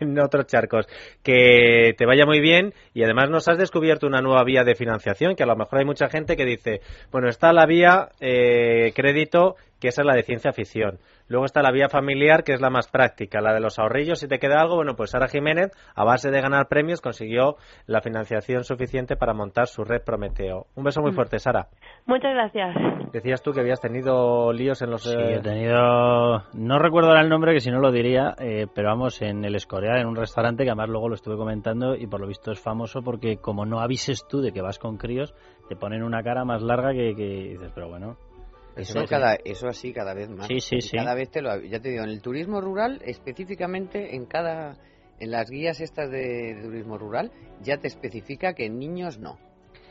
en, 0.00 0.18
otros 0.20 0.46
charcos. 0.46 0.86
Que 1.22 1.94
te 1.98 2.06
vaya 2.06 2.24
muy 2.24 2.40
bien 2.40 2.72
y 2.94 3.02
además 3.02 3.28
nos 3.28 3.48
has 3.48 3.58
descubierto 3.58 4.06
una 4.06 4.20
nueva 4.20 4.44
vía 4.44 4.62
de 4.62 4.76
financiación, 4.76 5.34
que 5.34 5.42
a 5.42 5.46
lo 5.46 5.56
mejor 5.56 5.80
hay 5.80 5.84
mucha 5.84 6.08
gente 6.08 6.36
que 6.36 6.44
dice, 6.44 6.80
bueno, 7.10 7.28
está 7.28 7.52
la 7.52 7.66
vía 7.66 8.10
eh, 8.20 8.92
crédito, 8.94 9.56
que 9.80 9.88
esa 9.88 10.02
es 10.02 10.06
la 10.06 10.14
de 10.14 10.22
ciencia 10.22 10.52
ficción. 10.52 10.98
Luego 11.28 11.44
está 11.44 11.62
la 11.62 11.70
vía 11.70 11.88
familiar, 11.88 12.42
que 12.42 12.52
es 12.52 12.60
la 12.60 12.70
más 12.70 12.88
práctica, 12.88 13.40
la 13.40 13.52
de 13.52 13.60
los 13.60 13.78
ahorrillos. 13.78 14.18
Si 14.18 14.28
te 14.28 14.38
queda 14.38 14.60
algo, 14.60 14.76
bueno, 14.76 14.94
pues 14.96 15.10
Sara 15.10 15.28
Jiménez, 15.28 15.70
a 15.94 16.04
base 16.04 16.30
de 16.30 16.40
ganar 16.40 16.68
premios, 16.68 17.00
consiguió 17.00 17.56
la 17.86 18.00
financiación 18.00 18.64
suficiente 18.64 19.16
para 19.16 19.34
montar 19.34 19.66
su 19.66 19.84
red 19.84 20.02
Prometeo. 20.02 20.66
Un 20.74 20.84
beso 20.84 21.02
muy 21.02 21.12
mm. 21.12 21.14
fuerte, 21.14 21.38
Sara. 21.38 21.68
Muchas 22.06 22.32
gracias. 22.32 22.74
Decías 23.12 23.42
tú 23.42 23.52
que 23.52 23.60
habías 23.60 23.80
tenido 23.80 24.52
líos 24.52 24.80
en 24.82 24.90
los... 24.90 25.02
Sí, 25.02 25.14
he 25.16 25.40
tenido... 25.40 26.44
No 26.54 26.78
recuerdo 26.78 27.10
ahora 27.10 27.22
el 27.22 27.28
nombre, 27.28 27.52
que 27.52 27.60
si 27.60 27.70
no 27.70 27.80
lo 27.80 27.92
diría, 27.92 28.34
eh, 28.38 28.66
pero 28.74 28.88
vamos, 28.88 29.20
en 29.22 29.44
el 29.44 29.54
Escorial, 29.54 29.98
en 29.98 30.06
un 30.06 30.16
restaurante, 30.16 30.64
que 30.64 30.70
además 30.70 30.88
luego 30.88 31.08
lo 31.08 31.14
estuve 31.14 31.36
comentando 31.36 31.94
y 31.94 32.06
por 32.06 32.20
lo 32.20 32.26
visto 32.26 32.52
es 32.52 32.60
famoso 32.60 33.02
porque 33.02 33.36
como 33.38 33.66
no 33.66 33.80
avises 33.80 34.26
tú 34.28 34.40
de 34.40 34.52
que 34.52 34.62
vas 34.62 34.78
con 34.78 34.96
críos, 34.96 35.34
te 35.68 35.76
ponen 35.76 36.02
una 36.02 36.22
cara 36.22 36.44
más 36.44 36.62
larga 36.62 36.92
que, 36.92 37.14
que 37.14 37.50
dices, 37.52 37.70
pero 37.74 37.88
bueno... 37.88 38.16
Eso, 38.78 39.04
cada, 39.08 39.34
eso 39.44 39.68
así 39.68 39.92
cada 39.92 40.14
vez 40.14 40.30
más. 40.30 40.46
Sí, 40.46 40.60
sí, 40.60 40.80
sí. 40.80 40.96
Cada 40.96 41.14
vez 41.14 41.30
te 41.30 41.42
lo, 41.42 41.60
ya 41.60 41.80
te 41.80 41.90
digo, 41.90 42.04
en 42.04 42.10
el 42.10 42.22
turismo 42.22 42.60
rural, 42.60 43.00
específicamente 43.04 44.14
en 44.14 44.26
cada, 44.26 44.76
en 45.18 45.30
las 45.30 45.50
guías 45.50 45.80
estas 45.80 46.10
de, 46.10 46.58
turismo 46.62 46.98
rural, 46.98 47.32
ya 47.60 47.78
te 47.78 47.88
especifica 47.88 48.54
que 48.54 48.66
en 48.66 48.78
niños 48.78 49.18
no. 49.18 49.38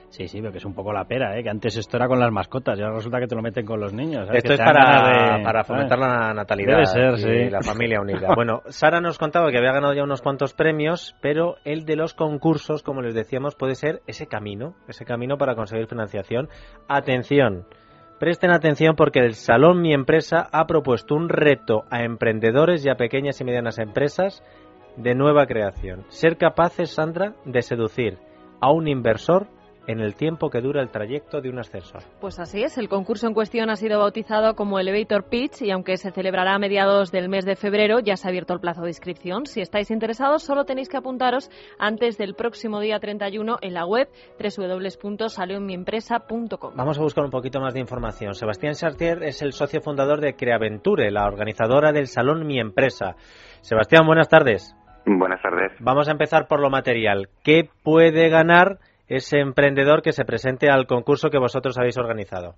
Sí, 0.09 0.29
sí, 0.29 0.39
pero 0.39 0.53
que 0.53 0.59
es 0.59 0.65
un 0.65 0.73
poco 0.73 0.93
la 0.93 1.03
pera, 1.03 1.37
¿eh? 1.37 1.43
que 1.43 1.49
antes 1.49 1.75
esto 1.75 1.97
era 1.97 2.07
con 2.07 2.17
las 2.17 2.31
mascotas 2.31 2.79
y 2.79 2.81
ahora 2.81 2.95
resulta 2.95 3.19
que 3.19 3.27
te 3.27 3.35
lo 3.35 3.41
meten 3.41 3.65
con 3.65 3.77
los 3.81 3.91
niños. 3.91 4.29
Esto 4.31 4.53
es 4.53 4.59
para, 4.59 5.43
para 5.43 5.65
fomentar 5.65 5.99
la 5.99 6.33
natalidad 6.33 6.81
y 7.17 7.49
la 7.49 7.61
familia 7.61 7.99
unida. 7.99 8.29
bueno, 8.35 8.61
Sara 8.67 9.01
nos 9.01 9.17
contaba 9.17 9.51
que 9.51 9.57
había 9.57 9.73
ganado 9.73 9.93
ya 9.93 10.03
unos 10.03 10.21
cuantos 10.21 10.53
premios, 10.53 11.13
pero 11.21 11.57
el 11.65 11.83
de 11.83 11.97
los 11.97 12.13
concursos, 12.13 12.83
como 12.83 13.01
les 13.01 13.15
decíamos, 13.15 13.55
puede 13.55 13.75
ser 13.75 14.01
ese 14.07 14.27
camino, 14.27 14.75
ese 14.87 15.03
camino 15.03 15.37
para 15.37 15.55
conseguir 15.55 15.87
financiación. 15.87 16.47
Atención, 16.87 17.65
Presten 18.19 18.49
atención 18.49 18.95
porque 18.95 19.19
el 19.19 19.35
Salón 19.35 19.81
Mi 19.81 19.93
Empresa 19.93 20.47
ha 20.51 20.65
propuesto 20.65 21.13
un 21.13 21.29
reto 21.29 21.83
a 21.91 22.03
emprendedores 22.03 22.83
y 22.83 22.89
a 22.89 22.95
pequeñas 22.95 23.39
y 23.39 23.43
medianas 23.43 23.77
empresas 23.77 24.43
de 24.95 25.13
nueva 25.13 25.45
creación. 25.45 26.03
Ser 26.09 26.37
capaces, 26.37 26.89
Sandra, 26.89 27.35
de 27.45 27.61
seducir 27.61 28.17
a 28.59 28.71
un 28.71 28.87
inversor 28.87 29.47
en 29.87 30.01
el 30.01 30.15
tiempo 30.15 30.49
que 30.49 30.61
dura 30.61 30.81
el 30.81 30.89
trayecto 30.89 31.41
de 31.41 31.49
un 31.49 31.59
ascensor. 31.59 32.03
Pues 32.19 32.39
así 32.39 32.61
es, 32.61 32.77
el 32.77 32.89
concurso 32.89 33.27
en 33.27 33.33
cuestión 33.33 33.69
ha 33.69 33.75
sido 33.75 33.99
bautizado 33.99 34.55
como 34.55 34.79
Elevator 34.79 35.29
Pitch 35.29 35.61
y 35.61 35.71
aunque 35.71 35.95
se 35.97 36.11
celebrará 36.11 36.55
a 36.55 36.59
mediados 36.59 37.11
del 37.11 37.29
mes 37.29 37.45
de 37.45 37.55
febrero, 37.55 37.99
ya 37.99 38.17
se 38.17 38.27
ha 38.27 38.29
abierto 38.29 38.53
el 38.53 38.59
plazo 38.59 38.83
de 38.83 38.89
inscripción. 38.89 39.45
Si 39.45 39.61
estáis 39.61 39.89
interesados, 39.89 40.43
solo 40.43 40.65
tenéis 40.65 40.89
que 40.89 40.97
apuntaros 40.97 41.49
antes 41.79 42.17
del 42.17 42.35
próximo 42.35 42.81
día 42.81 42.99
31 42.99 43.59
en 43.61 43.73
la 43.73 43.85
web 43.85 44.09
www.salonmiempresa.com. 44.39 46.73
Vamos 46.75 46.99
a 46.99 47.01
buscar 47.01 47.23
un 47.23 47.31
poquito 47.31 47.61
más 47.61 47.73
de 47.73 47.79
información. 47.79 48.33
Sebastián 48.33 48.73
Chartier 48.73 49.23
es 49.23 49.41
el 49.41 49.53
socio 49.53 49.79
fundador 49.81 50.19
de 50.19 50.35
Creaventure, 50.35 51.09
la 51.11 51.25
organizadora 51.25 51.93
del 51.93 52.07
Salón 52.07 52.45
Mi 52.45 52.59
Empresa. 52.59 53.15
Sebastián, 53.61 54.05
buenas 54.05 54.27
tardes. 54.27 54.75
Buenas 55.05 55.41
tardes. 55.41 55.71
Vamos 55.79 56.09
a 56.09 56.11
empezar 56.11 56.47
por 56.47 56.59
lo 56.59 56.69
material. 56.69 57.29
¿Qué 57.41 57.69
puede 57.83 58.27
ganar 58.27 58.79
ese 59.07 59.39
emprendedor 59.39 60.01
que 60.01 60.11
se 60.11 60.25
presente 60.25 60.69
al 60.69 60.87
concurso 60.87 61.29
que 61.29 61.39
vosotros 61.39 61.77
habéis 61.77 61.97
organizado? 61.97 62.55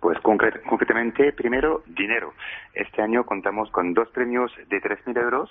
Pues 0.00 0.18
concretamente, 0.20 1.32
primero, 1.32 1.82
dinero. 1.86 2.32
Este 2.72 3.02
año 3.02 3.24
contamos 3.24 3.70
con 3.70 3.94
dos 3.94 4.08
premios 4.10 4.52
de 4.68 4.76
3.000 4.80 5.20
euros, 5.20 5.50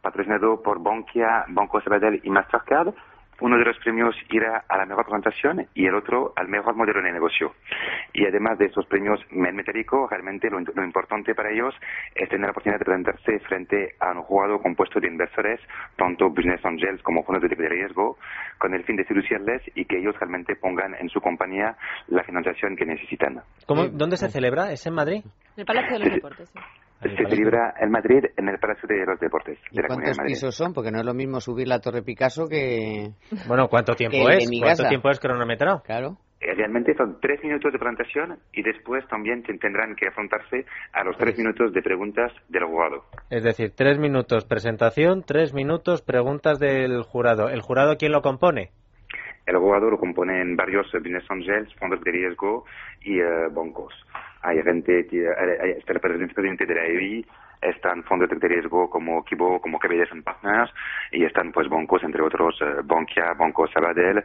patrocinado 0.00 0.62
por 0.62 0.80
Bankia, 0.82 1.44
Banco 1.48 1.80
Sabadell 1.80 2.20
y 2.22 2.30
Mastercard. 2.30 2.94
Uno 3.42 3.58
de 3.58 3.64
los 3.64 3.76
premios 3.78 4.14
irá 4.30 4.64
a 4.68 4.78
la 4.78 4.86
mejor 4.86 5.04
presentación 5.04 5.66
y 5.74 5.86
el 5.86 5.94
otro 5.94 6.32
al 6.36 6.48
mejor 6.48 6.76
modelo 6.76 7.02
de 7.02 7.12
negocio. 7.12 7.54
Y 8.12 8.24
además 8.24 8.56
de 8.58 8.66
esos 8.66 8.86
premios 8.86 9.20
en 9.30 9.56
metálico, 9.56 10.06
realmente 10.08 10.48
lo, 10.48 10.60
lo 10.60 10.84
importante 10.84 11.34
para 11.34 11.50
ellos 11.50 11.74
es 12.14 12.28
tener 12.28 12.46
la 12.46 12.50
oportunidad 12.52 12.78
de 12.78 12.84
presentarse 12.84 13.38
frente 13.40 13.94
a 13.98 14.12
un 14.12 14.22
jurado 14.22 14.60
compuesto 14.60 15.00
de 15.00 15.08
inversores, 15.08 15.60
tanto 15.96 16.30
business 16.30 16.64
angels 16.64 17.02
como 17.02 17.24
fondos 17.24 17.42
de 17.42 17.68
riesgo, 17.68 18.16
con 18.58 18.74
el 18.74 18.84
fin 18.84 18.96
de 18.96 19.04
seducirles 19.04 19.62
y 19.74 19.84
que 19.86 19.98
ellos 19.98 20.14
realmente 20.20 20.54
pongan 20.54 20.94
en 20.94 21.08
su 21.08 21.20
compañía 21.20 21.76
la 22.08 22.22
financiación 22.22 22.76
que 22.76 22.86
necesitan. 22.86 23.40
¿Cómo, 23.66 23.88
¿Dónde 23.88 24.16
se 24.16 24.28
celebra? 24.28 24.70
¿Es 24.70 24.86
en 24.86 24.94
Madrid? 24.94 25.22
En 25.24 25.60
el 25.60 25.66
Palacio 25.66 25.98
de 25.98 26.04
los 26.04 26.14
Deportes. 26.14 26.48
sí. 26.48 26.58
Se 27.02 27.16
celebra 27.28 27.74
en 27.80 27.90
Madrid, 27.90 28.24
en 28.36 28.48
el 28.48 28.58
Palacio 28.58 28.86
de 28.88 29.04
los 29.04 29.18
Deportes 29.20 29.58
¿Y 29.70 29.76
de 29.76 29.82
la 29.82 29.88
cuántos 29.88 30.16
de 30.16 30.24
pisos 30.24 30.54
son? 30.54 30.72
Porque 30.72 30.90
no 30.90 30.98
es 31.00 31.04
lo 31.04 31.14
mismo 31.14 31.40
subir 31.40 31.66
la 31.68 31.80
Torre 31.80 32.02
Picasso 32.02 32.46
que... 32.48 33.10
Bueno, 33.48 33.68
¿cuánto 33.68 33.94
tiempo 33.94 34.28
es? 34.30 34.48
¿Cuánto 34.60 34.88
tiempo 34.88 35.10
es 35.10 35.18
cronometrado? 35.20 35.82
Claro. 35.82 36.16
Eh, 36.40 36.54
Realmente 36.54 36.94
son 36.96 37.18
tres 37.20 37.42
minutos 37.44 37.72
de 37.72 37.78
presentación 37.78 38.38
y 38.52 38.62
después 38.62 39.06
también 39.08 39.42
te- 39.42 39.56
tendrán 39.58 39.94
que 39.94 40.08
afrontarse 40.08 40.64
a 40.92 41.04
los 41.04 41.16
tres 41.16 41.36
minutos 41.38 41.72
de 41.72 41.82
preguntas 41.82 42.32
del 42.48 42.64
jurado. 42.64 43.04
Es 43.30 43.44
decir, 43.44 43.72
tres 43.76 43.98
minutos 43.98 44.44
presentación, 44.44 45.22
tres 45.24 45.54
minutos 45.54 46.02
preguntas 46.02 46.58
del 46.58 47.02
jurado. 47.02 47.48
¿El 47.48 47.60
jurado 47.62 47.96
quién 47.96 48.12
lo 48.12 48.22
compone? 48.22 48.70
El 49.46 49.56
jurado 49.56 49.90
lo 49.90 49.98
componen 49.98 50.54
varios 50.56 50.86
eh, 50.94 50.98
business 50.98 51.24
angels, 51.28 51.72
fondos 51.78 52.00
de 52.02 52.10
riesgo 52.12 52.64
y 53.02 53.18
eh, 53.18 53.24
bancos. 53.52 53.92
Hay 54.42 54.62
gente, 54.62 55.06
que- 55.06 55.26
hay- 55.28 55.70
está 55.78 55.92
el 55.92 56.00
presidente 56.00 56.66
de 56.66 56.74
la 56.74 56.84
EBI, 56.86 57.24
están 57.62 58.02
fondos 58.02 58.28
de 58.28 58.48
riesgo 58.48 58.90
como 58.90 59.22
Kibo, 59.24 59.60
como 59.60 59.78
Cabellas 59.78 60.08
Partners, 60.24 60.72
y 61.12 61.24
están 61.24 61.52
pues 61.52 61.68
bancos, 61.68 62.02
entre 62.02 62.20
otros, 62.20 62.58
eh, 62.60 62.80
Bankia, 62.84 63.34
Banco 63.38 63.68
Sabadell, 63.68 64.20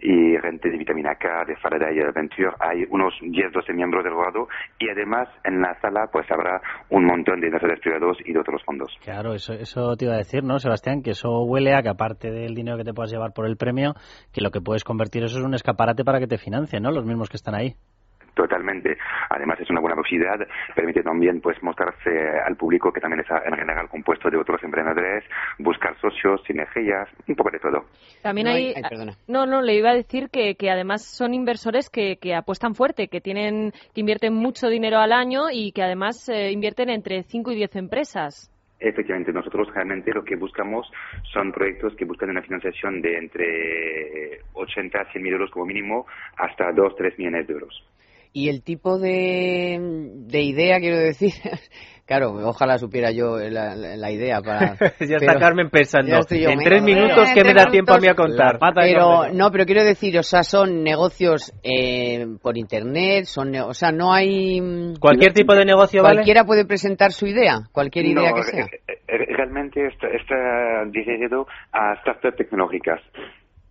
y 0.00 0.36
gente 0.42 0.70
de 0.70 0.76
Vitamina 0.76 1.14
K, 1.14 1.44
de 1.46 1.54
Faraday 1.56 2.00
Venture. 2.12 2.50
Hay 2.58 2.84
unos 2.90 3.14
10, 3.22 3.52
12 3.52 3.72
miembros 3.72 4.02
del 4.02 4.12
jurado, 4.14 4.48
y 4.80 4.88
además 4.90 5.28
en 5.44 5.60
la 5.60 5.78
sala 5.80 6.08
pues 6.10 6.26
habrá 6.32 6.60
un 6.88 7.04
montón 7.04 7.40
de 7.40 7.46
inversores 7.46 7.78
privados 7.78 8.18
y 8.24 8.32
de 8.32 8.40
otros 8.40 8.60
fondos. 8.64 8.92
Claro, 9.04 9.34
eso, 9.34 9.52
eso 9.52 9.94
te 9.96 10.06
iba 10.06 10.14
a 10.14 10.18
decir, 10.18 10.42
¿no, 10.42 10.58
Sebastián? 10.58 11.02
Que 11.02 11.10
eso 11.12 11.44
huele 11.44 11.74
a 11.74 11.82
que 11.82 11.90
aparte 11.90 12.32
del 12.32 12.56
dinero 12.56 12.76
que 12.76 12.84
te 12.84 12.92
puedas 12.92 13.12
llevar 13.12 13.32
por 13.32 13.46
el 13.46 13.56
premio, 13.56 13.94
que 14.34 14.40
lo 14.40 14.50
que 14.50 14.60
puedes 14.60 14.82
convertir 14.82 15.22
eso 15.22 15.38
es 15.38 15.44
un 15.44 15.54
escaparate 15.54 16.02
para 16.04 16.18
que 16.18 16.26
te 16.26 16.38
financien, 16.38 16.82
¿no? 16.82 16.90
Los 16.90 17.04
mismos 17.04 17.28
que 17.28 17.36
están 17.36 17.54
ahí. 17.54 17.74
Totalmente. 18.34 18.96
Además 19.28 19.58
es 19.60 19.68
una 19.70 19.80
buena 19.80 19.96
posibilidad, 19.96 20.38
permite 20.74 21.02
también 21.02 21.40
pues 21.40 21.60
mostrarse 21.62 22.10
al 22.46 22.56
público 22.56 22.92
que 22.92 23.00
también 23.00 23.20
está 23.20 23.42
en 23.44 23.54
general 23.56 23.88
compuesto 23.88 24.30
de 24.30 24.36
otros 24.38 24.62
emprendedores, 24.62 25.24
buscar 25.58 25.98
socios, 26.00 26.40
sinergias, 26.46 27.08
un 27.28 27.34
poco 27.34 27.50
de 27.50 27.58
todo. 27.58 27.84
También 28.22 28.46
No 28.46 28.52
hay... 28.52 28.66
hay- 28.68 28.74
ay, 28.76 28.82
perdona. 28.88 29.12
No, 29.26 29.46
no, 29.46 29.60
le 29.62 29.74
iba 29.74 29.90
a 29.90 29.94
decir 29.94 30.30
que, 30.30 30.54
que 30.54 30.70
además 30.70 31.04
son 31.04 31.34
inversores 31.34 31.90
que, 31.90 32.16
que 32.16 32.34
apuestan 32.34 32.74
fuerte, 32.74 33.08
que 33.08 33.20
tienen 33.20 33.72
que 33.94 34.00
invierten 34.00 34.32
mucho 34.34 34.68
dinero 34.68 34.98
al 34.98 35.12
año 35.12 35.50
y 35.52 35.72
que 35.72 35.82
además 35.82 36.28
eh, 36.28 36.50
invierten 36.52 36.88
entre 36.90 37.22
5 37.24 37.50
y 37.52 37.56
10 37.56 37.76
empresas. 37.76 38.50
Efectivamente, 38.82 39.30
nosotros 39.32 39.68
realmente 39.74 40.10
lo 40.14 40.24
que 40.24 40.36
buscamos 40.36 40.90
son 41.34 41.52
proyectos 41.52 41.94
que 41.96 42.06
buscan 42.06 42.30
una 42.30 42.40
financiación 42.40 43.02
de 43.02 43.18
entre 43.18 44.40
80 44.54 44.98
a 45.00 45.04
100 45.12 45.22
mil 45.22 45.32
euros 45.34 45.50
como 45.50 45.66
mínimo 45.66 46.06
hasta 46.38 46.72
2 46.72 46.94
3 46.96 47.18
millones 47.18 47.46
de 47.46 47.52
euros. 47.52 47.84
Y 48.32 48.48
el 48.48 48.62
tipo 48.62 48.98
de, 48.98 49.78
de 49.80 50.42
idea, 50.42 50.78
quiero 50.78 50.98
decir, 50.98 51.32
claro, 52.06 52.30
ojalá 52.48 52.78
supiera 52.78 53.10
yo 53.10 53.38
la, 53.38 53.74
la- 53.74 53.96
la 53.96 54.10
idea 54.12 54.40
para... 54.40 54.76
ya 55.00 55.16
está 55.16 55.36
Carmen 55.38 55.68
pensando. 55.68 56.20
En 56.30 56.58
me- 56.58 56.64
tres 56.64 56.82
minutos, 56.82 57.28
en 57.28 57.34
¿qué 57.34 57.42
me 57.44 57.54
da 57.54 57.64
tiempo 57.66 57.92
a 57.92 57.98
mí 57.98 58.06
a 58.06 58.14
contar? 58.14 58.58
Pero, 58.74 59.32
no, 59.32 59.50
pero 59.50 59.64
quiero 59.66 59.82
decir, 59.82 60.16
o 60.16 60.22
sea, 60.22 60.44
son 60.44 60.84
negocios 60.84 61.52
eh, 61.64 62.24
por 62.40 62.56
internet, 62.56 63.24
son, 63.24 63.50
ne- 63.50 63.62
o 63.62 63.74
sea, 63.74 63.90
no 63.90 64.12
hay... 64.12 64.60
mm, 64.60 64.94
¿Cualquier 65.00 65.32
tipo 65.32 65.54
de 65.54 65.64
negocio 65.64 66.02
vale? 66.02 66.16
Cualquiera 66.18 66.44
puede 66.44 66.64
presentar 66.64 67.10
su 67.12 67.26
idea, 67.26 67.58
cualquier 67.72 68.06
idea 68.06 68.30
No, 68.30 68.36
que 68.36 68.42
sea. 68.44 68.64
eh, 68.64 68.80
eh, 69.08 69.26
realmente 69.36 69.84
está, 69.88 70.06
está 70.06 70.84
dirigido 70.92 71.46
a 71.72 71.96
startups 72.00 72.36
tecnológicas. 72.36 73.00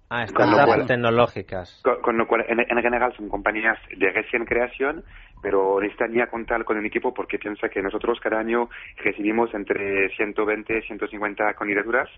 Ah, 0.10 0.26
startups 0.26 0.88
tecnológicas. 0.88 1.82
Con, 1.84 2.02
con 2.02 2.18
lo 2.18 2.28
cual, 2.28 2.44
en, 2.48 2.60
en 2.60 2.82
general 2.82 3.14
son 3.16 3.30
compañías 3.30 3.78
de 3.96 4.10
recién 4.12 4.44
creación, 4.44 5.04
pero 5.42 5.80
necesitan 5.80 6.14
ya 6.14 6.28
contar 6.28 6.66
con 6.66 6.78
un 6.78 6.86
equipo 6.86 7.14
porque 7.14 7.38
piensa 7.38 7.70
que 7.70 7.82
nosotros 7.82 8.20
cada 8.22 8.40
año 8.40 8.70
recibimos 8.98 9.54
entre 9.54 10.10
120 10.16 10.80
y 10.80 10.82
150 10.82 11.54
candidaturas 11.54 12.10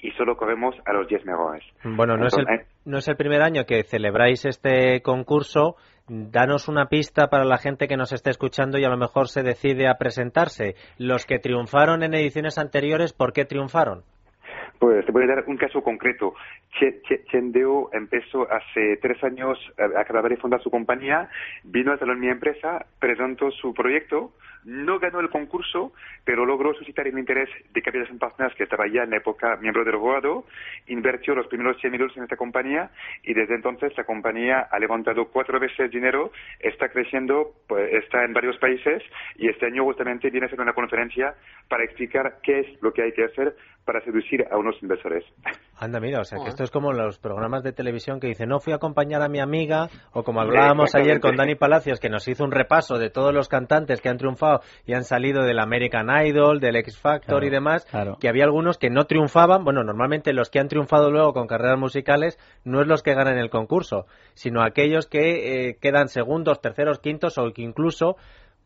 y 0.00 0.10
solo 0.12 0.36
corremos 0.36 0.74
a 0.84 0.92
los 0.92 1.08
10 1.08 1.24
mejores. 1.24 1.64
Bueno, 1.84 2.16
no 2.16 2.26
es, 2.26 2.34
el, 2.34 2.40
Entonces, 2.40 2.66
no 2.84 2.98
es 2.98 3.08
el 3.08 3.16
primer 3.16 3.42
año 3.42 3.64
que 3.64 3.82
celebráis 3.82 4.44
este 4.44 5.00
concurso. 5.02 5.76
Danos 6.06 6.68
una 6.68 6.86
pista 6.86 7.28
para 7.28 7.44
la 7.44 7.58
gente 7.58 7.86
que 7.88 7.96
nos 7.96 8.12
esté 8.12 8.30
escuchando 8.30 8.78
y 8.78 8.84
a 8.84 8.88
lo 8.88 8.96
mejor 8.96 9.28
se 9.28 9.42
decide 9.42 9.88
a 9.88 9.98
presentarse. 9.98 10.74
Los 10.96 11.26
que 11.26 11.38
triunfaron 11.38 12.02
en 12.02 12.14
ediciones 12.14 12.58
anteriores, 12.58 13.12
¿por 13.12 13.32
qué 13.32 13.44
triunfaron? 13.44 14.04
Pues 14.78 15.04
te 15.04 15.10
voy 15.12 15.24
a 15.24 15.26
dar 15.26 15.44
un 15.48 15.56
caso 15.56 15.82
concreto. 15.82 16.34
Che- 16.78 17.00
Che- 17.02 17.24
Chendeo 17.24 17.90
empezó 17.92 18.46
hace 18.50 18.96
tres 18.98 19.22
años, 19.24 19.58
acababa 19.96 20.28
de 20.28 20.36
fundar 20.36 20.60
su 20.62 20.70
compañía, 20.70 21.28
vino 21.64 21.92
a 21.92 21.98
Salón 21.98 22.20
Mi 22.20 22.28
Empresa, 22.28 22.86
presentó 23.00 23.50
su 23.50 23.74
proyecto, 23.74 24.32
no 24.64 24.98
ganó 24.98 25.20
el 25.20 25.30
concurso, 25.30 25.92
pero 26.24 26.44
logró 26.44 26.74
suscitar 26.74 27.06
el 27.08 27.18
interés 27.18 27.48
de 27.72 27.80
Capital 27.82 28.08
and 28.10 28.20
Partners, 28.20 28.54
que 28.54 28.64
estaba 28.64 28.86
ya 28.86 29.02
en 29.02 29.10
la 29.10 29.16
época 29.16 29.56
miembro 29.56 29.84
del 29.84 29.96
jurado, 29.96 30.44
invirtió 30.88 31.34
los 31.34 31.46
primeros 31.46 31.78
100 31.80 31.92
mil 31.92 32.00
euros 32.02 32.16
en 32.16 32.24
esta 32.24 32.36
compañía 32.36 32.90
y 33.22 33.34
desde 33.34 33.54
entonces 33.54 33.96
la 33.96 34.04
compañía 34.04 34.68
ha 34.70 34.78
levantado 34.78 35.26
cuatro 35.28 35.58
veces 35.58 35.90
dinero, 35.90 36.32
está 36.60 36.88
creciendo, 36.90 37.52
pues, 37.66 37.92
está 37.94 38.24
en 38.24 38.32
varios 38.32 38.58
países 38.58 39.02
y 39.36 39.48
este 39.48 39.66
año 39.66 39.84
justamente 39.84 40.30
viene 40.30 40.44
a 40.44 40.48
hacer 40.48 40.60
una 40.60 40.72
conferencia 40.74 41.34
para 41.68 41.84
explicar 41.84 42.38
qué 42.42 42.60
es 42.60 42.82
lo 42.82 42.92
que 42.92 43.02
hay 43.02 43.12
que 43.12 43.24
hacer 43.24 43.56
para 43.88 44.04
seducir 44.04 44.44
a 44.50 44.58
unos 44.58 44.76
inversores. 44.82 45.24
Anda, 45.80 45.98
mira, 45.98 46.20
o 46.20 46.24
sea, 46.24 46.40
que 46.42 46.50
esto 46.50 46.62
es 46.62 46.70
como 46.70 46.92
los 46.92 47.18
programas 47.18 47.62
de 47.62 47.72
televisión 47.72 48.20
que 48.20 48.26
dicen, 48.26 48.50
no 48.50 48.60
fui 48.60 48.74
a 48.74 48.76
acompañar 48.76 49.22
a 49.22 49.28
mi 49.28 49.40
amiga, 49.40 49.88
o 50.12 50.24
como 50.24 50.42
hablábamos 50.42 50.94
ayer 50.94 51.20
con 51.20 51.36
Dani 51.36 51.54
Palacios, 51.54 51.98
que 51.98 52.10
nos 52.10 52.28
hizo 52.28 52.44
un 52.44 52.50
repaso 52.50 52.98
de 52.98 53.08
todos 53.08 53.32
los 53.32 53.48
cantantes 53.48 54.02
que 54.02 54.10
han 54.10 54.18
triunfado 54.18 54.60
y 54.84 54.92
han 54.92 55.04
salido 55.04 55.44
del 55.44 55.58
American 55.58 56.08
Idol, 56.26 56.60
del 56.60 56.76
X 56.76 56.98
Factor 56.98 57.36
Claro, 57.40 57.46
y 57.46 57.50
demás, 57.50 57.86
claro. 57.86 58.18
que 58.20 58.28
había 58.28 58.44
algunos 58.44 58.76
que 58.76 58.90
no 58.90 59.04
triunfaban, 59.04 59.64
bueno, 59.64 59.82
normalmente 59.84 60.34
los 60.34 60.50
que 60.50 60.58
han 60.58 60.68
triunfado 60.68 61.10
luego 61.10 61.32
con 61.32 61.46
carreras 61.46 61.78
musicales 61.78 62.38
no 62.64 62.82
es 62.82 62.86
los 62.86 63.02
que 63.02 63.14
ganan 63.14 63.38
el 63.38 63.48
concurso, 63.48 64.04
sino 64.34 64.62
aquellos 64.62 65.06
que 65.06 65.68
eh, 65.70 65.78
quedan 65.80 66.08
segundos, 66.08 66.60
terceros, 66.60 66.98
quintos 66.98 67.38
o 67.38 67.50
que 67.54 67.62
incluso 67.62 68.16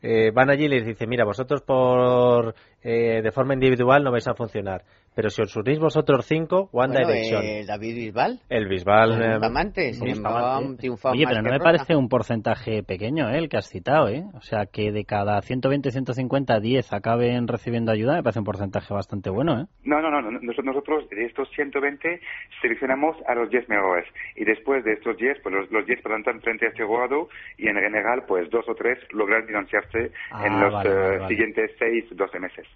eh, 0.02 0.32
van 0.34 0.50
allí 0.50 0.64
y 0.64 0.68
les 0.68 0.84
dicen, 0.84 1.08
mira, 1.08 1.24
vosotros 1.24 1.62
por 1.62 2.54
eh, 2.82 3.22
de 3.22 3.30
forma 3.30 3.54
individual 3.54 4.02
no 4.02 4.10
vais 4.10 4.26
a 4.26 4.34
funcionar, 4.34 4.82
pero 5.14 5.30
si 5.30 5.42
os 5.42 5.54
unís 5.56 5.78
vosotros 5.78 6.24
cinco, 6.26 6.68
One 6.72 6.94
Bueno, 6.94 7.06
Direction. 7.06 7.44
eh, 7.44 7.64
David 7.66 7.94
Bisbal, 7.96 8.40
El 8.48 8.68
Bisbal. 8.68 9.12
eh, 9.22 9.30
Bustamante, 9.32 9.92
triunfado 10.00 11.12
Oye, 11.12 11.24
pero 11.28 11.42
no 11.42 11.50
me 11.50 11.58
parece 11.60 11.94
un 11.96 12.08
porcentaje 12.08 12.82
pequeño, 12.82 13.28
¿eh? 13.30 13.38
El 13.38 13.48
que 13.48 13.56
has 13.58 13.68
citado, 13.68 14.08
¿eh? 14.08 14.24
O 14.34 14.40
sea, 14.40 14.66
que 14.66 14.92
de 14.92 15.04
cada 15.04 15.40
120, 15.42 15.90
150, 15.90 16.60
10 16.60 16.92
acaben 16.92 17.46
recibiendo 17.48 17.92
ayuda, 17.92 18.14
me 18.14 18.22
parece 18.22 18.38
un 18.40 18.44
porcentaje 18.46 18.92
bastante 18.94 19.30
bueno, 19.30 19.60
¿eh? 19.60 19.64
No, 19.84 20.00
no, 20.00 20.10
no, 20.10 20.22
no, 20.22 20.30
nos- 20.30 20.64
nosotros 20.64 21.08
de 21.10 21.26
estos 21.26 21.48
120 21.54 22.20
seleccionamos 22.60 23.16
a 23.26 23.34
los 23.34 23.50
10 23.50 23.68
mejores 23.68 24.06
y 24.36 24.44
después 24.44 24.84
de 24.84 24.94
estos 24.94 25.16
10, 25.16 25.38
pues 25.42 25.54
los, 25.54 25.70
los 25.70 25.84
10 25.86 26.00
presentan 26.02 26.40
frente 26.40 26.66
a 26.66 26.68
este 26.70 26.84
jurado 26.84 27.28
y 27.58 27.68
en 27.68 27.76
general, 27.76 28.24
pues 28.26 28.48
dos 28.50 28.64
o 28.68 28.74
tres 28.74 28.98
logran 29.12 29.46
financiarse 29.46 30.10
Ah, 30.30 30.46
en 30.46 30.60
los 30.60 30.72
vale, 30.72 30.90
eh, 30.90 30.94
vale, 30.94 31.18
vale. 31.18 31.28
siguientes 31.28 31.70
6, 31.78 32.04
12 32.12 32.38
meses. 32.40 32.66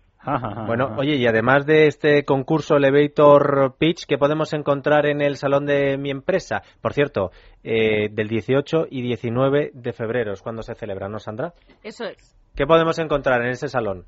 Bueno, 0.66 0.94
oye, 0.96 1.14
y 1.16 1.26
además 1.26 1.66
de 1.66 1.86
este 1.86 2.24
concurso 2.26 2.76
Elevator 2.76 3.76
Pitch 3.78 4.04
que 4.04 4.18
podemos 4.18 4.52
encontrar 4.52 5.06
en 5.06 5.22
el 5.22 5.36
salón 5.36 5.64
de 5.64 5.96
mi 5.96 6.10
empresa, 6.10 6.62
por 6.82 6.92
cierto, 6.92 7.30
eh, 7.64 8.10
del 8.10 8.28
18 8.28 8.88
y 8.90 9.00
19 9.00 9.70
de 9.72 9.92
febrero 9.94 10.34
es 10.34 10.42
cuando 10.42 10.62
se 10.62 10.74
celebra, 10.74 11.08
¿no, 11.08 11.18
Sandra? 11.18 11.54
Eso 11.82 12.04
es. 12.04 12.36
¿Qué 12.54 12.66
podemos 12.66 12.98
encontrar 12.98 13.42
en 13.42 13.52
ese 13.52 13.68
salón? 13.68 14.04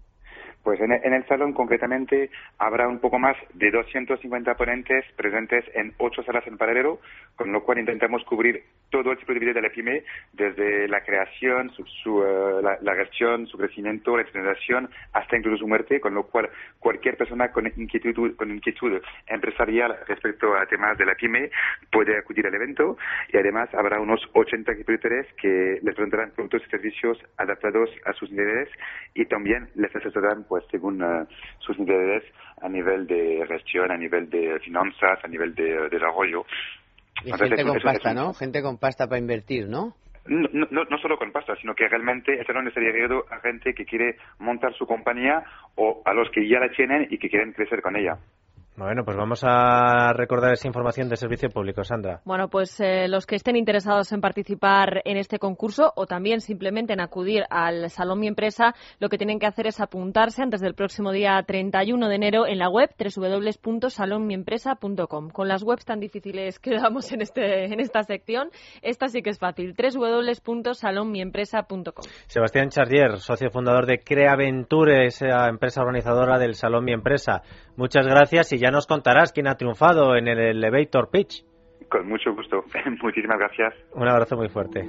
Pues 0.68 0.82
en, 0.82 0.92
en 0.92 1.14
el 1.14 1.26
salón 1.26 1.54
concretamente 1.54 2.28
habrá 2.58 2.88
un 2.88 2.98
poco 2.98 3.18
más 3.18 3.34
de 3.54 3.70
250 3.70 4.54
ponentes 4.54 5.02
presentes 5.16 5.64
en 5.72 5.94
ocho 5.96 6.22
salas 6.24 6.46
en 6.46 6.58
paralelo, 6.58 7.00
con 7.36 7.50
lo 7.50 7.62
cual 7.62 7.78
intentamos 7.78 8.22
cubrir 8.24 8.64
todo 8.90 9.12
el 9.12 9.18
ciclo 9.18 9.32
de 9.32 9.40
vida 9.40 9.52
de 9.54 9.62
la 9.62 9.70
pyme, 9.70 10.02
desde 10.34 10.86
la 10.88 11.00
creación, 11.00 11.70
su, 11.70 11.86
su, 12.02 12.22
eh, 12.22 12.62
la, 12.62 12.76
la 12.82 12.94
gestión, 12.96 13.46
su 13.46 13.56
crecimiento, 13.56 14.14
la 14.14 14.24
extensión, 14.24 14.90
hasta 15.14 15.38
incluso 15.38 15.56
su 15.56 15.68
muerte, 15.68 16.00
con 16.00 16.12
lo 16.12 16.24
cual 16.24 16.50
cualquier 16.78 17.16
persona 17.16 17.50
con 17.50 17.66
inquietud, 17.66 18.36
con 18.36 18.50
inquietud 18.50 19.00
empresarial 19.26 19.96
respecto 20.06 20.54
a 20.54 20.66
temas 20.66 20.98
de 20.98 21.06
la 21.06 21.14
pyme 21.14 21.50
puede 21.90 22.18
acudir 22.18 22.46
al 22.46 22.54
evento 22.54 22.98
y 23.32 23.38
además 23.38 23.72
habrá 23.72 24.00
unos 24.00 24.20
80 24.34 24.70
expositores 24.72 25.26
que 25.40 25.78
les 25.82 25.94
presentarán 25.94 26.32
productos 26.32 26.62
y 26.66 26.70
servicios 26.70 27.18
adaptados 27.38 27.88
a 28.04 28.12
sus 28.12 28.30
niveles 28.30 28.68
y 29.14 29.24
también 29.24 29.68
les 29.74 29.94
asesorarán 29.96 30.44
pues 30.44 30.57
según 30.70 31.02
eh, 31.02 31.26
sus 31.58 31.78
niveles 31.78 32.24
a 32.60 32.68
nivel 32.68 33.06
de 33.06 33.44
gestión, 33.46 33.90
a 33.90 33.96
nivel 33.96 34.28
de 34.30 34.58
finanzas, 34.60 35.18
a 35.22 35.28
nivel 35.28 35.54
de, 35.54 35.64
de 35.64 35.88
desarrollo. 35.88 36.44
Y 37.24 37.32
gente 37.32 37.64
con 37.64 37.80
pasta, 37.80 38.14
¿no? 38.14 38.32
Gente 38.34 38.62
con 38.62 38.78
pasta 38.78 39.06
para 39.06 39.18
invertir, 39.18 39.68
¿no? 39.68 39.94
No, 40.26 40.48
no, 40.52 40.84
no, 40.84 40.98
solo 40.98 41.16
con 41.16 41.32
pasta, 41.32 41.56
sino 41.56 41.74
que 41.74 41.88
realmente 41.88 42.38
este 42.38 42.52
no 42.52 42.70
sería 42.70 42.92
dirigido 42.92 43.24
a 43.30 43.40
gente 43.40 43.72
que 43.72 43.86
quiere 43.86 44.16
montar 44.38 44.74
su 44.74 44.86
compañía 44.86 45.42
o 45.74 46.02
a 46.04 46.12
los 46.12 46.30
que 46.30 46.46
ya 46.46 46.60
la 46.60 46.68
tienen 46.70 47.08
y 47.10 47.18
que 47.18 47.30
quieren 47.30 47.52
crecer 47.52 47.80
con 47.80 47.96
ella. 47.96 48.18
Bueno, 48.78 49.04
pues 49.04 49.16
vamos 49.16 49.40
a 49.42 50.12
recordar 50.12 50.52
esa 50.52 50.68
información 50.68 51.08
de 51.08 51.16
servicio 51.16 51.50
público, 51.50 51.82
Sandra. 51.82 52.20
Bueno, 52.24 52.46
pues 52.46 52.78
eh, 52.78 53.08
los 53.08 53.26
que 53.26 53.34
estén 53.34 53.56
interesados 53.56 54.12
en 54.12 54.20
participar 54.20 55.02
en 55.04 55.16
este 55.16 55.40
concurso 55.40 55.92
o 55.96 56.06
también 56.06 56.40
simplemente 56.40 56.92
en 56.92 57.00
acudir 57.00 57.42
al 57.50 57.90
Salón 57.90 58.20
Mi 58.20 58.28
Empresa, 58.28 58.76
lo 59.00 59.08
que 59.08 59.18
tienen 59.18 59.40
que 59.40 59.46
hacer 59.46 59.66
es 59.66 59.80
apuntarse 59.80 60.42
antes 60.42 60.60
del 60.60 60.74
próximo 60.74 61.10
día 61.10 61.42
31 61.44 62.08
de 62.08 62.14
enero 62.14 62.46
en 62.46 62.60
la 62.60 62.68
web 62.68 62.88
www.salonmiempresa.com. 62.96 65.30
Con 65.30 65.48
las 65.48 65.64
webs 65.64 65.84
tan 65.84 65.98
difíciles 65.98 66.60
que 66.60 66.70
damos 66.80 67.10
en, 67.10 67.22
este, 67.22 67.64
en 67.64 67.80
esta 67.80 68.04
sección, 68.04 68.50
esta 68.82 69.08
sí 69.08 69.22
que 69.22 69.30
es 69.30 69.40
fácil, 69.40 69.74
www.salonmiempresa.com. 69.76 72.04
Sebastián 72.28 72.68
Charrier, 72.68 73.18
socio 73.18 73.50
fundador 73.50 73.86
de 73.86 73.98
Creaventure, 73.98 75.06
esa 75.06 75.48
empresa 75.48 75.80
organizadora 75.80 76.38
del 76.38 76.54
Salón 76.54 76.84
Mi 76.84 76.92
Empresa. 76.92 77.42
Muchas 77.78 78.08
gracias 78.08 78.52
y 78.52 78.58
ya 78.58 78.72
nos 78.72 78.88
contarás 78.88 79.32
quién 79.32 79.46
ha 79.46 79.54
triunfado 79.54 80.16
en 80.16 80.26
el 80.26 80.40
Elevator 80.40 81.10
Pitch. 81.12 81.44
Con 81.88 82.08
mucho 82.08 82.34
gusto. 82.34 82.64
Muchísimas 83.02 83.38
gracias. 83.38 83.72
Un 83.94 84.08
abrazo 84.08 84.36
muy 84.36 84.48
fuerte. 84.48 84.82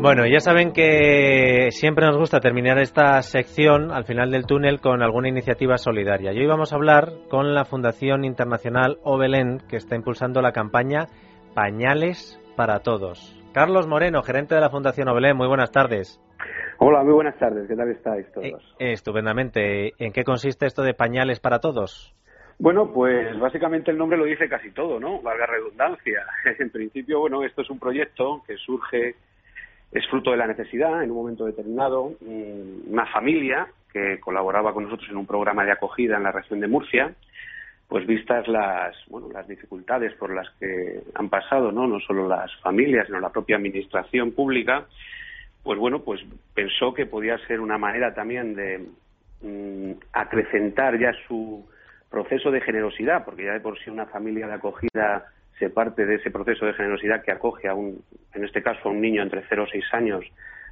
Bueno, 0.00 0.26
ya 0.26 0.40
saben 0.40 0.72
que 0.72 1.68
siempre 1.70 2.04
nos 2.06 2.16
gusta 2.16 2.40
terminar 2.40 2.80
esta 2.80 3.22
sección 3.22 3.92
al 3.92 4.04
final 4.04 4.32
del 4.32 4.44
túnel 4.44 4.80
con 4.80 5.04
alguna 5.04 5.28
iniciativa 5.28 5.76
solidaria. 5.76 6.32
Y 6.32 6.40
hoy 6.40 6.46
vamos 6.46 6.72
a 6.72 6.76
hablar 6.76 7.12
con 7.30 7.54
la 7.54 7.64
Fundación 7.64 8.24
Internacional 8.24 8.98
Obelén, 9.04 9.62
que 9.68 9.76
está 9.76 9.94
impulsando 9.94 10.42
la 10.42 10.50
campaña 10.50 11.06
Pañales 11.54 12.40
para 12.56 12.80
Todos. 12.80 13.40
Carlos 13.52 13.86
Moreno, 13.86 14.22
gerente 14.22 14.56
de 14.56 14.60
la 14.60 14.70
Fundación 14.70 15.08
Obelén, 15.08 15.36
muy 15.36 15.46
buenas 15.46 15.70
tardes. 15.70 16.20
Hola, 16.80 17.02
muy 17.02 17.12
buenas 17.12 17.36
tardes. 17.38 17.66
¿Qué 17.66 17.74
tal 17.74 17.90
estáis 17.90 18.30
todos? 18.32 18.76
Eh, 18.78 18.92
estupendamente. 18.92 19.94
¿En 19.98 20.12
qué 20.12 20.22
consiste 20.22 20.64
esto 20.64 20.82
de 20.82 20.94
pañales 20.94 21.40
para 21.40 21.58
todos? 21.58 22.14
Bueno, 22.60 22.92
pues 22.92 23.36
básicamente 23.40 23.90
el 23.90 23.98
nombre 23.98 24.16
lo 24.16 24.24
dice 24.24 24.48
casi 24.48 24.70
todo, 24.70 25.00
¿no? 25.00 25.20
Valga 25.20 25.46
redundancia. 25.46 26.24
En 26.58 26.70
principio, 26.70 27.18
bueno, 27.18 27.42
esto 27.42 27.62
es 27.62 27.70
un 27.70 27.80
proyecto 27.80 28.42
que 28.46 28.56
surge, 28.56 29.16
es 29.90 30.08
fruto 30.08 30.30
de 30.30 30.36
la 30.36 30.46
necesidad 30.46 31.02
en 31.02 31.10
un 31.10 31.16
momento 31.16 31.46
determinado. 31.46 32.12
Una 32.20 33.06
familia 33.06 33.66
que 33.92 34.20
colaboraba 34.20 34.72
con 34.72 34.84
nosotros 34.84 35.08
en 35.10 35.16
un 35.16 35.26
programa 35.26 35.64
de 35.64 35.72
acogida 35.72 36.16
en 36.16 36.22
la 36.22 36.32
región 36.32 36.60
de 36.60 36.68
Murcia, 36.68 37.12
pues 37.88 38.06
vistas 38.06 38.46
las, 38.46 38.94
bueno, 39.08 39.28
las 39.32 39.48
dificultades 39.48 40.14
por 40.14 40.32
las 40.32 40.48
que 40.60 41.00
han 41.14 41.28
pasado, 41.28 41.72
¿no? 41.72 41.88
No 41.88 41.98
solo 41.98 42.28
las 42.28 42.54
familias, 42.60 43.06
sino 43.06 43.18
la 43.18 43.30
propia 43.30 43.56
administración 43.56 44.30
pública, 44.30 44.86
pues 45.62 45.78
bueno, 45.78 46.02
pues 46.02 46.20
pensó 46.54 46.94
que 46.94 47.06
podía 47.06 47.38
ser 47.46 47.60
una 47.60 47.78
manera 47.78 48.14
también 48.14 48.54
de 48.54 48.86
mm, 49.42 49.92
acrecentar 50.12 50.98
ya 50.98 51.12
su 51.26 51.68
proceso 52.10 52.50
de 52.50 52.60
generosidad, 52.60 53.24
porque 53.24 53.44
ya 53.44 53.52
de 53.52 53.60
por 53.60 53.78
sí 53.78 53.90
una 53.90 54.06
familia 54.06 54.46
de 54.46 54.54
acogida 54.54 55.26
se 55.58 55.70
parte 55.70 56.06
de 56.06 56.16
ese 56.16 56.30
proceso 56.30 56.66
de 56.66 56.74
generosidad 56.74 57.22
que 57.22 57.32
acoge 57.32 57.68
a 57.68 57.74
un, 57.74 58.02
en 58.34 58.44
este 58.44 58.62
caso 58.62 58.88
a 58.88 58.92
un 58.92 59.00
niño 59.00 59.22
entre 59.22 59.42
0 59.48 59.64
o 59.64 59.66
6 59.66 59.84
años 59.92 60.24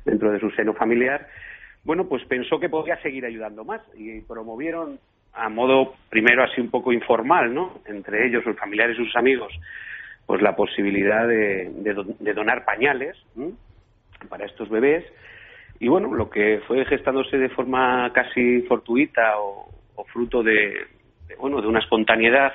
dentro 0.04 0.30
de 0.30 0.38
su 0.38 0.50
seno 0.50 0.72
familiar, 0.72 1.26
bueno, 1.84 2.08
pues 2.08 2.24
pensó 2.24 2.58
que 2.58 2.68
podía 2.68 3.00
seguir 3.02 3.24
ayudando 3.24 3.64
más 3.64 3.80
y 3.94 4.20
promovieron 4.22 4.98
a 5.32 5.48
modo 5.48 5.94
primero 6.08 6.42
así 6.42 6.60
un 6.60 6.70
poco 6.70 6.92
informal, 6.92 7.52
¿no? 7.52 7.80
Entre 7.86 8.26
ellos, 8.26 8.42
sus 8.42 8.58
familiares 8.58 8.96
y 8.98 9.04
sus 9.04 9.16
amigos, 9.16 9.52
pues 10.26 10.42
la 10.42 10.56
posibilidad 10.56 11.28
de, 11.28 11.70
de, 11.70 12.34
donar 12.34 12.64
pañales 12.64 13.16
para 14.28 14.46
estos 14.46 14.68
bebés. 14.68 15.04
Y 15.78 15.88
bueno, 15.88 16.14
lo 16.14 16.30
que 16.30 16.60
fue 16.66 16.84
gestándose 16.86 17.36
de 17.38 17.50
forma 17.50 18.10
casi 18.12 18.62
fortuita 18.62 19.38
o, 19.38 19.72
fruto 20.12 20.42
de, 20.42 20.86
bueno, 21.38 21.60
de 21.60 21.66
una 21.66 21.80
espontaneidad 21.80 22.52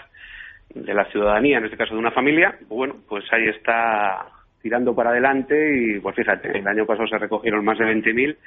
de 0.73 0.93
la 0.93 1.05
ciudadanía, 1.05 1.57
en 1.57 1.65
este 1.65 1.77
caso 1.77 1.93
de 1.93 1.99
una 1.99 2.11
familia, 2.11 2.55
pues 2.59 2.69
bueno, 2.69 2.95
pues 3.07 3.25
ahí 3.31 3.47
está 3.47 4.27
tirando 4.61 4.95
para 4.95 5.09
adelante 5.09 5.55
y 5.75 5.99
pues 5.99 6.15
fíjate, 6.15 6.57
el 6.57 6.67
año 6.67 6.85
pasado 6.85 7.07
se 7.07 7.17
recogieron 7.17 7.65
más 7.65 7.77
de 7.77 7.85
20.000 7.85 8.37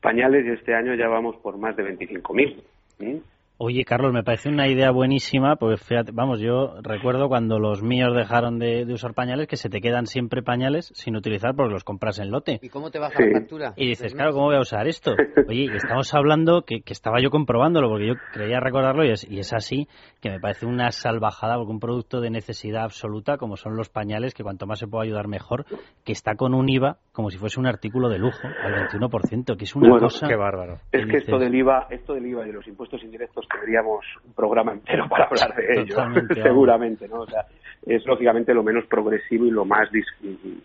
pañales 0.00 0.46
y 0.46 0.50
este 0.50 0.74
año 0.74 0.94
ya 0.94 1.08
vamos 1.08 1.36
por 1.36 1.58
más 1.58 1.76
de 1.76 1.84
25.000. 1.84 3.22
Oye, 3.58 3.86
Carlos, 3.86 4.12
me 4.12 4.22
parece 4.22 4.50
una 4.50 4.68
idea 4.68 4.90
buenísima, 4.90 5.56
pues 5.56 5.80
fíjate, 5.80 6.12
vamos, 6.12 6.40
yo 6.40 6.74
recuerdo 6.82 7.28
cuando 7.28 7.58
los 7.58 7.82
míos 7.82 8.14
dejaron 8.14 8.58
de, 8.58 8.84
usar 8.92 9.14
pañales 9.14 9.48
que 9.48 9.56
se 9.56 9.70
te 9.70 9.80
quedan 9.80 10.06
siempre 10.06 10.42
pañales 10.42 10.92
sin 10.94 11.16
utilizar 11.16 11.54
porque 11.56 11.72
los 11.72 11.82
compras 11.82 12.18
en 12.18 12.30
lote. 12.30 12.58
¿Y 12.60 12.68
cómo 12.68 12.90
te 12.90 12.98
baja 12.98 13.18
la 13.18 13.40
factura? 13.40 13.72
Y 13.76 13.86
dices, 13.86 14.12
claro, 14.12 14.34
¿cómo 14.34 14.46
voy 14.46 14.56
a 14.56 14.60
usar 14.60 14.86
esto? 14.86 15.12
Oye, 15.48 15.74
estamos 15.74 16.12
hablando 16.12 16.64
que, 16.66 16.82
estaba 16.84 17.18
yo 17.22 17.30
comprobándolo 17.30 17.88
porque 17.88 18.08
yo 18.08 18.14
creía 18.34 18.60
recordarlo 18.60 19.06
y 19.06 19.12
es, 19.12 19.26
y 19.26 19.38
es 19.38 19.54
así, 19.54 19.88
que 20.20 20.28
me 20.28 20.38
parece 20.38 20.66
una 20.66 20.90
salvajada 20.90 21.56
porque 21.56 21.72
un 21.72 21.80
producto 21.80 22.20
de 22.20 22.28
necesidad 22.28 22.82
absoluta 22.84 23.38
como 23.38 23.56
son 23.56 23.74
los 23.74 23.88
pañales, 23.88 24.34
que 24.34 24.42
cuanto 24.42 24.66
más 24.66 24.80
se 24.80 24.86
pueda 24.86 25.04
ayudar 25.04 25.28
mejor, 25.28 25.64
que 26.04 26.12
está 26.12 26.34
con 26.34 26.52
un 26.52 26.68
IVA 26.68 26.98
como 27.12 27.30
si 27.30 27.38
fuese 27.38 27.58
un 27.58 27.66
artículo 27.66 28.10
de 28.10 28.18
lujo 28.18 28.46
al 28.46 28.88
21%, 28.90 29.56
que 29.56 29.64
es 29.64 29.74
una 29.74 29.98
cosa... 29.98 30.28
Qué 30.28 30.36
bárbaro. 30.36 30.80
Es 30.92 31.06
que 31.06 31.16
esto 31.16 31.38
del 31.38 31.54
IVA, 31.54 31.86
esto 31.88 32.12
del 32.12 32.26
IVA 32.26 32.44
y 32.44 32.48
de 32.48 32.52
los 32.52 32.66
impuestos 32.68 33.02
indirectos 33.02 33.45
tendríamos 33.48 34.04
un 34.24 34.32
programa 34.32 34.72
entero 34.72 35.08
para 35.08 35.24
hablar 35.24 35.54
de 35.54 35.80
ello, 35.80 35.96
seguramente, 36.42 37.08
¿no? 37.08 37.20
O 37.20 37.26
sea, 37.26 37.46
es 37.84 38.04
lógicamente 38.06 38.54
lo 38.54 38.62
menos 38.62 38.86
progresivo 38.86 39.46
y 39.46 39.50
lo 39.50 39.64
más 39.64 39.88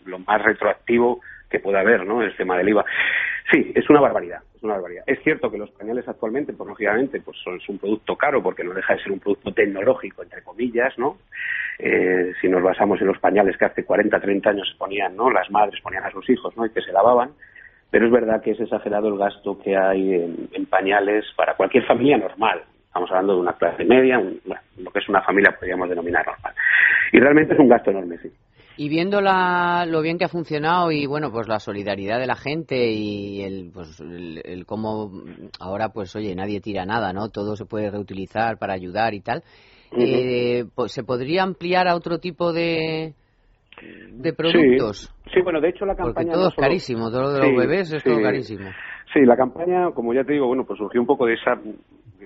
lo 0.05 0.19
más 0.19 0.41
retroactivo 0.41 1.21
que 1.49 1.59
puede 1.59 1.79
haber, 1.79 2.05
¿no? 2.05 2.21
El 2.21 2.35
tema 2.35 2.57
del 2.57 2.69
IVA. 2.69 2.85
Sí, 3.51 3.71
es 3.75 3.89
una 3.89 3.99
barbaridad, 3.99 4.39
es 4.55 4.63
una 4.63 4.73
barbaridad. 4.73 5.03
Es 5.05 5.21
cierto 5.23 5.51
que 5.51 5.57
los 5.57 5.69
pañales 5.71 6.07
actualmente, 6.07 6.53
pues 6.53 6.69
lógicamente, 6.69 7.19
pues 7.19 7.37
son 7.43 7.57
es 7.57 7.67
un 7.67 7.77
producto 7.77 8.15
caro 8.15 8.41
porque 8.41 8.63
no 8.63 8.73
deja 8.73 8.95
de 8.95 9.03
ser 9.03 9.11
un 9.11 9.19
producto 9.19 9.51
tecnológico 9.53 10.23
entre 10.23 10.41
comillas, 10.43 10.97
¿no? 10.97 11.17
Eh, 11.79 12.31
si 12.39 12.47
nos 12.47 12.63
basamos 12.63 13.01
en 13.01 13.07
los 13.07 13.19
pañales 13.19 13.57
que 13.57 13.65
hace 13.65 13.83
40, 13.83 14.19
30 14.19 14.49
años 14.49 14.69
se 14.71 14.77
ponían, 14.77 15.15
¿no? 15.15 15.29
Las 15.29 15.49
madres 15.51 15.81
ponían 15.81 16.05
a 16.05 16.11
sus 16.11 16.29
hijos, 16.29 16.55
¿no? 16.55 16.65
Y 16.65 16.69
que 16.69 16.81
se 16.81 16.93
lavaban 16.93 17.31
pero 17.91 18.05
es 18.05 18.11
verdad 18.11 18.41
que 18.41 18.51
es 18.51 18.59
exagerado 18.59 19.09
el 19.09 19.17
gasto 19.17 19.59
que 19.59 19.75
hay 19.75 20.13
en, 20.13 20.65
pañales 20.65 21.25
para 21.35 21.55
cualquier 21.55 21.85
familia 21.85 22.17
normal. 22.17 22.61
Estamos 22.91 23.09
hablando 23.11 23.35
de 23.35 23.39
una 23.39 23.53
clase 23.53 23.85
media, 23.85 24.19
lo 24.19 24.91
que 24.91 24.99
es 24.99 25.07
una 25.07 25.21
familia 25.21 25.55
podríamos 25.57 25.87
denominar 25.87 26.25
normal. 26.25 26.53
Y 27.13 27.21
realmente 27.21 27.53
es 27.53 27.59
un 27.61 27.69
gasto 27.69 27.89
enorme, 27.89 28.17
sí. 28.17 28.29
Y 28.75 28.89
viendo 28.89 29.21
la, 29.21 29.85
lo 29.87 30.01
bien 30.01 30.17
que 30.17 30.25
ha 30.25 30.27
funcionado 30.27 30.91
y 30.91 31.05
bueno, 31.05 31.31
pues 31.31 31.47
la 31.47 31.59
solidaridad 31.59 32.19
de 32.19 32.27
la 32.27 32.35
gente 32.35 32.91
y 32.91 33.43
el, 33.43 33.71
pues, 33.73 33.97
el, 34.01 34.65
cómo 34.65 35.09
ahora 35.61 35.89
pues 35.93 36.13
oye, 36.17 36.35
nadie 36.35 36.59
tira 36.59 36.83
nada, 36.85 37.13
¿no? 37.13 37.29
Todo 37.29 37.55
se 37.55 37.65
puede 37.65 37.89
reutilizar 37.89 38.57
para 38.57 38.73
ayudar 38.73 39.13
y 39.13 39.21
tal. 39.21 39.41
eh, 39.97 40.65
pues, 40.75 40.91
¿Se 40.91 41.05
podría 41.05 41.43
ampliar 41.43 41.87
a 41.87 41.95
otro 41.95 42.19
tipo 42.19 42.51
de, 42.51 43.13
de 44.11 44.33
productos? 44.33 45.15
Sí, 45.33 45.39
bueno, 45.41 45.61
de 45.61 45.69
hecho 45.69 45.85
la 45.85 45.95
campaña... 45.95 46.13
Porque 46.13 46.31
todo 46.33 46.49
es 46.49 46.55
carísimo, 46.55 47.09
todo 47.09 47.31
de 47.31 47.39
los 47.39 47.55
bebés 47.57 47.93
es 47.93 48.03
todo 48.03 48.21
carísimo. 48.21 48.69
Sí, 49.13 49.21
la 49.25 49.37
campaña, 49.37 49.91
como 49.91 50.13
ya 50.13 50.25
te 50.25 50.33
digo, 50.33 50.47
bueno, 50.47 50.65
pues 50.65 50.77
surgió 50.77 50.99
un 50.99 51.07
poco 51.07 51.25
de 51.25 51.35
esa 51.35 51.57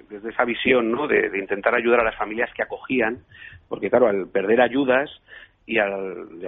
desde 0.10 0.30
esa 0.30 0.46
visión 0.46 0.92
¿no? 0.92 1.08
De, 1.08 1.32
intentar 1.38 1.76
ayudar 1.76 2.02
a 2.02 2.06
las 2.06 2.16
familias 2.16 2.50
que 2.54 2.64
acogían, 2.64 3.20
porque 3.68 3.90
claro, 3.90 4.08
al 4.08 4.28
perder 4.28 4.62
ayudas 4.62 5.10
y 5.66 5.78
al, 5.80 6.40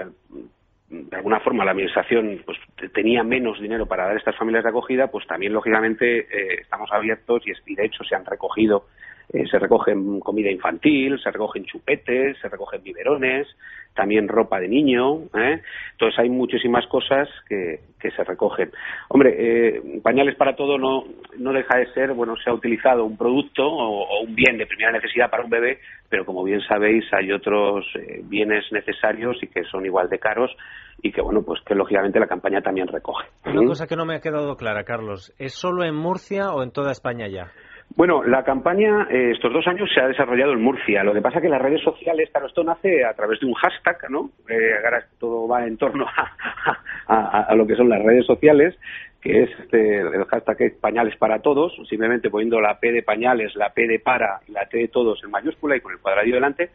de 0.90 1.16
alguna 1.16 1.40
forma 1.40 1.66
la 1.66 1.72
administración 1.72 2.42
pues 2.46 2.58
tenía 2.94 3.24
menos 3.24 3.60
dinero 3.60 3.86
para 3.86 4.06
dar 4.06 4.16
a 4.16 4.20
estas 4.20 4.38
familias 4.38 4.64
de 4.64 4.70
acogida, 4.70 5.08
pues 5.08 5.28
también 5.28 5.54
lógicamente 5.54 6.20
eh, 6.20 6.60
estamos 6.62 6.90
abiertos 6.92 7.44
y, 7.46 7.76
de 7.76 7.86
hecho 7.86 8.04
se 8.04 8.16
han 8.16 8.26
recogido 8.26 8.86
eh, 9.34 9.46
se 9.50 9.60
recogen 9.60 10.20
comida 10.20 10.50
infantil, 10.50 11.20
se 11.22 11.32
recogen 11.32 11.66
chupetes, 11.66 12.38
se 12.40 12.48
recogen 12.48 12.82
biberones, 12.82 13.48
también 13.94 14.28
ropa 14.28 14.60
de 14.60 14.70
niño. 14.70 15.24
¿eh? 15.34 15.62
Entonces 15.92 16.20
hay 16.20 16.30
muchísimas 16.30 16.88
cosas 16.88 17.28
que, 17.50 17.82
que 18.00 18.12
se 18.12 18.24
recogen. 18.24 18.72
Hombre, 19.10 19.36
eh, 19.38 20.00
pañales 20.02 20.36
para 20.36 20.56
todo 20.56 20.78
no, 20.78 21.04
no 21.38 21.52
deja 21.52 21.78
de 21.78 21.92
ser, 21.94 22.14
bueno, 22.14 22.36
se 22.38 22.50
ha 22.50 22.54
utilizado 22.54 23.04
un 23.04 23.18
producto 23.18 23.68
o, 23.68 24.22
un 24.22 24.34
bien 24.36 24.58
de 24.58 24.68
primera 24.68 24.92
necesidad 24.92 25.30
para 25.30 25.44
un 25.44 25.50
bebé, 25.50 25.80
pero 26.08 26.24
como 26.24 26.44
bien 26.44 26.62
sabéis 26.62 27.04
hay 27.12 27.32
otros 27.32 27.86
eh, 27.96 28.22
bienes 28.24 28.64
necesarios 28.72 29.38
y 29.42 29.48
que 29.48 29.64
son 29.64 29.86
igual 29.86 30.08
de 30.08 30.20
caros 30.20 30.56
y 31.02 31.12
que, 31.12 31.22
bueno, 31.22 31.42
pues 31.44 31.60
que 31.66 31.76
lógicamente 31.76 32.20
la 32.20 32.28
campaña 32.28 32.62
también 32.62 32.88
recoge. 32.88 33.28
Una 33.46 33.66
cosa 33.66 33.88
que 33.88 33.96
no 33.96 34.06
me 34.06 34.16
ha 34.16 34.22
quedado 34.22 34.56
clara, 34.56 34.84
Carlos, 34.84 35.34
¿es 35.38 35.54
solo 35.54 35.84
en 35.84 35.96
Murcia 35.96 36.52
o 36.54 36.64
en 36.64 36.72
toda 36.72 36.92
España 36.92 37.28
ya? 37.28 37.52
Bueno, 37.96 38.24
la 38.24 38.44
campaña 38.44 39.08
eh, 39.10 39.32
estos 39.32 39.52
dos 39.52 39.66
años 39.68 39.90
se 39.94 40.00
ha 40.00 40.08
desarrollado 40.08 40.54
en 40.54 40.62
Murcia. 40.62 41.04
Lo 41.04 41.14
que 41.14 41.22
pasa 41.22 41.42
que 41.42 41.50
las 41.50 41.62
redes 41.62 41.82
sociales, 41.82 42.30
claro, 42.32 42.48
esto 42.48 42.64
nace 42.64 43.04
a 43.04 43.14
través 43.14 43.40
de 43.40 43.48
un 43.48 43.54
hashtag, 43.54 43.98
¿no? 44.10 44.30
Eh, 44.48 44.74
ahora 44.86 45.06
todo 45.20 45.48
va 45.48 45.66
en 45.66 45.78
torno 45.78 46.06
a, 47.08 47.56
lo 47.56 47.66
que 47.66 47.76
son 47.76 47.90
las 47.90 48.04
redes 48.04 48.26
sociales, 48.26 48.78
que 49.22 49.44
es 49.44 49.50
este, 49.62 50.00
el 50.00 50.26
hashtag 50.26 50.62
es 50.62 50.74
pañales 50.76 51.16
para 51.18 51.40
todos, 51.40 51.74
simplemente 51.90 52.30
poniendo 52.30 52.62
la 52.62 52.80
P 52.80 52.92
de 52.92 53.02
pañales, 53.02 53.56
la 53.56 53.74
P 53.74 53.88
de 53.88 54.00
para 54.00 54.42
y 54.48 54.52
la 54.52 54.66
T 54.68 54.78
de 54.78 54.90
todos 54.90 55.24
en 55.24 55.32
mayúscula 55.32 55.76
y 55.76 55.82
con 55.82 55.94
el 55.94 56.00
cuadradillo 56.00 56.36
delante. 56.36 56.70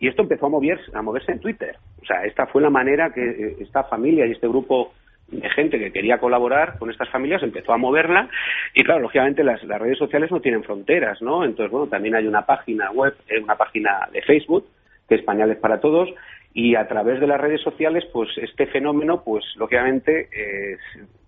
Y 0.00 0.08
esto 0.08 0.22
empezó 0.22 0.46
a 0.46 0.50
moverse, 0.50 0.90
a 0.92 1.02
moverse 1.02 1.30
en 1.30 1.40
Twitter. 1.40 1.76
O 2.02 2.04
sea, 2.04 2.24
esta 2.24 2.46
fue 2.46 2.60
la 2.60 2.70
manera 2.70 3.10
que 3.10 3.22
eh, 3.24 3.56
esta 3.60 3.84
familia 3.84 4.26
y 4.26 4.32
este 4.32 4.48
grupo 4.48 4.92
de 5.28 5.50
gente 5.50 5.78
que 5.78 5.92
quería 5.92 6.18
colaborar 6.18 6.78
con 6.78 6.90
estas 6.90 7.08
familias 7.08 7.42
empezó 7.42 7.72
a 7.72 7.78
moverla 7.78 8.28
y 8.74 8.84
claro, 8.84 9.00
lógicamente 9.00 9.42
las, 9.42 9.62
redes 9.62 9.98
sociales 9.98 10.30
no 10.30 10.40
tienen 10.40 10.62
fronteras, 10.62 11.20
¿no? 11.22 11.44
Entonces, 11.44 11.70
bueno, 11.70 11.86
también 11.86 12.14
hay 12.14 12.26
una 12.26 12.46
página 12.46 12.90
web, 12.90 13.14
eh, 13.28 13.40
una 13.40 13.56
página 13.56 14.08
de 14.12 14.22
Facebook 14.22 14.66
que 15.08 15.16
es 15.16 15.22
Pañales 15.22 15.58
para 15.58 15.80
Todos 15.80 16.08
y 16.52 16.76
a 16.76 16.86
través 16.86 17.20
de 17.20 17.26
las 17.26 17.40
redes 17.40 17.60
sociales, 17.62 18.04
pues 18.12 18.28
este 18.36 18.66
fenómeno, 18.66 19.22
pues 19.24 19.44
lógicamente 19.56 20.28
eh, 20.32 20.76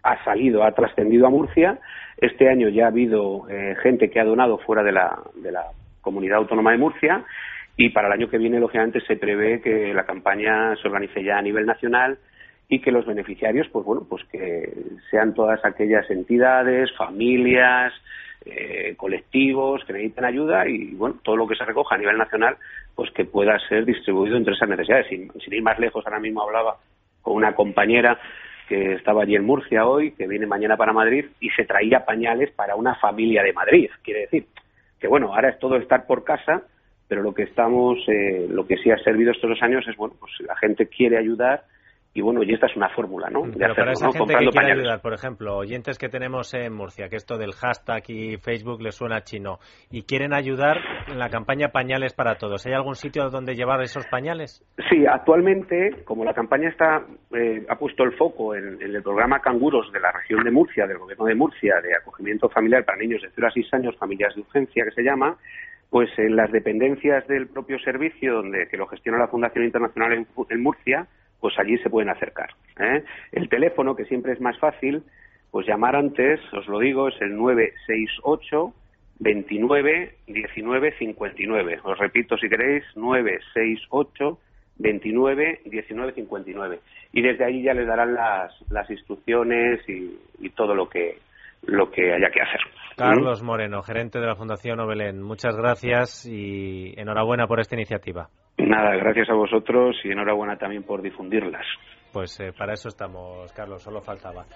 ha 0.02 0.22
salido, 0.24 0.62
ha 0.62 0.72
trascendido 0.72 1.26
a 1.26 1.30
Murcia. 1.30 1.78
Este 2.16 2.48
año 2.48 2.68
ya 2.68 2.84
ha 2.84 2.88
habido 2.88 3.48
eh, 3.50 3.74
gente 3.82 4.08
que 4.08 4.20
ha 4.20 4.24
donado 4.24 4.58
fuera 4.58 4.84
de 4.84 4.92
la, 4.92 5.18
de 5.34 5.50
la 5.50 5.64
comunidad 6.00 6.38
autónoma 6.38 6.70
de 6.70 6.78
Murcia 6.78 7.24
y 7.76 7.90
para 7.90 8.06
el 8.06 8.14
año 8.14 8.30
que 8.30 8.38
viene, 8.38 8.60
lógicamente, 8.60 9.00
se 9.00 9.16
prevé 9.16 9.60
que 9.60 9.92
la 9.92 10.04
campaña 10.04 10.74
se 10.76 10.86
organice 10.88 11.22
ya 11.22 11.38
a 11.38 11.42
nivel 11.42 11.66
nacional 11.66 12.18
y 12.68 12.80
que 12.80 12.90
los 12.90 13.06
beneficiarios, 13.06 13.68
pues 13.68 13.84
bueno, 13.84 14.06
pues 14.08 14.24
que 14.24 14.72
sean 15.10 15.34
todas 15.34 15.64
aquellas 15.64 16.10
entidades, 16.10 16.90
familias, 16.96 17.92
eh, 18.44 18.94
colectivos 18.96 19.84
que 19.84 19.92
necesitan 19.92 20.24
ayuda 20.24 20.68
y 20.68 20.94
bueno, 20.94 21.16
todo 21.22 21.36
lo 21.36 21.46
que 21.46 21.54
se 21.54 21.64
recoja 21.64 21.94
a 21.94 21.98
nivel 21.98 22.18
nacional, 22.18 22.56
pues 22.94 23.10
que 23.12 23.24
pueda 23.24 23.58
ser 23.68 23.84
distribuido 23.84 24.36
entre 24.36 24.54
esas 24.54 24.68
necesidades. 24.68 25.06
Sin, 25.08 25.30
ir 25.46 25.62
más 25.62 25.78
lejos, 25.78 26.04
ahora 26.06 26.20
mismo 26.20 26.42
hablaba 26.42 26.76
con 27.22 27.34
una 27.34 27.54
compañera 27.54 28.18
que 28.68 28.94
estaba 28.94 29.22
allí 29.22 29.36
en 29.36 29.44
Murcia 29.44 29.86
hoy, 29.86 30.12
que 30.12 30.26
viene 30.26 30.46
mañana 30.46 30.76
para 30.76 30.92
Madrid 30.92 31.26
y 31.40 31.50
se 31.50 31.64
traía 31.64 32.04
pañales 32.04 32.50
para 32.50 32.74
una 32.74 32.96
familia 32.96 33.42
de 33.42 33.52
Madrid. 33.52 33.90
Quiere 34.02 34.20
decir 34.20 34.46
que 34.98 35.06
bueno, 35.06 35.32
ahora 35.32 35.50
es 35.50 35.58
todo 35.58 35.76
estar 35.76 36.06
por 36.06 36.24
casa, 36.24 36.62
pero 37.06 37.22
lo 37.22 37.32
que 37.32 37.44
estamos, 37.44 37.98
eh, 38.08 38.46
lo 38.50 38.66
que 38.66 38.76
sí 38.78 38.90
ha 38.90 38.98
servido 38.98 39.30
estos 39.30 39.50
dos 39.50 39.62
años 39.62 39.86
es 39.86 39.96
bueno, 39.96 40.16
pues 40.18 40.32
la 40.40 40.56
gente 40.56 40.88
quiere 40.88 41.16
ayudar 41.16 41.62
y 42.16 42.22
bueno, 42.22 42.42
y 42.42 42.54
esta 42.54 42.66
es 42.66 42.74
una 42.76 42.88
fórmula, 42.88 43.28
¿no? 43.28 43.42
Pero 43.42 43.74
para 43.74 43.92
esa 43.92 44.10
gente 44.10 44.34
que 44.38 44.48
quiere 44.48 44.72
ayudar, 44.72 45.02
por 45.02 45.12
ejemplo, 45.12 45.54
oyentes 45.54 45.98
que 45.98 46.08
tenemos 46.08 46.54
en 46.54 46.72
Murcia, 46.72 47.10
que 47.10 47.16
esto 47.16 47.36
del 47.36 47.52
hashtag 47.52 48.02
y 48.08 48.38
Facebook 48.38 48.80
les 48.80 48.94
suena 48.94 49.20
chino, 49.20 49.58
y 49.90 50.04
quieren 50.04 50.32
ayudar 50.32 50.78
en 51.08 51.18
la 51.18 51.28
campaña 51.28 51.68
Pañales 51.68 52.14
para 52.14 52.36
Todos, 52.36 52.64
¿hay 52.66 52.72
algún 52.72 52.94
sitio 52.94 53.28
donde 53.28 53.54
llevar 53.54 53.82
esos 53.82 54.06
pañales? 54.06 54.64
Sí, 54.88 55.04
actualmente, 55.06 56.04
como 56.06 56.24
la 56.24 56.32
campaña 56.32 56.70
está 56.70 57.04
eh, 57.34 57.66
ha 57.68 57.76
puesto 57.76 58.02
el 58.04 58.12
foco 58.12 58.54
en, 58.54 58.80
el 58.80 59.02
programa 59.02 59.40
Canguros 59.40 59.92
de 59.92 60.00
la 60.00 60.10
región 60.10 60.42
de 60.42 60.50
Murcia, 60.50 60.86
del 60.86 60.96
gobierno 60.96 61.26
de 61.26 61.34
Murcia, 61.34 61.74
de 61.82 61.94
acogimiento 62.00 62.48
familiar 62.48 62.82
para 62.86 62.96
niños 62.96 63.20
de 63.20 63.28
0 63.34 63.46
a 63.46 63.50
6 63.50 63.74
años, 63.74 63.96
familias 63.98 64.34
de 64.34 64.40
urgencia, 64.40 64.84
que 64.86 64.92
se 64.92 65.02
llama, 65.02 65.36
pues 65.90 66.08
en 66.16 66.34
las 66.34 66.50
dependencias 66.50 67.26
del 67.26 67.48
propio 67.48 67.78
servicio 67.80 68.36
donde 68.36 68.68
que 68.68 68.78
lo 68.78 68.86
gestiona 68.86 69.18
la 69.18 69.28
Fundación 69.28 69.66
Internacional 69.66 70.26
en 70.48 70.62
Murcia, 70.62 71.06
pues 71.40 71.58
allí 71.58 71.78
se 71.78 71.90
pueden 71.90 72.10
acercar. 72.10 72.50
¿eh? 72.78 73.04
El 73.32 73.48
teléfono, 73.48 73.96
que 73.96 74.04
siempre 74.04 74.32
es 74.32 74.40
más 74.40 74.58
fácil, 74.58 75.02
pues 75.50 75.66
llamar 75.66 75.96
antes, 75.96 76.40
os 76.52 76.66
lo 76.66 76.78
digo, 76.78 77.08
es 77.08 77.20
el 77.20 77.36
968 77.36 78.74
29 79.18 80.14
19 80.26 80.92
59. 80.98 81.80
Os 81.82 81.98
repito 81.98 82.36
si 82.36 82.48
queréis, 82.48 82.84
968 82.94 84.38
29 84.78 85.60
19 85.64 86.12
59. 86.12 86.80
Y 87.12 87.22
desde 87.22 87.44
ahí 87.44 87.62
ya 87.62 87.72
les 87.72 87.86
darán 87.86 88.14
las, 88.14 88.52
las 88.70 88.90
instrucciones 88.90 89.80
y, 89.88 90.18
y 90.40 90.50
todo 90.50 90.74
lo 90.74 90.88
que, 90.88 91.18
lo 91.62 91.90
que 91.90 92.12
haya 92.12 92.30
que 92.30 92.42
hacer. 92.42 92.60
Carlos 92.96 93.42
Moreno, 93.42 93.82
gerente 93.82 94.18
de 94.18 94.26
la 94.26 94.36
Fundación 94.36 94.80
Obelén, 94.80 95.22
muchas 95.22 95.56
gracias 95.56 96.26
y 96.26 96.94
enhorabuena 96.96 97.46
por 97.46 97.60
esta 97.60 97.76
iniciativa. 97.76 98.28
Nada, 98.58 98.96
gracias 98.96 99.28
a 99.28 99.34
vosotros 99.34 99.96
y 100.04 100.10
enhorabuena 100.10 100.56
también 100.56 100.82
por 100.82 101.02
difundirlas. 101.02 101.66
Pues 102.12 102.40
eh, 102.40 102.52
para 102.56 102.72
eso 102.72 102.88
estamos, 102.88 103.52
Carlos, 103.52 103.82
solo 103.82 104.00
faltaba. 104.00 104.46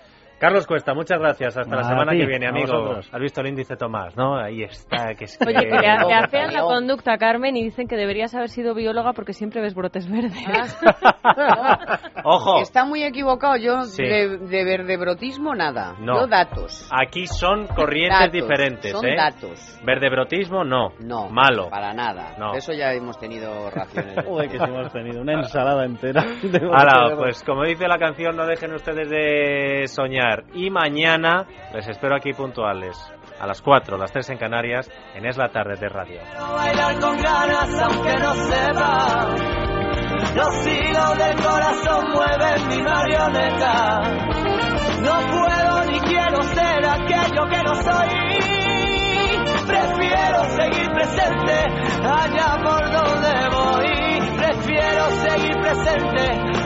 Carlos 0.40 0.66
Cuesta, 0.66 0.94
muchas 0.94 1.18
gracias. 1.18 1.54
Hasta 1.54 1.76
la 1.76 1.84
semana 1.84 2.12
que 2.12 2.24
viene, 2.24 2.48
amigo. 2.48 2.96
Has 3.12 3.20
visto 3.20 3.42
el 3.42 3.48
índice 3.48 3.76
Tomás, 3.76 4.16
¿no? 4.16 4.38
Ahí 4.38 4.62
está. 4.62 5.14
Que 5.14 5.24
es 5.24 5.36
que... 5.36 5.46
Oye, 5.46 5.66
le, 5.66 6.14
afean 6.14 6.54
la 6.54 6.62
conducta, 6.62 7.18
Carmen, 7.18 7.58
y 7.58 7.64
dicen 7.64 7.86
que 7.86 7.94
deberías 7.94 8.34
haber 8.34 8.48
sido 8.48 8.74
bióloga 8.74 9.12
porque 9.12 9.34
siempre 9.34 9.60
ves 9.60 9.74
brotes 9.74 10.10
verdes. 10.10 10.32
Ojo. 12.24 12.62
Está 12.62 12.86
muy 12.86 13.02
equivocado. 13.02 13.58
Yo 13.58 13.84
de, 13.84 14.38
de 14.38 14.64
verdebrotismo 14.64 15.54
nada. 15.54 15.96
No. 16.00 16.26
datos. 16.26 16.88
Aquí 16.90 17.26
son 17.26 17.66
corrientes 17.66 18.32
diferentes. 18.32 18.92
Son 18.92 19.04
¿eh? 19.04 19.16
datos. 19.16 19.78
Verdebrotismo 19.84 20.64
no. 20.64 20.94
No. 21.00 21.28
Malo. 21.28 21.68
Para 21.68 21.92
nada. 21.92 22.36
No. 22.38 22.54
eso 22.54 22.72
ya 22.72 22.94
hemos 22.94 23.18
tenido 23.18 23.68
raciones. 23.68 24.16
Uy, 24.26 24.48
que 24.48 24.56
sí 24.58 24.64
hemos 24.64 24.90
tenido 24.90 25.20
una 25.20 25.34
ensalada 25.34 25.84
entera. 25.84 26.22
Hala, 26.72 27.14
pues 27.14 27.44
como 27.44 27.64
dice 27.64 27.86
la 27.86 27.98
canción, 27.98 28.36
no 28.36 28.46
dejen 28.46 28.72
ustedes 28.72 29.10
de 29.10 29.86
soñar 29.86 30.29
y 30.54 30.70
mañana 30.70 31.46
les 31.72 31.88
espero 31.88 32.16
aquí 32.16 32.32
puntuales 32.32 32.96
a 33.40 33.46
las 33.46 33.62
4, 33.62 33.96
las 33.96 34.12
3 34.12 34.30
en 34.30 34.38
Canarias, 34.38 34.90
en 35.14 35.24
Es 35.26 35.36
la 35.36 35.48
Tarde 35.48 35.76
de 35.76 35.88
Radio. 35.88 36.20
Bailar 36.54 37.00
con 37.00 37.16
ganas 37.16 37.80
aunque 37.80 38.16
no 38.18 38.34
sepa, 38.34 39.28
los 40.34 40.66
hilos 40.66 41.18
del 41.18 41.36
corazón 41.36 42.10
mueven 42.12 42.68
mi 42.68 42.82
marioneta. 42.82 44.00
No 45.00 45.12
puedo 45.30 45.84
ni 45.86 46.00
quiero 46.00 46.42
ser 46.42 46.86
aquello 46.86 47.48
que 47.48 47.62
no 47.62 47.74
soy. 47.74 48.08
Prefiero 49.66 50.44
seguir 50.56 50.90
presente 50.92 51.64
allá 52.04 52.58
por 52.62 52.90
donde 52.90 53.48
voy. 53.50 54.09
Prefiero 54.50 55.10
seguir 55.10 55.56
presente 55.60 56.24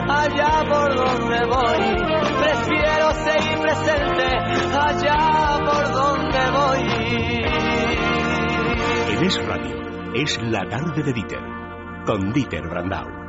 allá 0.09 0.63
por 0.67 0.95
donde 0.95 1.45
voy 1.45 2.15
prefiero 2.35 3.11
seguir 3.11 3.59
presente 3.59 4.25
allá 4.75 5.59
por 5.63 5.91
donde 5.93 6.51
voy. 6.51 6.83
En 9.09 9.23
Es 9.23 9.45
Radio, 9.45 9.75
es 10.15 10.41
la 10.43 10.67
tarde 10.67 11.03
de 11.03 11.13
Dieter, 11.13 11.43
con 12.05 12.33
Dieter 12.33 12.67
Brandau. 12.67 13.24